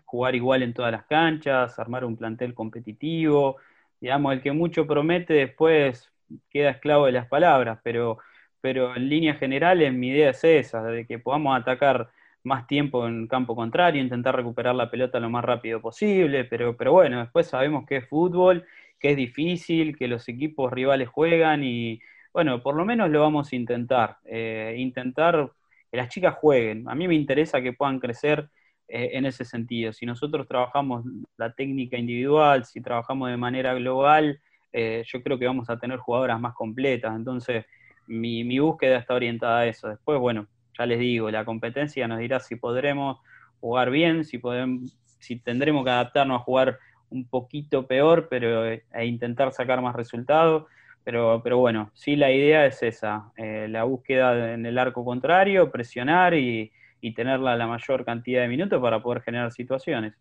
[0.04, 3.56] jugar igual en todas las canchas, armar un plantel competitivo.
[4.00, 6.12] Digamos, el que mucho promete después
[6.50, 8.18] queda esclavo de las palabras, pero,
[8.60, 12.10] pero en líneas generales mi idea es esa, de que podamos atacar
[12.44, 16.92] más tiempo en campo contrario, intentar recuperar la pelota lo más rápido posible, pero, pero
[16.92, 18.64] bueno, después sabemos que es fútbol,
[19.00, 22.00] que es difícil, que los equipos rivales juegan y
[22.32, 25.50] bueno, por lo menos lo vamos a intentar, eh, intentar
[25.90, 26.88] que las chicas jueguen.
[26.88, 28.48] A mí me interesa que puedan crecer
[28.88, 29.92] eh, en ese sentido.
[29.92, 31.04] Si nosotros trabajamos
[31.36, 34.40] la técnica individual, si trabajamos de manera global,
[34.72, 37.14] eh, yo creo que vamos a tener jugadoras más completas.
[37.14, 37.64] Entonces,
[38.06, 39.88] mi, búsqueda está orientada a eso.
[39.88, 40.48] Después, bueno,
[40.78, 43.18] ya les digo, la competencia nos dirá si podremos
[43.60, 46.78] jugar bien, si, podemos, si tendremos que adaptarnos a jugar
[47.10, 50.64] un poquito peor, pero eh, e intentar sacar más resultados.
[51.04, 55.70] Pero, pero bueno, sí la idea es esa, eh, la búsqueda en el arco contrario,
[55.70, 56.72] presionar y,
[57.02, 60.14] y tenerla la mayor cantidad de minutos para poder generar situaciones.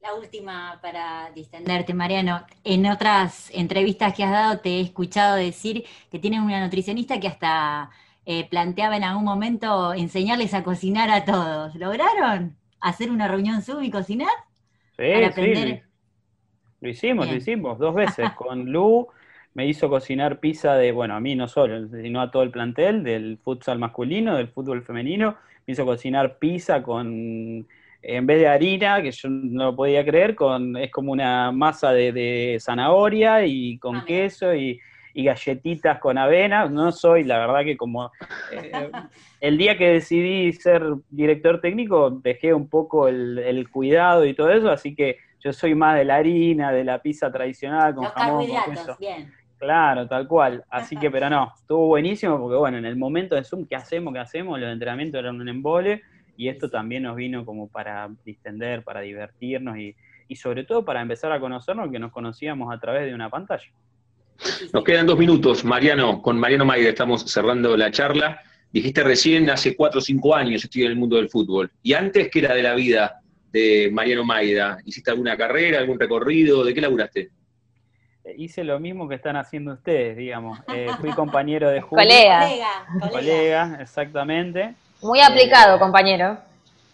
[0.00, 2.46] La última para distenderte, Mariano.
[2.64, 7.26] En otras entrevistas que has dado te he escuchado decir que tienes una nutricionista que
[7.28, 7.90] hasta
[8.26, 11.74] eh, planteaba en algún momento enseñarles a cocinar a todos.
[11.74, 14.30] ¿Lograron hacer una reunión sub y cocinar?
[14.96, 15.80] Sí, sí.
[16.80, 18.30] Lo hicimos, lo hicimos dos veces.
[18.36, 19.08] Con Lu
[19.54, 23.02] me hizo cocinar pizza de, bueno, a mí no solo, sino a todo el plantel,
[23.02, 25.36] del futsal masculino, del fútbol femenino.
[25.66, 27.66] Me hizo cocinar pizza con
[28.02, 31.92] en vez de harina, que yo no lo podía creer, con, es como una masa
[31.92, 34.80] de, zanahoria y con ah, queso y,
[35.14, 36.66] galletitas con avena.
[36.66, 38.10] No soy, la verdad que como
[38.52, 38.90] eh,
[39.40, 44.70] el día que decidí ser director técnico, dejé un poco el, cuidado y todo eso,
[44.70, 48.74] así que yo soy más de la harina, de la pizza tradicional con jamón, con
[48.74, 48.96] queso.
[48.98, 49.32] Bien.
[49.60, 50.64] Claro, tal cual.
[50.70, 54.14] Así que, pero no, estuvo buenísimo porque, bueno, en el momento de Zoom, ¿qué hacemos?
[54.14, 54.58] ¿Qué hacemos?
[54.58, 56.02] Los entrenamientos eran un embole
[56.40, 59.94] y esto también nos vino como para distender, para divertirnos y,
[60.34, 63.68] sobre todo para empezar a conocernos que nos conocíamos a través de una pantalla.
[64.72, 68.40] Nos quedan dos minutos, Mariano, con Mariano Maida estamos cerrando la charla.
[68.72, 71.70] Dijiste recién, hace cuatro o cinco años estoy en el mundo del fútbol.
[71.82, 73.20] ¿Y antes qué era de la vida
[73.52, 74.78] de Mariano Maida?
[74.84, 76.64] ¿Hiciste alguna carrera, algún recorrido?
[76.64, 77.30] ¿De qué laburaste?
[78.24, 80.58] Eh, hice lo mismo que están haciendo ustedes, digamos.
[80.74, 82.04] Eh, fui compañero de Julio.
[82.04, 82.40] Colega.
[82.40, 84.74] Colega, colega exactamente.
[85.02, 86.38] Muy aplicado, compañero.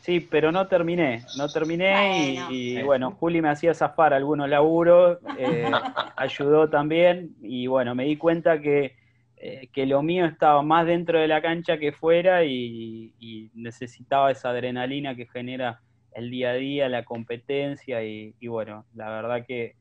[0.07, 5.69] Sí, pero no terminé, no terminé y, bueno, Juli me hacía zafar algunos laburos, eh,
[6.17, 8.95] ayudó también y bueno, me di cuenta que,
[9.37, 14.51] eh, que, lo mío estaba más dentro de la cancha que fuera y, necesitaba esa
[14.51, 15.81] adrenalina que genera
[16.15, 19.75] el día a día, la competencia y, bueno, la verdad que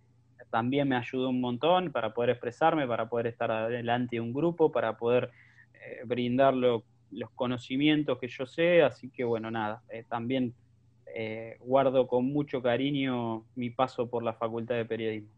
[0.49, 4.71] también me ayudó un montón para poder expresarme, para poder estar adelante de un grupo,
[4.71, 5.29] para poder
[5.75, 6.55] eh, brindar
[7.15, 10.53] los conocimientos que yo sé, así que bueno, nada, eh, también
[11.15, 15.29] eh, guardo con mucho cariño mi paso por la Facultad de Periodismo.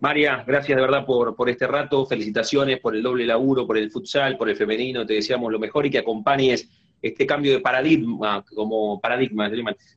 [0.00, 3.90] María, gracias de verdad por, por este rato, felicitaciones por el doble laburo, por el
[3.90, 6.68] futsal, por el femenino, te deseamos lo mejor y que acompañes
[7.00, 9.50] este cambio de paradigma, como paradigma,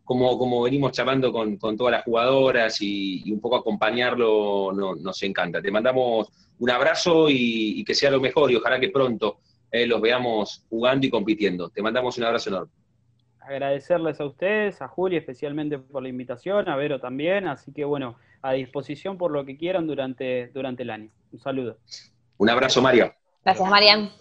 [0.04, 5.62] como, como venimos charlando con, todas las jugadoras y, un poco acompañarlo nos encanta.
[5.62, 6.28] Te mandamos
[6.60, 9.38] un abrazo y, que sea lo mejor y ojalá que pronto
[9.72, 11.70] eh, los veamos jugando y compitiendo.
[11.70, 12.72] Te mandamos un abrazo enorme.
[13.40, 18.18] Agradecerles a ustedes, a Juli especialmente por la invitación, a Vero también, así que bueno,
[18.42, 21.10] a disposición por lo que quieran durante, durante el año.
[21.32, 21.78] Un saludo.
[22.38, 23.16] Un abrazo, María.
[23.44, 24.12] Gracias, Marian.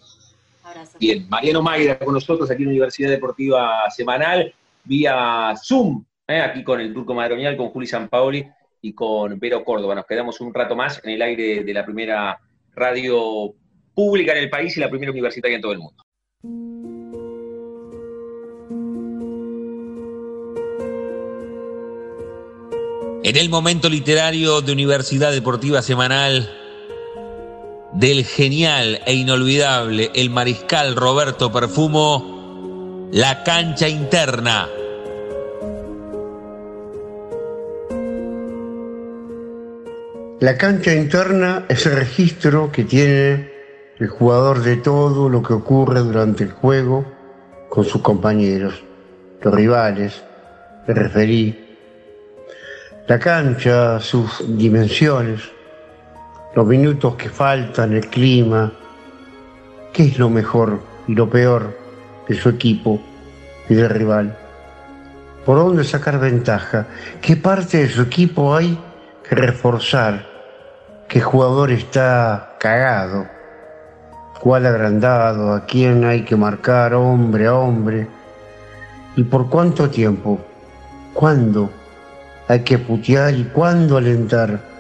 [0.99, 4.53] Bien, Mariano Mayra con nosotros aquí en Universidad Deportiva Semanal,
[4.85, 6.41] vía Zoom, ¿eh?
[6.41, 8.47] aquí con el Turco Madronial, con Juli Sampaoli
[8.83, 9.95] y con Vero Córdoba.
[9.95, 12.41] Nos quedamos un rato más en el aire de la primera
[12.75, 13.55] radio
[13.97, 16.03] pública en el país y la primera universitaria en todo el mundo.
[23.25, 26.49] En el momento literario de Universidad Deportiva Semanal,
[27.95, 34.69] del genial e inolvidable el mariscal Roberto Perfumo, La cancha interna.
[40.39, 43.56] La cancha interna es el registro que tiene
[43.99, 47.05] el jugador de todo lo que ocurre durante el juego
[47.71, 48.83] con sus compañeros,
[49.41, 50.23] los rivales,
[50.87, 51.63] el referí.
[53.09, 55.41] La cancha, sus dimensiones,
[56.55, 58.73] los minutos que faltan, el clima,
[59.93, 61.79] qué es lo mejor y lo peor
[62.29, 63.01] de su equipo
[63.69, 64.37] y del rival,
[65.45, 66.87] por dónde sacar ventaja,
[67.23, 68.79] qué parte de su equipo hay
[69.27, 70.27] que reforzar,
[71.09, 73.36] qué jugador está cagado,
[74.41, 78.07] cuál agrandado, a quién hay que marcar hombre a hombre
[79.17, 80.39] y por cuánto tiempo,
[81.15, 81.71] cuándo
[82.49, 84.77] hay que putear y cuándo alentar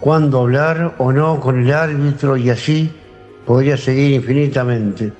[0.00, 2.90] cuándo hablar o no con el árbitro y así
[3.46, 5.12] podría seguir infinitamente,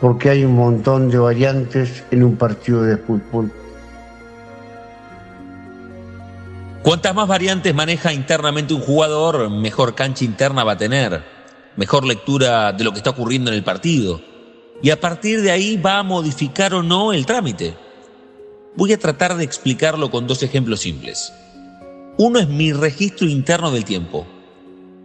[0.00, 3.52] porque hay un montón de variantes en un partido de fútbol.
[6.82, 11.22] Cuantas más variantes maneja internamente un jugador, mejor cancha interna va a tener,
[11.78, 14.20] mejor lectura de lo que está ocurriendo en el partido.
[14.82, 17.76] Y a partir de ahí va a modificar o no el trámite.
[18.74, 21.32] Voy a tratar de explicarlo con dos ejemplos simples.
[22.18, 24.26] Uno es mi registro interno del tiempo.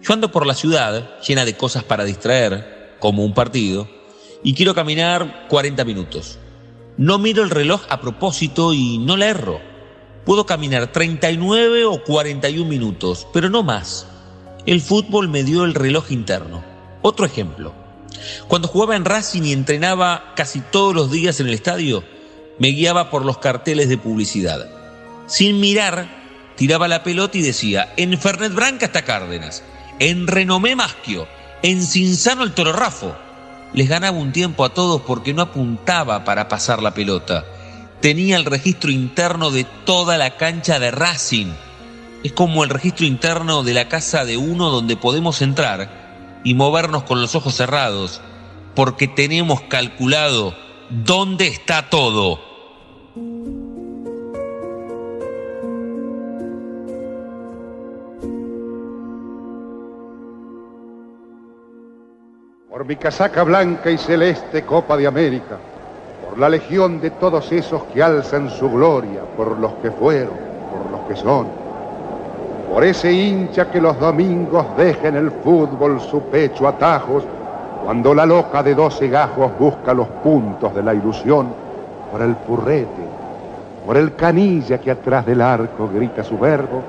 [0.02, 3.88] Yo ando por la ciudad, llena de cosas para distraer, como un partido,
[4.44, 6.40] y quiero caminar 40 minutos.
[6.98, 9.62] No miro el reloj a propósito y no le erro.
[10.26, 14.08] Puedo caminar 39 o 41 minutos, pero no más.
[14.66, 16.64] El fútbol me dio el reloj interno.
[17.02, 17.74] Otro ejemplo.
[18.48, 22.04] Cuando jugaba en Racing y entrenaba casi todos los días en el estadio,
[22.60, 24.70] me guiaba por los carteles de publicidad.
[25.28, 26.08] Sin mirar,
[26.56, 29.64] tiraba la pelota y decía, en Fernet Branca está Cárdenas,
[30.00, 31.28] en Renomé Masquio,
[31.62, 33.14] en Cinzano el Toro Rafo.
[33.74, 37.44] Les ganaba un tiempo a todos porque no apuntaba para pasar la pelota.
[38.00, 41.52] Tenía el registro interno de toda la cancha de Racing.
[42.24, 47.04] Es como el registro interno de la casa de uno donde podemos entrar y movernos
[47.04, 48.22] con los ojos cerrados,
[48.76, 50.56] porque tenemos calculado
[50.90, 52.40] dónde está todo.
[62.70, 65.58] por mi casaca blanca y celeste Copa de América,
[66.28, 70.34] por la legión de todos esos que alzan su gloria, por los que fueron,
[70.70, 71.63] por los que son,
[72.70, 77.24] por ese hincha que los domingos deja en el fútbol su pecho atajos,
[77.84, 81.48] cuando la loca de doce gajos busca los puntos de la ilusión,
[82.12, 83.04] por el purrete,
[83.86, 86.82] por el canilla que atrás del arco grita su verbo,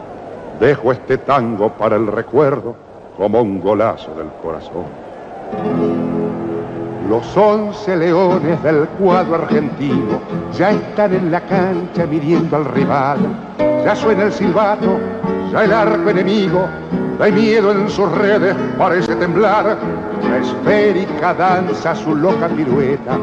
[0.61, 2.75] dejo este tango para el recuerdo
[3.17, 4.85] como un golazo del corazón.
[7.09, 10.21] Los once leones del cuadro argentino
[10.57, 13.19] ya están en la cancha midiendo al rival.
[13.85, 14.99] Ya suena el silbato,
[15.55, 16.67] ya el arco enemigo,
[17.17, 19.77] da miedo en sus redes, parece temblar.
[20.29, 23.19] La esférica danza su loca pirueta,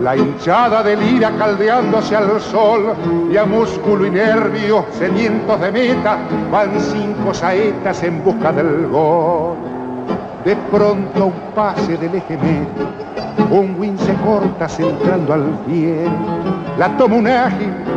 [0.00, 2.94] la hinchada delira caldeándose al sol
[3.32, 6.18] y a músculo y nervio, sedientos de meta,
[6.52, 9.56] van cinco saetas en busca del gol.
[10.44, 12.38] De pronto un pase del eje
[13.50, 16.04] un win se corta centrando al pie,
[16.78, 17.91] la toma un ágil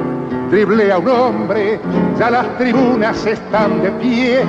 [0.55, 1.81] driblea un hombre,
[2.17, 4.45] ya las tribunas están de pie.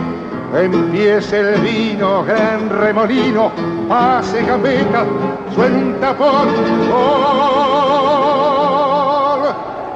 [0.54, 3.50] Empieza el vino, gran remolino,
[3.88, 5.04] pase gambeta,
[5.52, 6.46] suena un tapón.
[6.92, 7.12] Gol,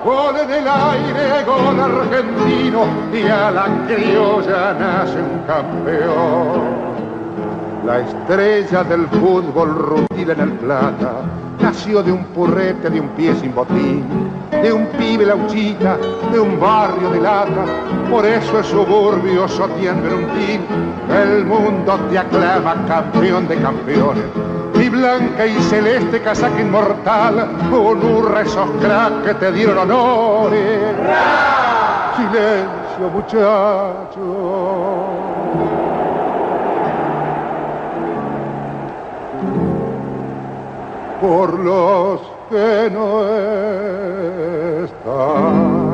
[0.04, 6.89] gol en el aire, gol argentino, y a la criolla nace un campeón.
[7.84, 11.22] La estrella del fútbol rutila en el plata
[11.60, 14.04] nació de un purrete, de un pie sin botín,
[14.50, 15.96] de un pibe lauchita,
[16.30, 17.64] de un barrio de lata.
[18.10, 20.60] Por eso es suburbio sotiendo en un tin.
[21.10, 24.24] El mundo te aclama campeón de campeones.
[24.74, 30.96] Mi blanca y celeste casaca inmortal, honra esos cracks que te dieron honores.
[32.16, 35.09] Silencio, muchachos.
[41.20, 43.22] Por los que no
[44.84, 45.89] están.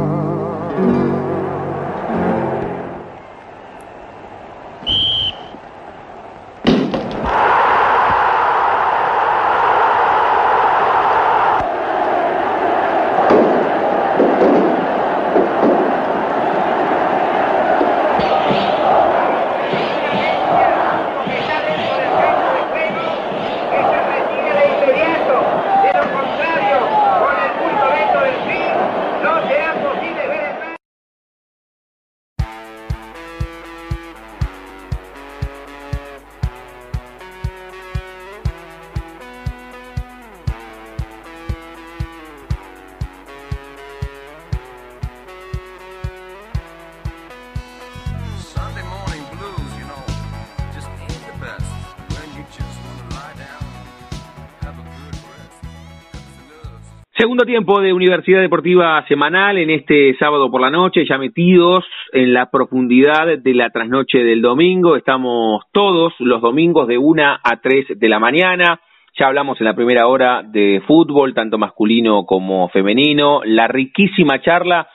[57.36, 61.84] Segundo tiempo de Universidad Deportiva Semanal en este sábado por la noche, ya metidos
[62.14, 64.96] en la profundidad de la trasnoche del domingo.
[64.96, 68.80] Estamos todos los domingos de una a tres de la mañana.
[69.20, 73.42] Ya hablamos en la primera hora de fútbol, tanto masculino como femenino.
[73.44, 74.88] La riquísima charla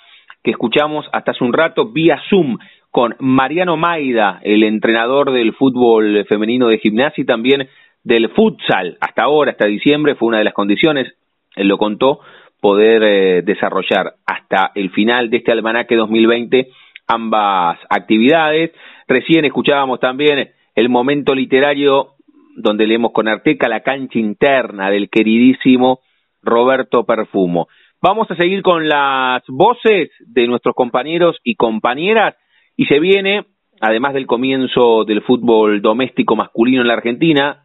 [0.43, 2.57] que escuchamos hasta hace un rato vía Zoom
[2.89, 7.67] con Mariano Maida, el entrenador del fútbol femenino de gimnasia y también
[8.03, 8.97] del futsal.
[8.99, 11.13] Hasta ahora, hasta diciembre, fue una de las condiciones
[11.61, 12.19] él lo contó,
[12.59, 16.69] poder eh, desarrollar hasta el final de este almanaque 2020
[17.07, 18.71] ambas actividades.
[19.07, 22.11] Recién escuchábamos también el momento literario
[22.55, 25.99] donde leemos con Arteca la cancha interna del queridísimo
[26.41, 27.67] Roberto Perfumo.
[28.01, 32.35] Vamos a seguir con las voces de nuestros compañeros y compañeras
[32.75, 33.45] y se viene,
[33.79, 37.63] además del comienzo del fútbol doméstico masculino en la Argentina,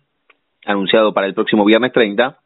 [0.67, 2.39] anunciado para el próximo viernes 30,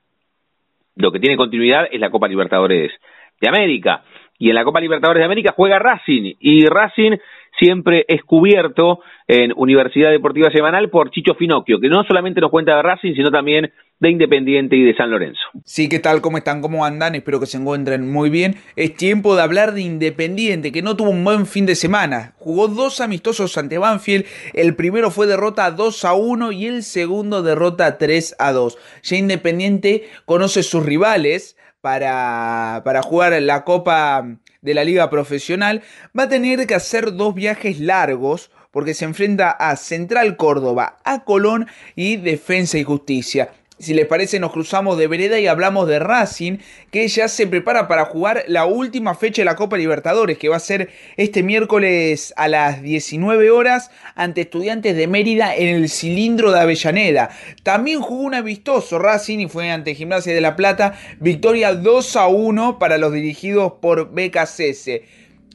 [1.01, 2.93] lo que tiene continuidad es la Copa Libertadores
[3.41, 4.03] de América.
[4.39, 6.35] Y en la Copa Libertadores de América juega Racing.
[6.41, 7.17] Y Racing
[7.59, 12.77] siempre es cubierto en Universidad Deportiva Semanal por Chicho Finocchio, que no solamente nos cuenta
[12.77, 13.71] de Racing, sino también
[14.01, 15.41] de Independiente y de San Lorenzo.
[15.65, 16.23] Sí, ¿qué tal?
[16.23, 16.63] ¿Cómo están?
[16.63, 17.15] ¿Cómo andan?
[17.15, 18.57] Espero que se encuentren muy bien.
[18.75, 22.33] Es tiempo de hablar de Independiente, que no tuvo un buen fin de semana.
[22.39, 24.25] Jugó dos amistosos ante Banfield.
[24.55, 28.79] El primero fue derrota 2 a 1 y el segundo derrota 3 a 2.
[29.03, 35.83] Ya Independiente conoce sus rivales para, para jugar la Copa de la Liga Profesional.
[36.19, 41.25] Va a tener que hacer dos viajes largos porque se enfrenta a Central Córdoba, a
[41.25, 41.67] Colón
[41.97, 43.51] y Defensa y Justicia.
[43.81, 46.59] Si les parece, nos cruzamos de vereda y hablamos de Racing,
[46.91, 50.57] que ya se prepara para jugar la última fecha de la Copa Libertadores, que va
[50.57, 56.53] a ser este miércoles a las 19 horas ante Estudiantes de Mérida en el cilindro
[56.53, 57.31] de Avellaneda.
[57.63, 62.27] También jugó un amistoso Racing y fue ante Gimnasia de la Plata, victoria 2 a
[62.27, 64.91] 1 para los dirigidos por BKCS.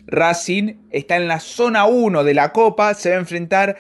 [0.08, 3.78] Racing está en la zona 1 de la Copa, se va a enfrentar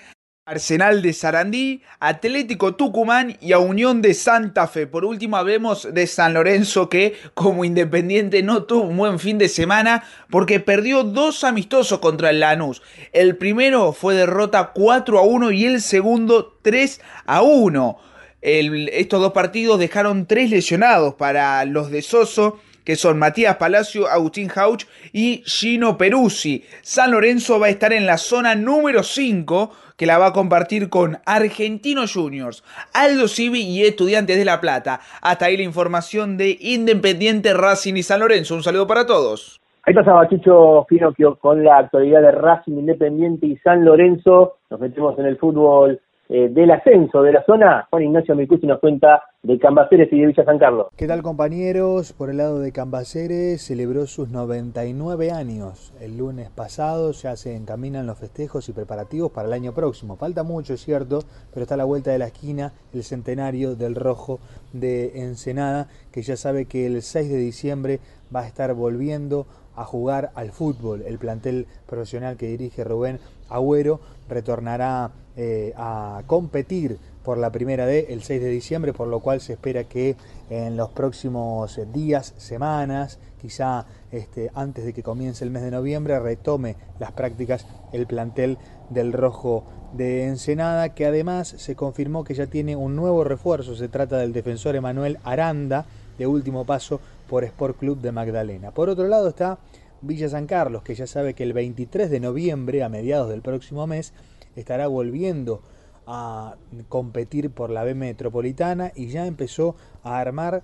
[0.47, 4.85] Arsenal de Sarandí, Atlético Tucumán y a Unión de Santa Fe.
[4.85, 9.49] Por último hablemos de San Lorenzo que como independiente no tuvo un buen fin de
[9.49, 12.83] semana porque perdió dos amistosos contra el Lanús.
[13.11, 17.97] El primero fue derrota 4 a 1 y el segundo 3 a 1.
[18.41, 24.49] estos dos partidos dejaron tres lesionados para los de Soso que son Matías Palacio, Agustín
[24.55, 26.63] Hauch y Gino Peruzzi.
[26.81, 30.89] San Lorenzo va a estar en la zona número 5 que la va a compartir
[30.89, 32.63] con Argentinos Juniors,
[32.93, 34.99] Aldo Civi y Estudiantes de La Plata.
[35.21, 38.55] Hasta ahí la información de Independiente Racing y San Lorenzo.
[38.55, 39.59] Un saludo para todos.
[39.83, 44.57] Ahí pasaba Chicho Finocchio con la actualidad de Racing Independiente y San Lorenzo.
[44.69, 48.79] Nos metemos en el fútbol eh, del ascenso de la zona, Juan Ignacio Micucci nos
[48.79, 50.87] cuenta de Cambaceres y de Villa San Carlos.
[50.97, 52.13] ¿Qué tal compañeros?
[52.13, 55.93] Por el lado de Cambaceres celebró sus 99 años.
[56.01, 60.15] El lunes pasado ya se encaminan los festejos y preparativos para el año próximo.
[60.15, 61.19] Falta mucho, es cierto,
[61.53, 64.39] pero está a la vuelta de la esquina el centenario del Rojo
[64.73, 67.99] de Ensenada, que ya sabe que el 6 de diciembre
[68.35, 69.45] va a estar volviendo
[69.75, 71.03] a jugar al fútbol.
[71.05, 73.19] El plantel profesional que dirige Rubén
[73.49, 79.19] Agüero retornará eh, a competir por la primera D el 6 de diciembre, por lo
[79.19, 80.15] cual se espera que
[80.49, 86.19] en los próximos días, semanas, quizá este, antes de que comience el mes de noviembre,
[86.19, 88.57] retome las prácticas el plantel
[88.89, 89.63] del Rojo
[89.93, 94.33] de Ensenada, que además se confirmó que ya tiene un nuevo refuerzo, se trata del
[94.33, 95.85] defensor Emanuel Aranda,
[96.17, 98.71] de último paso por Sport Club de Magdalena.
[98.71, 99.57] Por otro lado está
[100.01, 103.87] Villa San Carlos, que ya sabe que el 23 de noviembre, a mediados del próximo
[103.87, 104.13] mes,
[104.55, 105.61] estará volviendo
[106.07, 106.55] a
[106.89, 110.63] competir por la B Metropolitana y ya empezó a armar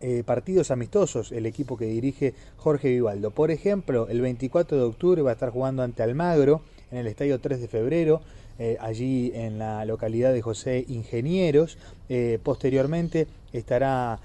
[0.00, 3.30] eh, partidos amistosos el equipo que dirige Jorge Vivaldo.
[3.30, 6.60] Por ejemplo, el 24 de octubre va a estar jugando ante Almagro
[6.90, 8.20] en el Estadio 3 de febrero,
[8.58, 11.78] eh, allí en la localidad de José Ingenieros.
[12.08, 14.20] Eh, posteriormente estará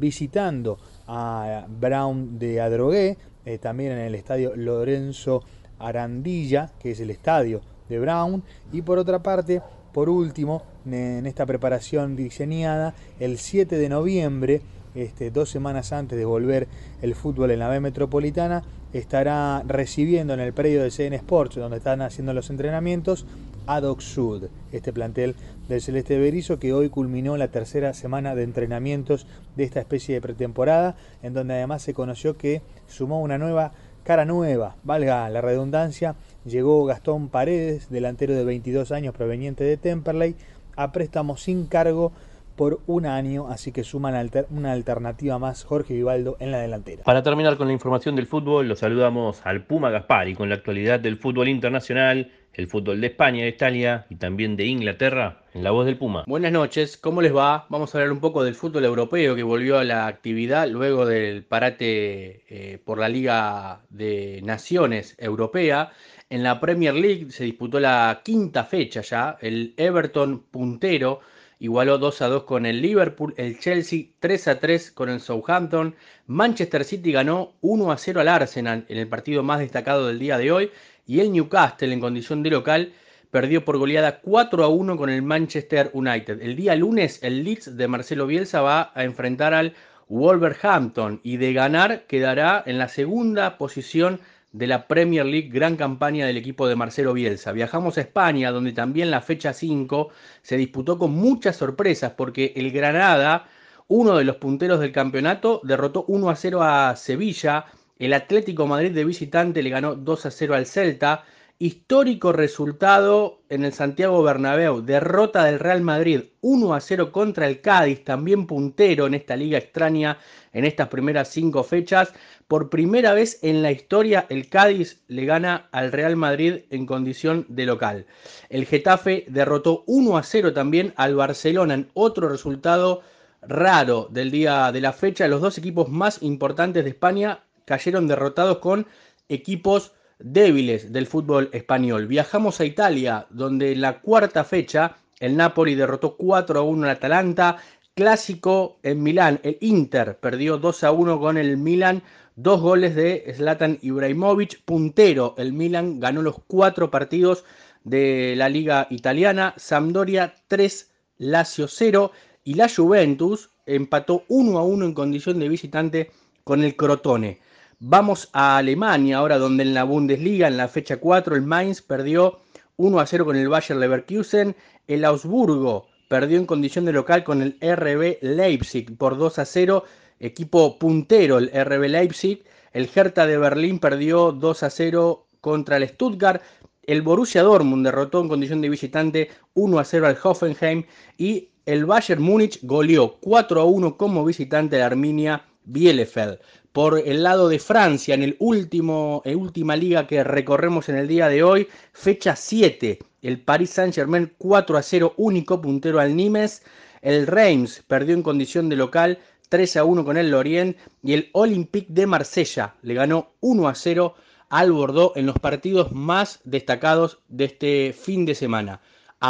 [0.00, 0.76] visitando
[1.06, 3.16] a Brown de Adrogué,
[3.60, 5.44] también en el Estadio Lorenzo
[5.86, 8.42] Arandilla, que es el estadio de Brown.
[8.72, 9.62] Y por otra parte,
[9.92, 14.62] por último, en esta preparación diseñada, el 7 de noviembre,
[14.94, 16.68] este, dos semanas antes de volver
[17.02, 18.62] el fútbol en la B Metropolitana,
[18.92, 23.26] estará recibiendo en el predio de CN Sports, donde están haciendo los entrenamientos,
[23.66, 25.34] a Doc Sud, este plantel
[25.68, 30.20] del Celeste Berizo que hoy culminó la tercera semana de entrenamientos de esta especie de
[30.20, 33.72] pretemporada, en donde además se conoció que sumó una nueva
[34.04, 36.14] cara nueva, valga la redundancia,
[36.44, 40.36] llegó Gastón Paredes, delantero de 22 años proveniente de Temperley,
[40.76, 42.12] a préstamo sin cargo
[42.54, 47.02] por un año, así que suman una alternativa más Jorge Vivaldo en la delantera.
[47.02, 51.00] Para terminar con la información del fútbol, lo saludamos al Puma Gaspari con la actualidad
[51.00, 55.70] del fútbol internacional, el fútbol de España, de Italia y también de Inglaterra, en la
[55.70, 56.24] voz del Puma.
[56.26, 57.66] Buenas noches, ¿cómo les va?
[57.68, 61.44] Vamos a hablar un poco del fútbol europeo que volvió a la actividad luego del
[61.44, 65.92] parate eh, por la Liga de Naciones Europea.
[66.30, 69.36] En la Premier League se disputó la quinta fecha ya.
[69.40, 71.20] El Everton puntero
[71.58, 73.34] igualó 2 a 2 con el Liverpool.
[73.36, 75.94] El Chelsea 3 a 3 con el Southampton.
[76.26, 80.38] Manchester City ganó 1 a 0 al Arsenal en el partido más destacado del día
[80.38, 80.70] de hoy.
[81.06, 82.92] Y el Newcastle en condición de local
[83.30, 86.40] perdió por goleada 4 a 1 con el Manchester United.
[86.40, 89.74] El día lunes el Leeds de Marcelo Bielsa va a enfrentar al
[90.08, 94.20] Wolverhampton y de ganar quedará en la segunda posición
[94.52, 97.50] de la Premier League, gran campaña del equipo de Marcelo Bielsa.
[97.50, 100.10] Viajamos a España, donde también la fecha 5
[100.42, 103.48] se disputó con muchas sorpresas, porque el Granada,
[103.88, 107.66] uno de los punteros del campeonato, derrotó 1 a 0 a Sevilla.
[107.96, 111.24] El Atlético Madrid de visitante le ganó 2 a 0 al Celta.
[111.60, 117.60] Histórico resultado en el Santiago Bernabéu, derrota del Real Madrid 1 a 0 contra el
[117.60, 120.18] Cádiz, también puntero en esta liga extraña
[120.52, 122.12] en estas primeras cinco fechas.
[122.48, 127.46] Por primera vez en la historia el Cádiz le gana al Real Madrid en condición
[127.48, 128.06] de local.
[128.48, 133.02] El Getafe derrotó 1 a 0 también al Barcelona en otro resultado
[133.40, 135.28] raro del día de la fecha.
[135.28, 138.86] Los dos equipos más importantes de España cayeron derrotados con
[139.28, 142.06] equipos débiles del fútbol español.
[142.06, 147.56] Viajamos a Italia, donde la cuarta fecha el Napoli derrotó 4 a 1 al Atalanta.
[147.94, 152.02] Clásico en Milán, el Inter perdió 2 a 1 con el Milán.
[152.36, 155.34] Dos goles de Zlatan Ibrahimovic, puntero.
[155.38, 157.44] El Milan ganó los cuatro partidos
[157.84, 159.54] de la liga italiana.
[159.56, 162.10] Sampdoria 3, Lazio 0.
[162.42, 166.10] Y la Juventus empató 1 a 1 en condición de visitante
[166.42, 167.38] con el Crotone.
[167.80, 172.40] Vamos a Alemania ahora, donde en la Bundesliga, en la fecha 4, el Mainz perdió
[172.76, 174.54] 1 a 0 con el Bayer Leverkusen.
[174.86, 179.84] El Augsburgo perdió en condición de local con el RB Leipzig por 2 a 0.
[180.20, 182.44] Equipo puntero, el RB Leipzig.
[182.72, 186.42] El Hertha de Berlín perdió 2 a 0 contra el Stuttgart.
[186.84, 190.84] El Borussia Dortmund derrotó en condición de visitante 1 a 0 al Hoffenheim.
[191.18, 196.38] Y el Bayern Múnich goleó 4 a 1 como visitante de Arminia Bielefeld
[196.74, 201.28] por el lado de Francia en el último, última liga que recorremos en el día
[201.28, 206.64] de hoy, fecha 7, el Paris Saint-Germain 4 a 0, único puntero al Nimes,
[207.00, 209.20] el Reims perdió en condición de local
[209.50, 210.76] 3 a 1 con el Lorient.
[211.00, 214.14] Y el Olympique de Marsella le ganó 1 a 0
[214.48, 218.80] al Bordeaux en los partidos más destacados de este fin de semana.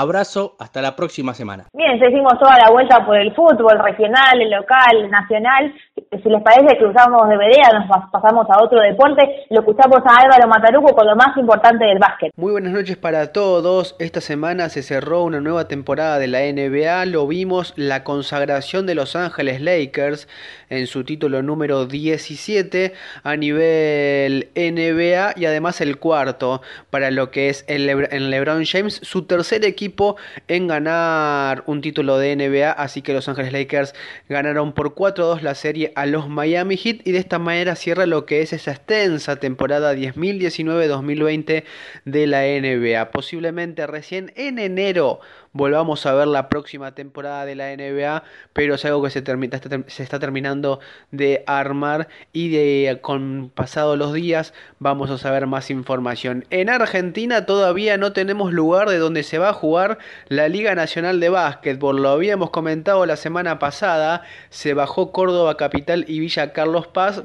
[0.00, 1.66] Abrazo, hasta la próxima semana.
[1.72, 5.72] Bien, ya hicimos toda la vuelta por el fútbol regional, el local, el nacional.
[5.94, 9.46] Si les parece, cruzamos de vereda, nos pasamos a otro deporte.
[9.50, 12.32] Lo escuchamos a Álvaro Mataruco con lo más importante del básquet.
[12.36, 13.94] Muy buenas noches para todos.
[14.00, 17.06] Esta semana se cerró una nueva temporada de la NBA.
[17.06, 20.26] Lo vimos la consagración de Los Ángeles Lakers
[20.70, 27.48] en su título número 17 a nivel NBA y además el cuarto para lo que
[27.48, 29.83] es el, LeBron James, su tercer equipo
[30.48, 33.94] en ganar un título de NBA, así que Los Ángeles Lakers
[34.28, 38.26] ganaron por 4-2 la serie a los Miami Heat y de esta manera cierra lo
[38.26, 41.64] que es esa extensa temporada 2019-2020
[42.04, 43.10] de la NBA.
[43.10, 45.20] Posiblemente recién en enero
[45.54, 49.20] volvamos a ver la próxima temporada de la NBA, pero es algo que se,
[50.02, 56.44] está terminando de armar y de con pasados los días vamos a saber más información.
[56.50, 59.98] En Argentina todavía no tenemos lugar de donde se va a jugar
[60.28, 66.04] la Liga Nacional de Básquetbol, lo habíamos comentado la semana pasada, se bajó Córdoba Capital
[66.08, 67.22] y Villa Carlos Paz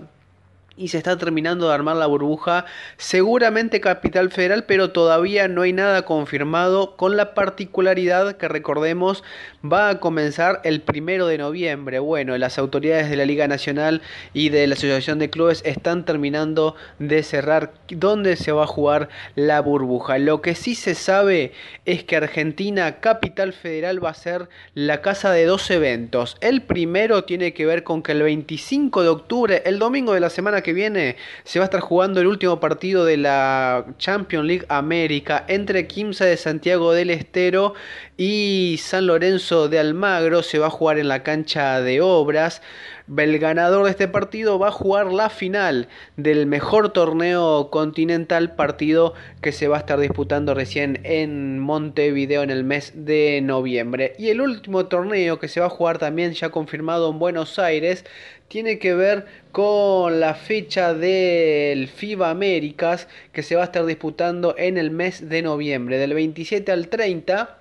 [0.80, 2.66] y se está terminando de armar la burbuja,
[2.98, 9.24] seguramente Capital Federal, pero todavía no hay nada confirmado con la particularidad que recordemos
[9.64, 12.00] va a comenzar el primero de noviembre.
[12.00, 14.02] Bueno, las autoridades de la Liga Nacional
[14.34, 19.10] y de la Asociación de Clubes están terminando de cerrar dónde se va a jugar
[19.36, 20.18] la burbuja.
[20.18, 21.52] Lo que sí se sabe
[21.86, 26.38] es que Argentina Capital Federal va a ser la casa de dos eventos.
[26.40, 30.30] El primero tiene que ver con que el 25 de octubre, el domingo de la
[30.30, 34.66] semana que viene se va a estar jugando el último partido de la Champions League
[34.70, 37.74] América entre Quimsa de Santiago del Estero
[38.18, 40.44] y San Lorenzo de Almagro.
[40.44, 42.62] Se va a jugar en la cancha de obras.
[43.18, 49.16] El ganador de este partido va a jugar la final del mejor torneo continental, partido
[49.42, 54.14] que se va a estar disputando recién en Montevideo en el mes de noviembre.
[54.20, 58.06] Y el último torneo que se va a jugar también ya confirmado en Buenos Aires
[58.50, 64.56] tiene que ver con la fecha del FIBA Américas que se va a estar disputando
[64.58, 67.59] en el mes de noviembre, del 27 al 30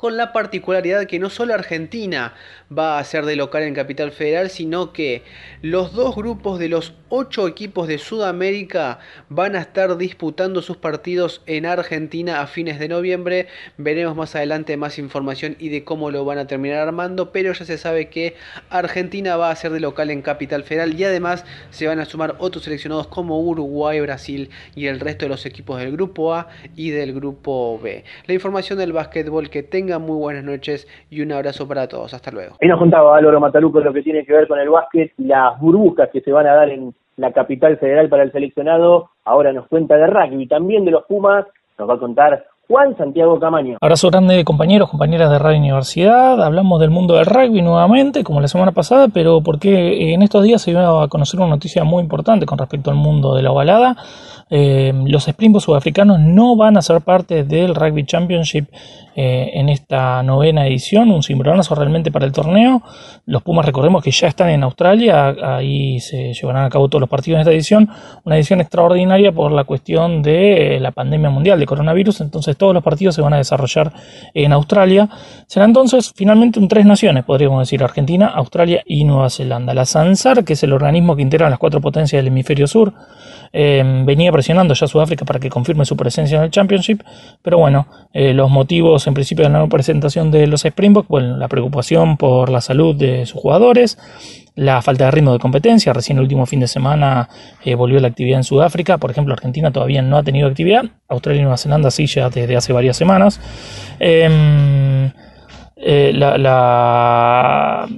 [0.00, 2.32] con la particularidad que no solo Argentina
[2.76, 5.24] va a ser de local en Capital Federal, sino que
[5.60, 11.42] los dos grupos de los ocho equipos de Sudamérica van a estar disputando sus partidos
[11.44, 13.48] en Argentina a fines de noviembre.
[13.76, 17.66] Veremos más adelante más información y de cómo lo van a terminar armando, pero ya
[17.66, 18.36] se sabe que
[18.70, 22.36] Argentina va a ser de local en Capital Federal y además se van a sumar
[22.38, 26.88] otros seleccionados como Uruguay, Brasil y el resto de los equipos del grupo A y
[26.88, 28.04] del grupo B.
[28.26, 32.14] La información del básquetbol que tenga muy buenas noches y un abrazo para todos.
[32.14, 32.56] Hasta luego.
[32.60, 36.10] Ahí nos contaba Álvaro Mataluco lo que tiene que ver con el básquet, las burbujas
[36.12, 39.10] que se van a dar en la capital federal para el seleccionado.
[39.24, 41.46] Ahora nos cuenta de rugby, también de los Pumas.
[41.78, 43.78] Nos va a contar Juan Santiago Camaño.
[43.80, 46.40] Abrazo grande compañeros, compañeras de Radio Universidad.
[46.40, 50.62] Hablamos del mundo del rugby nuevamente, como la semana pasada, pero porque en estos días
[50.62, 53.96] se iba a conocer una noticia muy importante con respecto al mundo de la ovalada.
[54.50, 58.66] Eh, los Springboks sudafricanos no van a ser parte del Rugby Championship
[59.22, 62.82] eh, en esta novena edición, un cimbronazo realmente para el torneo.
[63.26, 67.10] Los Pumas recordemos que ya están en Australia, ahí se llevarán a cabo todos los
[67.10, 67.90] partidos en esta edición,
[68.24, 72.82] una edición extraordinaria por la cuestión de la pandemia mundial de coronavirus, entonces todos los
[72.82, 73.92] partidos se van a desarrollar
[74.32, 75.10] en Australia.
[75.46, 79.74] Será entonces finalmente un tres naciones, podríamos decir, Argentina, Australia y Nueva Zelanda.
[79.74, 82.94] La SANSAR, que es el organismo que integra las cuatro potencias del hemisferio sur,
[83.52, 87.02] eh, venía presionando ya Sudáfrica para que confirme su presencia en el Championship,
[87.42, 91.36] pero bueno, eh, los motivos en principio de la no presentación de los Springboks, bueno,
[91.36, 93.98] la preocupación por la salud de sus jugadores,
[94.54, 97.28] la falta de ritmo de competencia, recién el último fin de semana
[97.64, 101.40] eh, volvió la actividad en Sudáfrica, por ejemplo Argentina todavía no ha tenido actividad, Australia
[101.40, 103.40] y Nueva Zelanda sí ya desde hace varias semanas.
[103.98, 105.10] Em,
[105.76, 107.88] la, la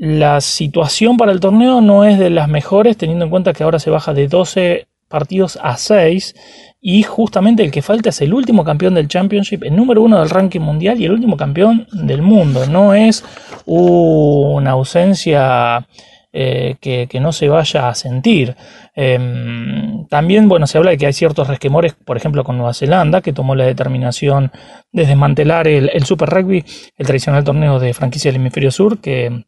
[0.00, 3.78] la situación para el torneo no es de las mejores, teniendo en cuenta que ahora
[3.78, 6.34] se baja de 12 partidos a 6
[6.80, 10.30] y justamente el que falta es el último campeón del Championship, el número uno del
[10.30, 12.66] ranking mundial y el último campeón del mundo.
[12.66, 13.22] No es
[13.66, 15.86] una ausencia
[16.32, 18.56] eh, que, no se vaya a sentir.
[18.94, 23.20] Em, también, bueno, se habla de que hay ciertos resquemores, por ejemplo, con Nueva Zelanda,
[23.20, 24.50] que tomó la determinación
[24.92, 26.64] de desmantelar el, el Super Rugby,
[26.96, 29.44] el tradicional torneo de franquicia del hemisferio sur, que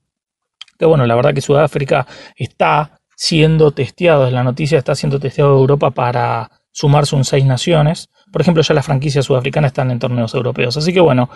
[0.86, 2.06] bueno, la verdad que Sudáfrica
[2.36, 7.44] está siendo testeado, es la noticia, está siendo testeado en Europa para sumarse un seis
[7.44, 10.76] naciones, por ejemplo, ya las franquicias sudafricanas están en torneos europeos.
[10.76, 11.28] Así que bueno,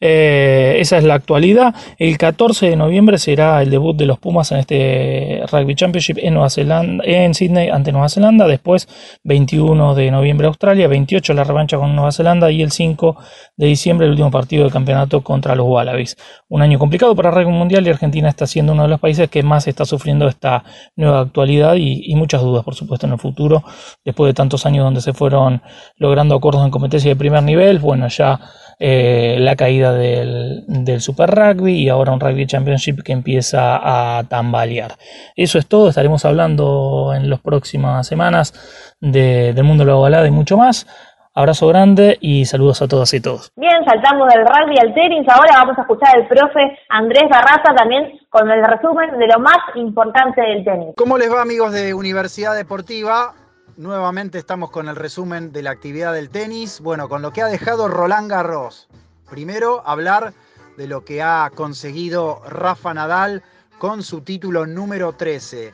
[0.00, 1.74] eh, esa es la actualidad.
[1.98, 6.34] El 14 de noviembre será el debut de los Pumas en este Rugby Championship en
[6.34, 8.46] Nueva Zelanda, en Sydney ante Nueva Zelanda.
[8.46, 8.86] Después,
[9.24, 13.16] 21 de noviembre Australia, 28 la revancha con Nueva Zelanda y el 5
[13.56, 16.16] de diciembre el último partido del campeonato contra los Wallabies.
[16.48, 19.30] Un año complicado para el rugby mundial y Argentina está siendo uno de los países
[19.30, 20.64] que más está sufriendo esta
[20.96, 23.64] nueva actualidad y, y muchas dudas, por supuesto, en el futuro,
[24.04, 25.62] después de tantos años donde se fueron
[25.96, 28.40] logrando acuerdos en competencia de primer nivel, bueno, ya
[28.80, 34.24] eh, la caída del, del, Super Rugby y ahora un Rugby Championship que empieza a
[34.24, 34.96] tambalear.
[35.36, 38.52] Eso es todo, estaremos hablando en las próximas semanas
[39.00, 40.88] de, del mundo de la balada y mucho más.
[41.32, 43.52] Abrazo grande y saludos a todas y todos.
[43.56, 45.26] Bien, saltamos del rugby al tenis.
[45.28, 49.58] Ahora vamos a escuchar al profe Andrés Barraza también con el resumen de lo más
[49.76, 50.88] importante del tenis.
[50.96, 53.32] ¿Cómo les va amigos de Universidad Deportiva?
[53.78, 56.80] Nuevamente estamos con el resumen de la actividad del tenis.
[56.80, 58.86] Bueno, con lo que ha dejado Roland Garros.
[59.30, 60.34] Primero, hablar
[60.76, 63.42] de lo que ha conseguido Rafa Nadal
[63.78, 65.72] con su título número 13.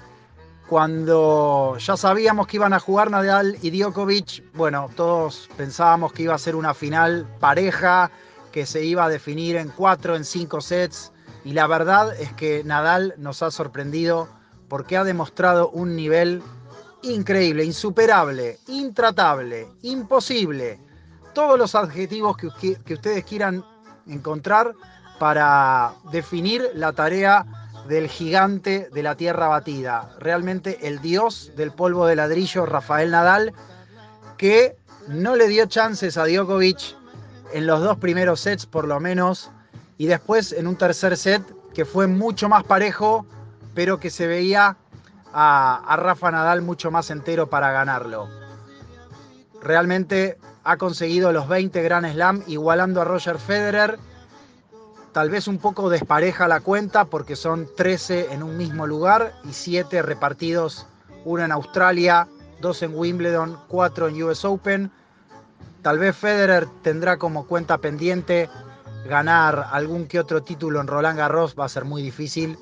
[0.69, 6.35] Cuando ya sabíamos que iban a jugar Nadal y Djokovic, bueno, todos pensábamos que iba
[6.35, 8.13] a ser una final pareja,
[8.53, 11.11] que se iba a definir en cuatro, en cinco sets.
[11.45, 14.29] Y la verdad es que Nadal nos ha sorprendido
[14.69, 16.43] porque ha demostrado un nivel
[17.03, 20.81] increíble, insuperable, intratable, imposible.
[21.35, 22.49] Todos los adjetivos que,
[22.85, 23.65] que, ustedes quieran
[24.07, 24.75] encontrar
[25.19, 27.47] para definir la tarea
[27.89, 30.15] del gigante de la tierra batida.
[30.19, 33.53] Realmente el dios del polvo de ladrillo, Rafael Nadal,
[34.37, 34.77] que
[35.09, 36.97] no le dio chances a Djokovic
[37.53, 39.51] en los dos primeros sets por lo menos,
[39.97, 41.43] y después en un tercer set
[41.73, 43.27] que fue mucho más parejo,
[43.75, 44.77] pero que se veía
[45.33, 48.29] a, Rafa Nadal mucho más entero para ganarlo.
[49.63, 53.99] Realmente ha conseguido los 20 Grand Slam igualando a Roger Federer.
[55.13, 59.53] Tal vez un poco despareja la cuenta porque son 13 en un mismo lugar y
[59.53, 60.87] 7 repartidos,
[61.25, 62.29] uno en Australia,
[62.61, 64.91] dos en Wimbledon, 4 en US Open.
[65.83, 68.49] Tal vez Federer tendrá como cuenta pendiente
[69.09, 72.59] ganar algún que otro título en Roland Garros, va a ser muy difícil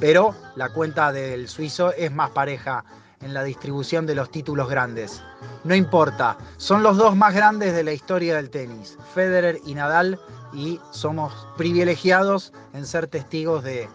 [0.00, 2.84] pero la cuenta del suizo es más pareja
[3.20, 5.22] en la distribución de los títulos grandes.
[5.64, 10.18] No importa, son los dos más grandes de la historia del tenis, Federer y Nadal,
[10.52, 13.88] y somos privilegiados en ser testigos de,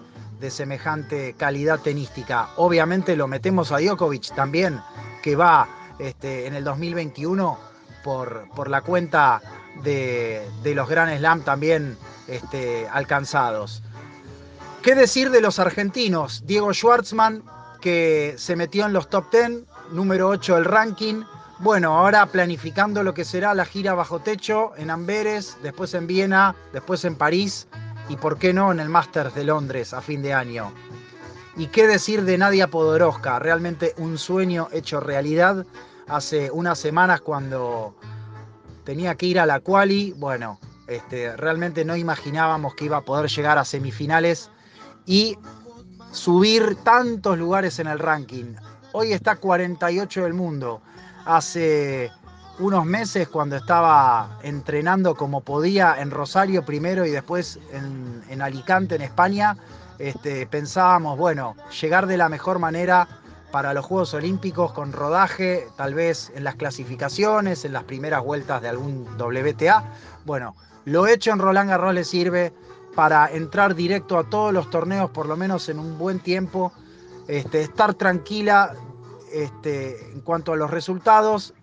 [0.49, 2.49] semejante calidad tenística.
[2.57, 4.79] Obviamente lo metemos a Djokovic también,
[5.23, 5.67] que va
[5.97, 7.57] este, en el 2021
[8.03, 9.41] por, por la cuenta
[9.81, 13.81] de, los Grand Slam también este, alcanzados.
[14.85, 16.43] ¿Qué decir de los argentinos?
[16.45, 17.41] Diego Schwartzman,
[17.81, 21.23] que se metió en los top 10, número 8 del ranking.
[21.57, 26.55] Bueno, ahora planificando lo que será la gira bajo techo en Amberes, después en Viena,
[26.71, 27.67] después en París
[28.09, 30.71] y por qué no en el Masters de Londres a fin de año.
[31.57, 35.65] Y qué decir de Nadia Podoroska, realmente un sueño hecho realidad
[36.07, 37.95] hace unas semanas cuando
[38.83, 43.31] tenía que ir a la quali, bueno, este, realmente no imaginábamos que iba a poder
[43.31, 44.51] llegar a semifinales
[45.05, 45.37] y
[46.11, 48.55] subir tantos lugares en el ranking.
[48.93, 50.81] Hoy está 48 del mundo.
[51.25, 52.11] Hace
[52.59, 59.01] unos meses cuando estaba entrenando como podía en Rosario primero y después en, Alicante, en
[59.01, 59.57] España,
[59.99, 63.07] este, pensábamos, bueno, llegar de la mejor manera
[63.51, 68.61] para los Juegos Olímpicos con rodaje, tal vez en las clasificaciones, en las primeras vueltas
[68.61, 69.83] de algún WTA.
[70.25, 70.55] Bueno,
[70.85, 72.53] lo hecho en Roland Garros le sirve,
[72.95, 76.71] para entrar directo a todos los torneos, por lo menos en un buen tiempo,
[77.27, 78.73] este, estar tranquila
[79.31, 81.53] este, en cuanto a los resultados,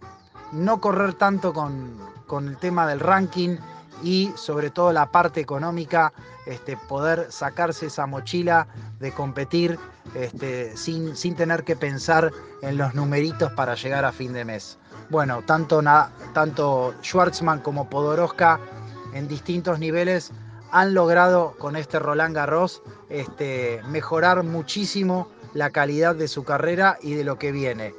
[0.52, 2.12] no correr tanto con,
[2.46, 3.56] el tema del ranking
[4.02, 6.12] y sobre todo la parte económica,
[6.46, 8.66] este, poder sacarse esa mochila
[8.98, 9.78] de competir
[10.14, 12.32] este, sin, sin, tener que pensar
[12.62, 14.78] en los numeritos para llegar a fin de mes.
[15.10, 15.82] Bueno, tanto,
[16.32, 18.59] tanto Schwartzman como Podoroska
[19.12, 20.32] en distintos niveles
[20.73, 27.15] han logrado con este Roland Garros este, mejorar muchísimo la calidad de su carrera y
[27.15, 27.94] de lo que viene.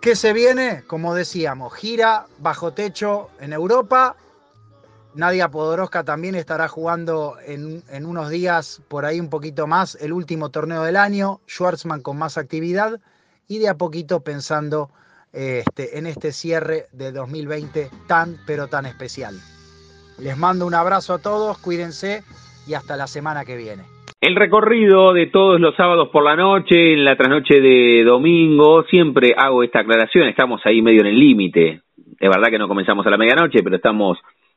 [0.00, 0.84] ¿Qué se viene?
[0.86, 4.16] Como decíamos, gira bajo techo en Europa.
[5.14, 10.50] Nadia Podoroska también estará jugando en, unos días, por ahí un poquito más, el último
[10.50, 11.40] torneo del año.
[11.48, 13.00] Schwartzman con más actividad
[13.48, 14.90] y de a poquito pensando
[15.32, 19.40] este, en este cierre de 2020 tan, pero tan especial.
[20.22, 22.22] Les mando un abrazo a todos, cuídense
[22.68, 23.82] y hasta la semana que viene.
[24.20, 29.34] El recorrido de todos los sábados por la noche, en la trasnoche de domingo, siempre
[29.36, 31.80] hago esta aclaración, estamos ahí medio en el límite.
[32.20, 34.16] Es verdad que no comenzamos a la medianoche, pero estamos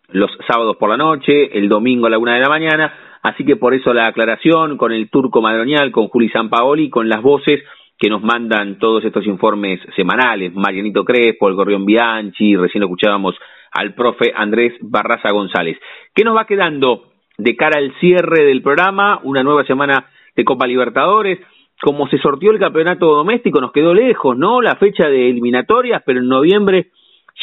[0.09, 2.93] los sábados por la noche, el domingo a la una de la mañana,
[3.23, 7.23] así que por eso la aclaración con el turco madronial, con Juli Sampaoli, con las
[7.23, 7.63] voces
[7.97, 13.35] que nos mandan todos estos informes semanales, Marianito Crespo, el Gorrión Bianchi, recién escuchábamos
[13.75, 15.77] al profe Andrés Barraza González.
[16.13, 19.19] ¿Qué nos va quedando de cara al cierre del programa?
[19.23, 21.39] Una nueva semana de Copa Libertadores.
[21.81, 24.61] Como se sortió el campeonato doméstico, nos quedó lejos, ¿no?
[24.61, 26.87] La fecha de eliminatorias, pero en noviembre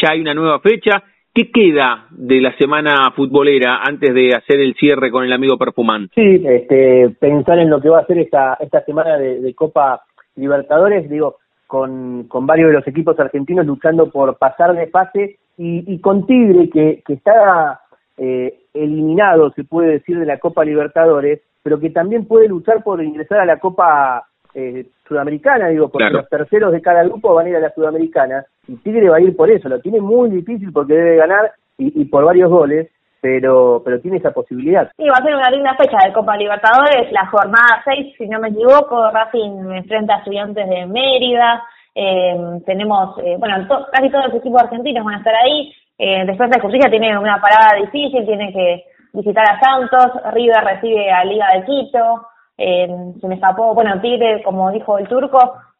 [0.00, 1.04] ya hay una nueva fecha.
[1.34, 6.08] ¿Qué queda de la semana futbolera antes de hacer el cierre con el amigo Perfumán?
[6.14, 10.02] Sí, este, pensar en lo que va a ser esta, esta semana de, Copa
[10.36, 11.36] Libertadores, digo,
[11.66, 16.68] con, con, varios de los equipos argentinos luchando por pasar de fase y, con Tigre,
[16.70, 17.80] que, que está
[18.16, 23.02] eh, eliminado, se puede decir, de la Copa Libertadores, pero que también puede luchar por
[23.02, 27.50] ingresar a la Copa eh, Sudamericana, digo, porque los terceros de cada grupo van a
[27.50, 30.72] ir a la Sudamericana, y Tigre va a ir por eso, lo tiene muy difícil
[30.72, 34.90] porque debe ganar y, por varios goles, pero pero tiene esa posibilidad.
[34.96, 38.40] Sí, va a ser una linda fecha de Copa Libertadores, la jornada 6, si no
[38.40, 41.62] me equivoco, Racing enfrenta a estudiantes de Mérida,
[41.94, 42.36] eh,
[42.66, 43.56] tenemos, eh, bueno,
[43.92, 47.40] casi todos los equipos argentinos van a estar ahí, eh, después de Justicia tiene una
[47.40, 52.88] parada difícil, tiene que visitar a Santos, River recibe a Liga de Quito, eh,
[53.20, 55.38] se me escapó, bueno, Tigre, como dijo el turco,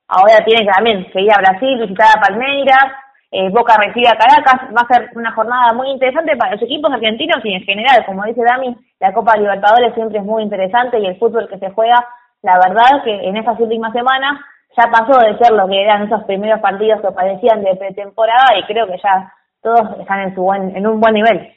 [0.08, 2.92] ahora tiene que también seguir a Brasil, visitar a Palmeiras,
[3.30, 6.92] eh, Boca recibe a Caracas, va a ser una jornada muy interesante para los equipos
[6.92, 11.06] argentinos y en general, como dice Dami, la Copa Libertadores siempre es muy interesante y
[11.06, 12.04] el fútbol que se juega,
[12.42, 14.38] la verdad que en estas últimas semanas
[14.76, 18.64] ya pasó de ser lo que eran esos primeros partidos que parecían de pretemporada y
[18.64, 19.32] creo que ya
[19.62, 21.52] todos están en, su buen, en un buen nivel.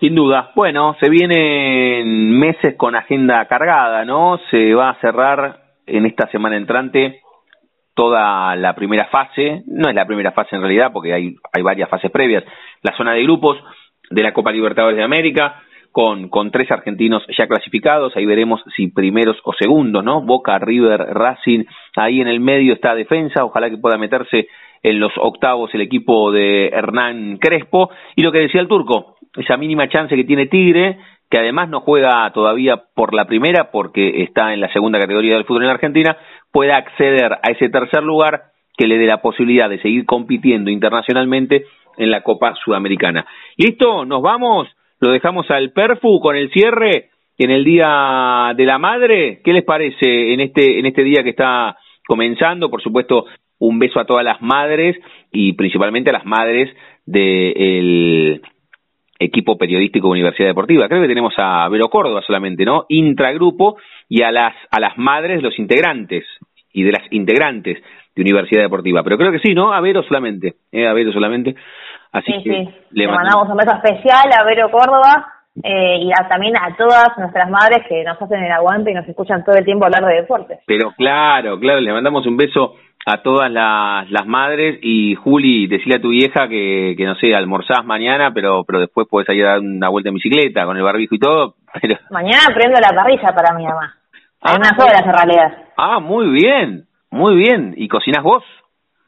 [0.00, 0.52] Sin duda.
[0.54, 4.38] Bueno, se vienen meses con agenda cargada, ¿no?
[4.50, 7.20] Se va a cerrar en esta semana entrante
[7.94, 11.88] toda la primera fase, no es la primera fase en realidad porque hay, hay varias
[11.88, 12.44] fases previas,
[12.82, 13.58] la zona de grupos
[14.10, 15.62] de la Copa Libertadores de América,
[16.30, 20.22] con, tres argentinos ya clasificados, ahí veremos si primeros o segundos, ¿no?
[20.22, 21.64] Boca, River, Racing,
[21.96, 24.46] ahí en el medio está defensa, ojalá que pueda meterse
[24.84, 29.56] en los octavos el equipo de Hernán Crespo, y lo que decía el turco, esa
[29.56, 30.98] mínima chance que tiene Tigre,
[31.28, 35.46] que además no juega todavía por la primera porque está en la segunda categoría del
[35.46, 36.16] fútbol en Argentina,
[36.52, 41.64] pueda acceder a ese tercer lugar que le dé la posibilidad de seguir compitiendo internacionalmente
[41.96, 43.26] en la Copa Sudamericana.
[43.56, 44.04] ¿Listo?
[44.04, 44.68] ¿Nos vamos?
[45.00, 49.40] ¿Lo dejamos al Perfu con el cierre en el Día de la Madre?
[49.44, 51.76] ¿Qué les parece en este, en este día que está
[52.06, 52.68] comenzando?
[52.68, 53.26] Por supuesto,
[53.60, 54.96] un beso a todas las madres
[55.30, 56.68] y principalmente a las madres
[57.06, 58.42] del
[59.20, 60.88] equipo periodístico de Universidad Deportiva.
[60.88, 62.86] Creo que tenemos a Vero Córdoba solamente, ¿no?
[62.88, 63.76] Intragrupo
[64.08, 66.24] y a las, a las madres, los integrantes
[66.72, 67.82] y de las integrantes
[68.16, 69.04] de Universidad Deportiva.
[69.04, 69.72] Pero creo que sí, ¿no?
[69.72, 70.86] A Vero solamente, ¿eh?
[70.86, 71.54] A Vero solamente.
[72.18, 72.74] Así que sí.
[72.90, 75.26] Le, mandamos un beso especial a Vero Córdoba
[75.62, 79.44] eh, y también a todas nuestras madres que nos hacen el aguante y nos escuchan
[79.44, 80.60] todo el tiempo hablar de deportes.
[80.66, 82.74] Pero claro, claro, le mandamos un beso
[83.06, 87.34] a todas las, las madres y Juli, decirle a tu vieja que, que no sé,
[87.34, 90.82] almorzás mañana, pero pero después puedes ir a dar una vuelta en bicicleta con el
[90.82, 91.54] barbijo y todo.
[91.80, 91.96] Pero...
[92.10, 93.94] Mañana prendo la parrilla para mi mamá.
[94.40, 95.58] Hay ah, unas horas en realidad.
[95.76, 97.74] Ah, muy bien, muy bien.
[97.76, 98.44] ¿Y cocinas vos?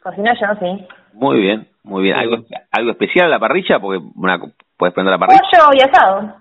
[0.03, 0.87] Cocino yo, sí.
[1.13, 2.17] Muy bien, muy bien.
[2.17, 3.81] ¿Algo, algo especial a la parrilla?
[3.81, 4.39] Porque una,
[4.77, 5.41] puedes prender la parrilla.
[5.41, 6.35] Pollo y asado.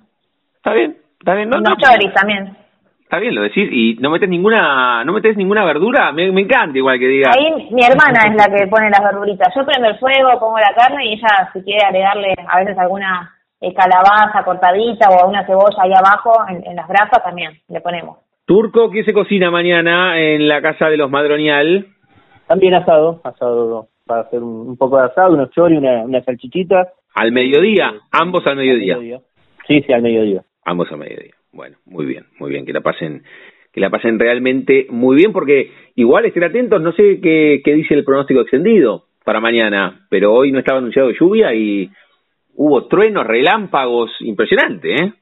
[0.55, 1.49] Está bien, está bien.
[1.49, 2.55] No, no, choris también.
[3.01, 3.67] Está bien, lo decís.
[3.71, 6.11] ¿Y no metes ninguna no metes ninguna verdura?
[6.11, 7.31] Me, me encanta igual que diga.
[7.35, 9.51] Ahí mi hermana es la que pone las verduritas.
[9.55, 13.35] Yo prendo el fuego, pongo la carne y ella si quiere agregarle a veces alguna
[13.59, 18.19] eh, calabaza cortadita o alguna cebolla ahí abajo en, en las brasas también le ponemos.
[18.45, 21.87] Turco, ¿qué se cocina mañana en la casa de los Madronial?
[22.47, 26.93] También asado, asado para hacer un, poco de asado, unos chori, una, una salchichita.
[27.13, 27.93] ¿Al mediodía?
[28.11, 28.95] ¿Ambos al mediodía?
[28.95, 29.25] al mediodía?
[29.67, 30.41] Sí, sí, al mediodía.
[30.65, 31.33] Ambos al mediodía.
[31.53, 33.23] Bueno, muy bien, muy bien, que la pasen
[33.71, 37.93] que la pasen realmente muy bien porque igual estén atentos, no sé qué, qué dice
[37.93, 41.87] el pronóstico extendido para mañana, pero hoy no estaba anunciado lluvia y
[42.55, 45.13] hubo truenos, relámpagos, impresionante, ¿eh?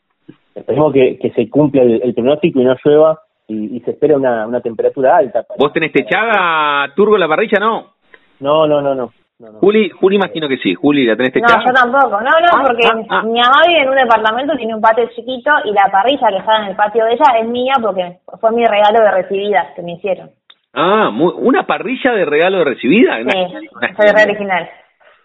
[0.55, 3.19] Esperemos que, que se cumpla el, pronóstico y no llueva
[3.49, 5.45] y, se espera una, una temperatura alta.
[5.57, 7.96] ¿Vos tenés techada, Turbo, la parrilla, no?
[8.39, 9.11] No, no, no, no.
[9.59, 10.73] Juli, Juli imagino que sí.
[10.73, 12.19] Juli, ¿la tenés No, yo tampoco.
[12.21, 13.23] No, no, ah, porque ah, ah.
[13.23, 16.57] mi mamá vive en un departamento, tiene un patio chiquito y la parrilla que está
[16.57, 19.93] en el patio de ella es mía porque fue mi regalo de recibida que me
[19.93, 20.31] hicieron.
[20.73, 23.17] Ah, ¿una parrilla de regalo de recibida?
[23.17, 24.69] Sí, soy re original.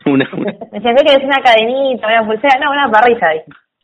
[0.04, 3.28] Una, me pensé que es una cadenita, una pulsera, no, una parrilla.
[3.28, 3.40] Ahí.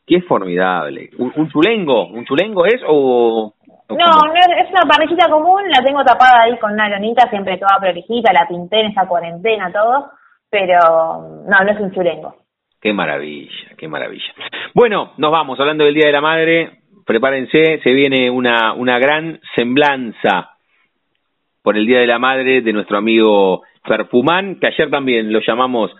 [0.06, 1.10] Qué formidable.
[1.18, 2.06] ¿Un, chulengo?
[2.06, 3.52] ¿Un chulengo es o...?
[3.88, 7.80] No, no es, una parrillita común, la tengo tapada ahí con una lonita, siempre toda
[7.80, 10.10] prolijita, la pinté en esa cuarentena, todo
[10.50, 10.78] pero
[11.46, 12.36] no, no es un churengo.
[12.80, 14.32] Qué maravilla, qué maravilla.
[14.74, 19.40] Bueno, nos vamos, hablando del Día de la Madre, prepárense, se viene una, una gran
[19.54, 20.56] semblanza
[21.62, 25.90] por el Día de la Madre de nuestro amigo Perfumán, que ayer también lo llamamos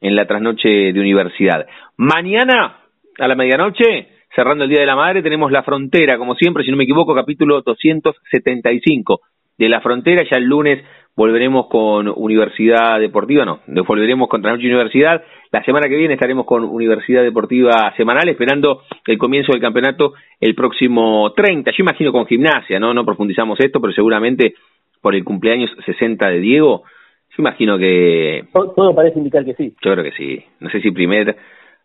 [0.00, 1.66] en la trasnoche de universidad.
[1.96, 2.80] Mañana,
[3.18, 6.70] a la medianoche, cerrando el Día de la Madre, tenemos La Frontera, como siempre, si
[6.70, 9.20] no me equivoco, capítulo 275
[9.56, 10.84] de La Frontera, ya el lunes
[11.16, 16.64] volveremos con Universidad Deportiva, no, volveremos con Trasnoche Universidad, la semana que viene estaremos con
[16.64, 22.78] Universidad Deportiva Semanal, esperando el comienzo del campeonato el próximo 30, yo imagino con gimnasia,
[22.78, 22.92] ¿no?
[22.92, 24.52] No profundizamos esto, pero seguramente
[25.00, 26.82] por el cumpleaños 60 de Diego,
[27.30, 28.44] yo imagino que...
[28.52, 29.72] Todo, parece indicar que sí.
[29.82, 30.44] Yo creo que sí.
[30.60, 31.36] No sé si primer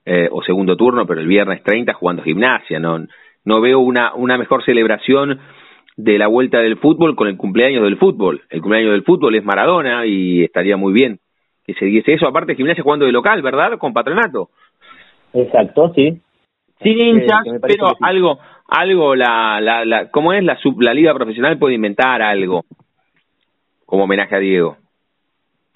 [0.06, 2.80] eh, o segundo turno, pero el viernes 30 jugando gimnasia.
[2.80, 3.06] No,
[3.46, 5.40] no veo una, una mejor celebración
[5.98, 8.42] de la vuelta del fútbol con el cumpleaños del fútbol.
[8.50, 11.20] El cumpleaños del fútbol es Maradona y estaría muy bien
[11.66, 12.28] que se diese eso.
[12.28, 13.78] Aparte, gimnasia jugando de local, ¿verdad?
[13.78, 14.50] Con patronato.
[15.34, 16.20] Exacto, sí.
[16.82, 20.44] Sin hinchas, pero algo, algo, la, la, la, ¿cómo es?
[20.44, 22.64] La, sub, la liga profesional puede inventar algo
[23.86, 24.78] como homenaje a Diego.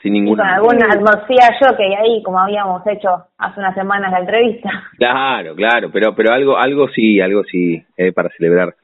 [0.06, 0.44] Sin ninguna.
[0.44, 3.10] con alguna atmósfera yo que ahí, como habíamos hecho
[3.40, 4.69] hace unas semanas la entrevista.
[4.99, 8.76] Claro, claro, pero pero algo algo sí, algo sí, eh, para celebrar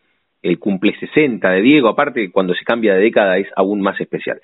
[0.42, 4.42] el cumple 60 de Diego, aparte cuando se cambia de década es aún más especial.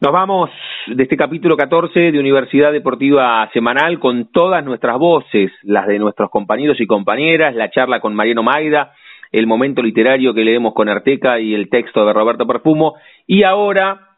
[0.00, 0.50] Nos vamos
[0.86, 6.30] de este capítulo 14 de Universidad Deportiva Semanal con todas nuestras voces, las de nuestros
[6.30, 8.92] compañeros y compañeras, la charla con Mariano Maida,
[9.32, 12.94] el momento literario que leemos con Arteca y el texto de Roberto Perfumo,
[13.26, 14.15] y ahora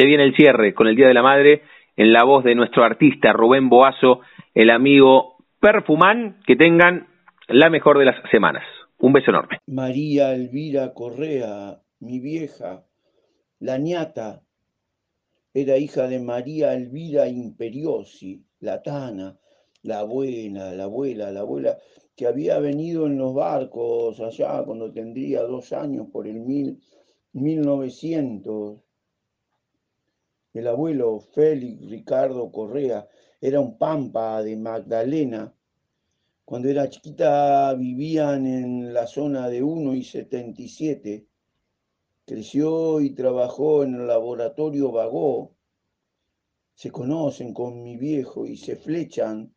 [0.00, 1.60] se viene el cierre con el Día de la Madre
[1.94, 4.20] en la voz de nuestro artista Rubén Boazo,
[4.54, 6.40] el amigo Perfumán.
[6.46, 7.06] Que tengan
[7.48, 8.64] la mejor de las semanas.
[8.98, 9.58] Un beso enorme.
[9.66, 12.86] María Elvira Correa, mi vieja,
[13.58, 14.40] la ñata,
[15.52, 19.36] era hija de María Elvira Imperiosi, la tana,
[19.82, 21.76] la buena, la abuela, la abuela
[22.16, 26.78] que había venido en los barcos allá cuando tendría dos años por el mil,
[27.34, 28.80] 1900
[30.52, 33.08] el abuelo Félix Ricardo Correa
[33.40, 35.54] era un pampa de Magdalena.
[36.44, 41.26] Cuando era chiquita vivían en la zona de 1 y 77.
[42.24, 45.54] Creció y trabajó en el laboratorio Vagó.
[46.74, 49.54] Se conocen con mi viejo y se flechan.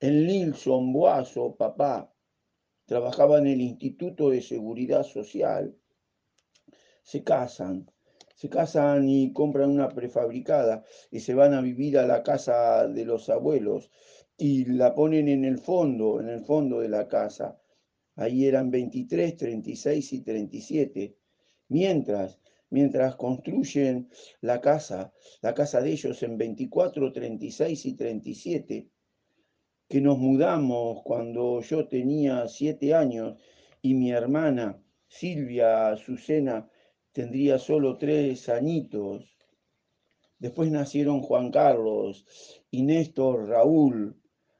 [0.00, 2.12] En Nilson Boazo, papá,
[2.86, 5.76] trabajaba en el Instituto de Seguridad Social.
[7.02, 7.90] Se casan
[8.38, 13.04] se casan y compran una prefabricada y se van a vivir a la casa de
[13.04, 13.90] los abuelos
[14.36, 17.60] y la ponen en el fondo, en el fondo de la casa.
[18.14, 21.16] Ahí eran 23, 36 y 37.
[21.66, 22.38] Mientras,
[22.70, 24.08] mientras construyen
[24.40, 25.12] la casa,
[25.42, 28.88] la casa de ellos en 24, 36 y 37,
[29.88, 33.36] que nos mudamos cuando yo tenía siete años
[33.82, 36.70] y mi hermana Silvia Azucena
[37.12, 39.36] tendría solo tres añitos.
[40.38, 42.24] Después nacieron Juan Carlos
[42.70, 44.16] y Néstor Raúl.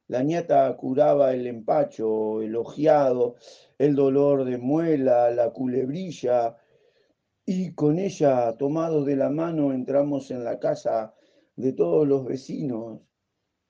[0.08, 2.56] La nieta curaba el empacho, el
[3.78, 6.56] el dolor de muela, la culebrilla,
[7.44, 11.14] y con ella, tomados de la mano, entramos en la casa
[11.56, 13.00] de todos los vecinos.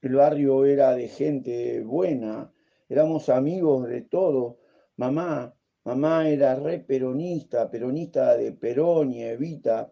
[0.01, 2.51] El barrio era de gente buena,
[2.87, 4.59] éramos amigos de todo.
[4.95, 5.55] Mamá
[5.89, 9.91] Mamá era re peronista, peronista de Perón y Evita.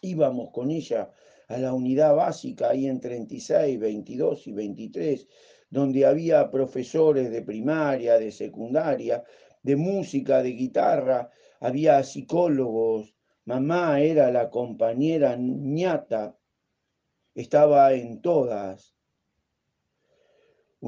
[0.00, 1.10] Íbamos con ella
[1.48, 5.26] a la unidad básica ahí en 36, 22 y 23,
[5.68, 9.24] donde había profesores de primaria, de secundaria,
[9.64, 11.28] de música, de guitarra,
[11.58, 13.16] había psicólogos.
[13.46, 16.38] Mamá era la compañera ñata,
[17.34, 18.95] estaba en todas.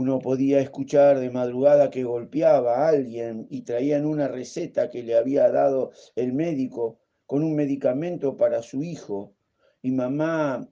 [0.00, 5.16] Uno podía escuchar de madrugada que golpeaba a alguien y traían una receta que le
[5.16, 9.34] había dado el médico con un medicamento para su hijo.
[9.82, 10.68] Y mamá,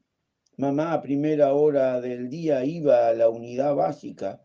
[0.59, 4.44] mamá a primera hora del día iba a la unidad básica,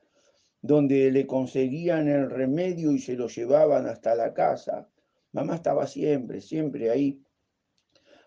[0.63, 4.89] donde le conseguían el remedio y se lo llevaban hasta la casa.
[5.31, 7.21] Mamá estaba siempre, siempre ahí.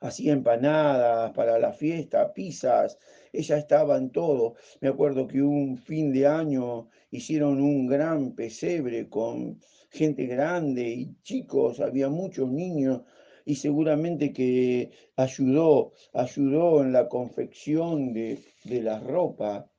[0.04, 2.98] Hacía empanadas para la fiesta, pizzas,
[3.32, 4.54] ella estaba en todo.
[4.82, 11.16] Me acuerdo que un fin de año hicieron un gran pesebre con gente grande y
[11.22, 13.00] chicos, había muchos niños
[13.46, 19.70] y seguramente que ayudó, ayudó en la confección de, de la ropa.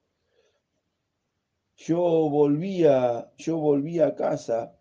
[1.76, 2.00] Yo
[2.32, 4.76] volvía, yo volvía a casa,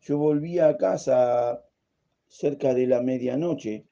[0.00, 1.64] yo volvía a casa
[2.26, 3.86] cerca de la medianoche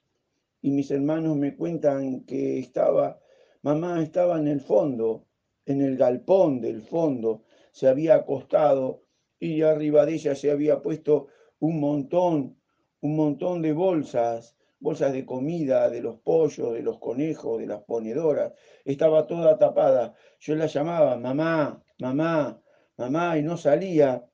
[0.62, 3.22] y mis hermanos me cuentan que estaba
[3.62, 5.28] Mamá estaba en el fondo,
[5.66, 9.04] en el galpón del fondo, se había acostado
[9.38, 11.28] y arriba de ella se había puesto
[11.60, 12.60] un montón,
[13.02, 17.84] un montón de bolsas, bolsas de comida, de los pollos, de los conejos, de las
[17.84, 18.52] ponedoras.
[18.84, 20.14] Estaba toda tapada.
[20.40, 22.60] Yo la llamaba, mamá, mamá,
[22.96, 24.28] mamá, y no salía.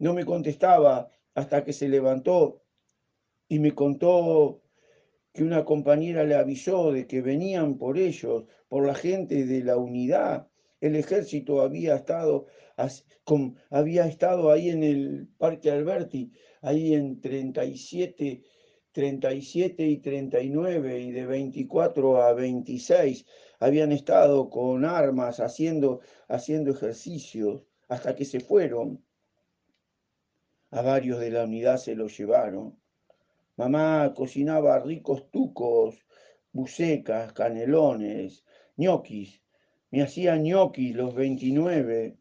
[0.00, 2.64] No me contestaba hasta que se levantó
[3.46, 4.62] y me contó
[5.36, 9.76] que una compañera le avisó de que venían por ellos, por la gente de la
[9.76, 10.48] unidad.
[10.80, 12.46] El ejército había estado,
[13.68, 16.32] había estado ahí en el Parque Alberti,
[16.62, 18.42] ahí en 37,
[18.92, 23.26] 37 y 39 y de 24 a 26.
[23.58, 29.04] Habían estado con armas haciendo, haciendo ejercicios hasta que se fueron.
[30.70, 32.78] A varios de la unidad se los llevaron.
[33.56, 35.96] Mamá cocinaba ricos tucos,
[36.52, 38.44] bucecas, canelones,
[38.76, 39.42] ñoquis.
[39.90, 42.18] Me hacía ñoquis los 29.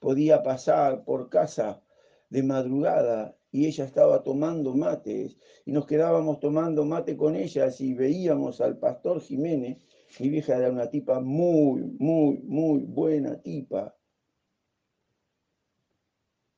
[0.00, 1.82] Podía pasar por casa
[2.28, 7.94] de madrugada y ella estaba tomando mates y nos quedábamos tomando mate con ellas y
[7.94, 9.84] veíamos al pastor Jiménez.
[10.20, 13.96] Mi vieja era una tipa muy, muy, muy buena tipa.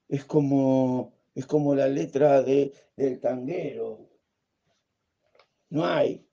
[0.08, 4.08] Es como es como la letra de, del tanguero.
[5.70, 6.26] No hay,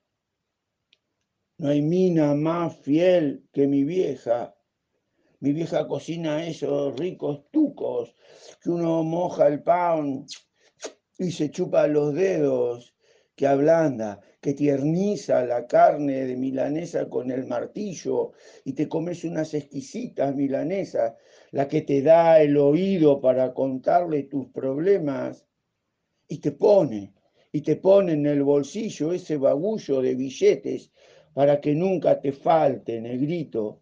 [1.58, 4.56] no hay mina más fiel que mi vieja.
[5.42, 8.14] Mi vieja cocina esos ricos tucos
[8.62, 10.26] que uno moja el pan
[11.18, 12.94] y se chupa los dedos,
[13.36, 18.34] que ablanda, que tierniza la carne de milanesa con el martillo
[18.66, 21.14] y te comes unas exquisitas milanesas
[21.52, 25.46] la que te da el oído para contarle tus problemas
[26.28, 27.14] y te pone,
[27.52, 30.92] y te pone en el bolsillo ese bagullo de billetes
[31.34, 33.82] para que nunca te falte, negrito,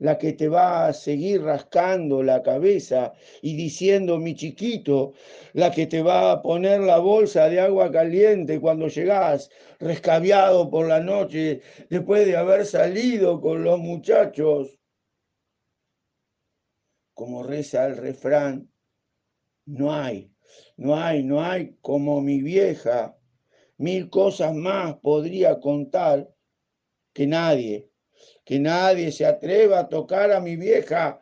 [0.00, 3.12] la que te va a seguir rascando la cabeza
[3.42, 5.12] y diciendo mi chiquito,
[5.52, 10.88] la que te va a poner la bolsa de agua caliente cuando llegás rescabiado por
[10.88, 11.60] la noche
[11.90, 14.79] después de haber salido con los muchachos
[17.20, 18.72] como reza el refrán,
[19.66, 20.32] no hay,
[20.78, 23.14] no hay, no hay como mi vieja.
[23.76, 26.32] Mil cosas más podría contar
[27.12, 27.90] que nadie,
[28.42, 31.20] que nadie se atreva a tocar a mi vieja.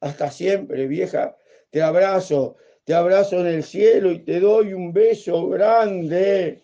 [0.00, 1.38] Hasta siempre, vieja,
[1.70, 6.60] te abrazo, te abrazo en el cielo y te doy un beso grande.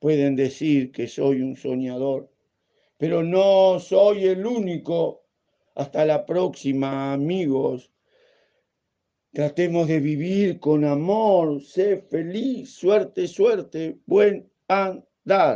[0.00, 2.28] Pueden decir que soy un soñador,
[2.98, 5.25] pero no soy el único
[5.76, 7.92] hasta la próxima, amigos.
[9.32, 15.54] Tratemos de vivir con amor, sé feliz, suerte, suerte, buen andar.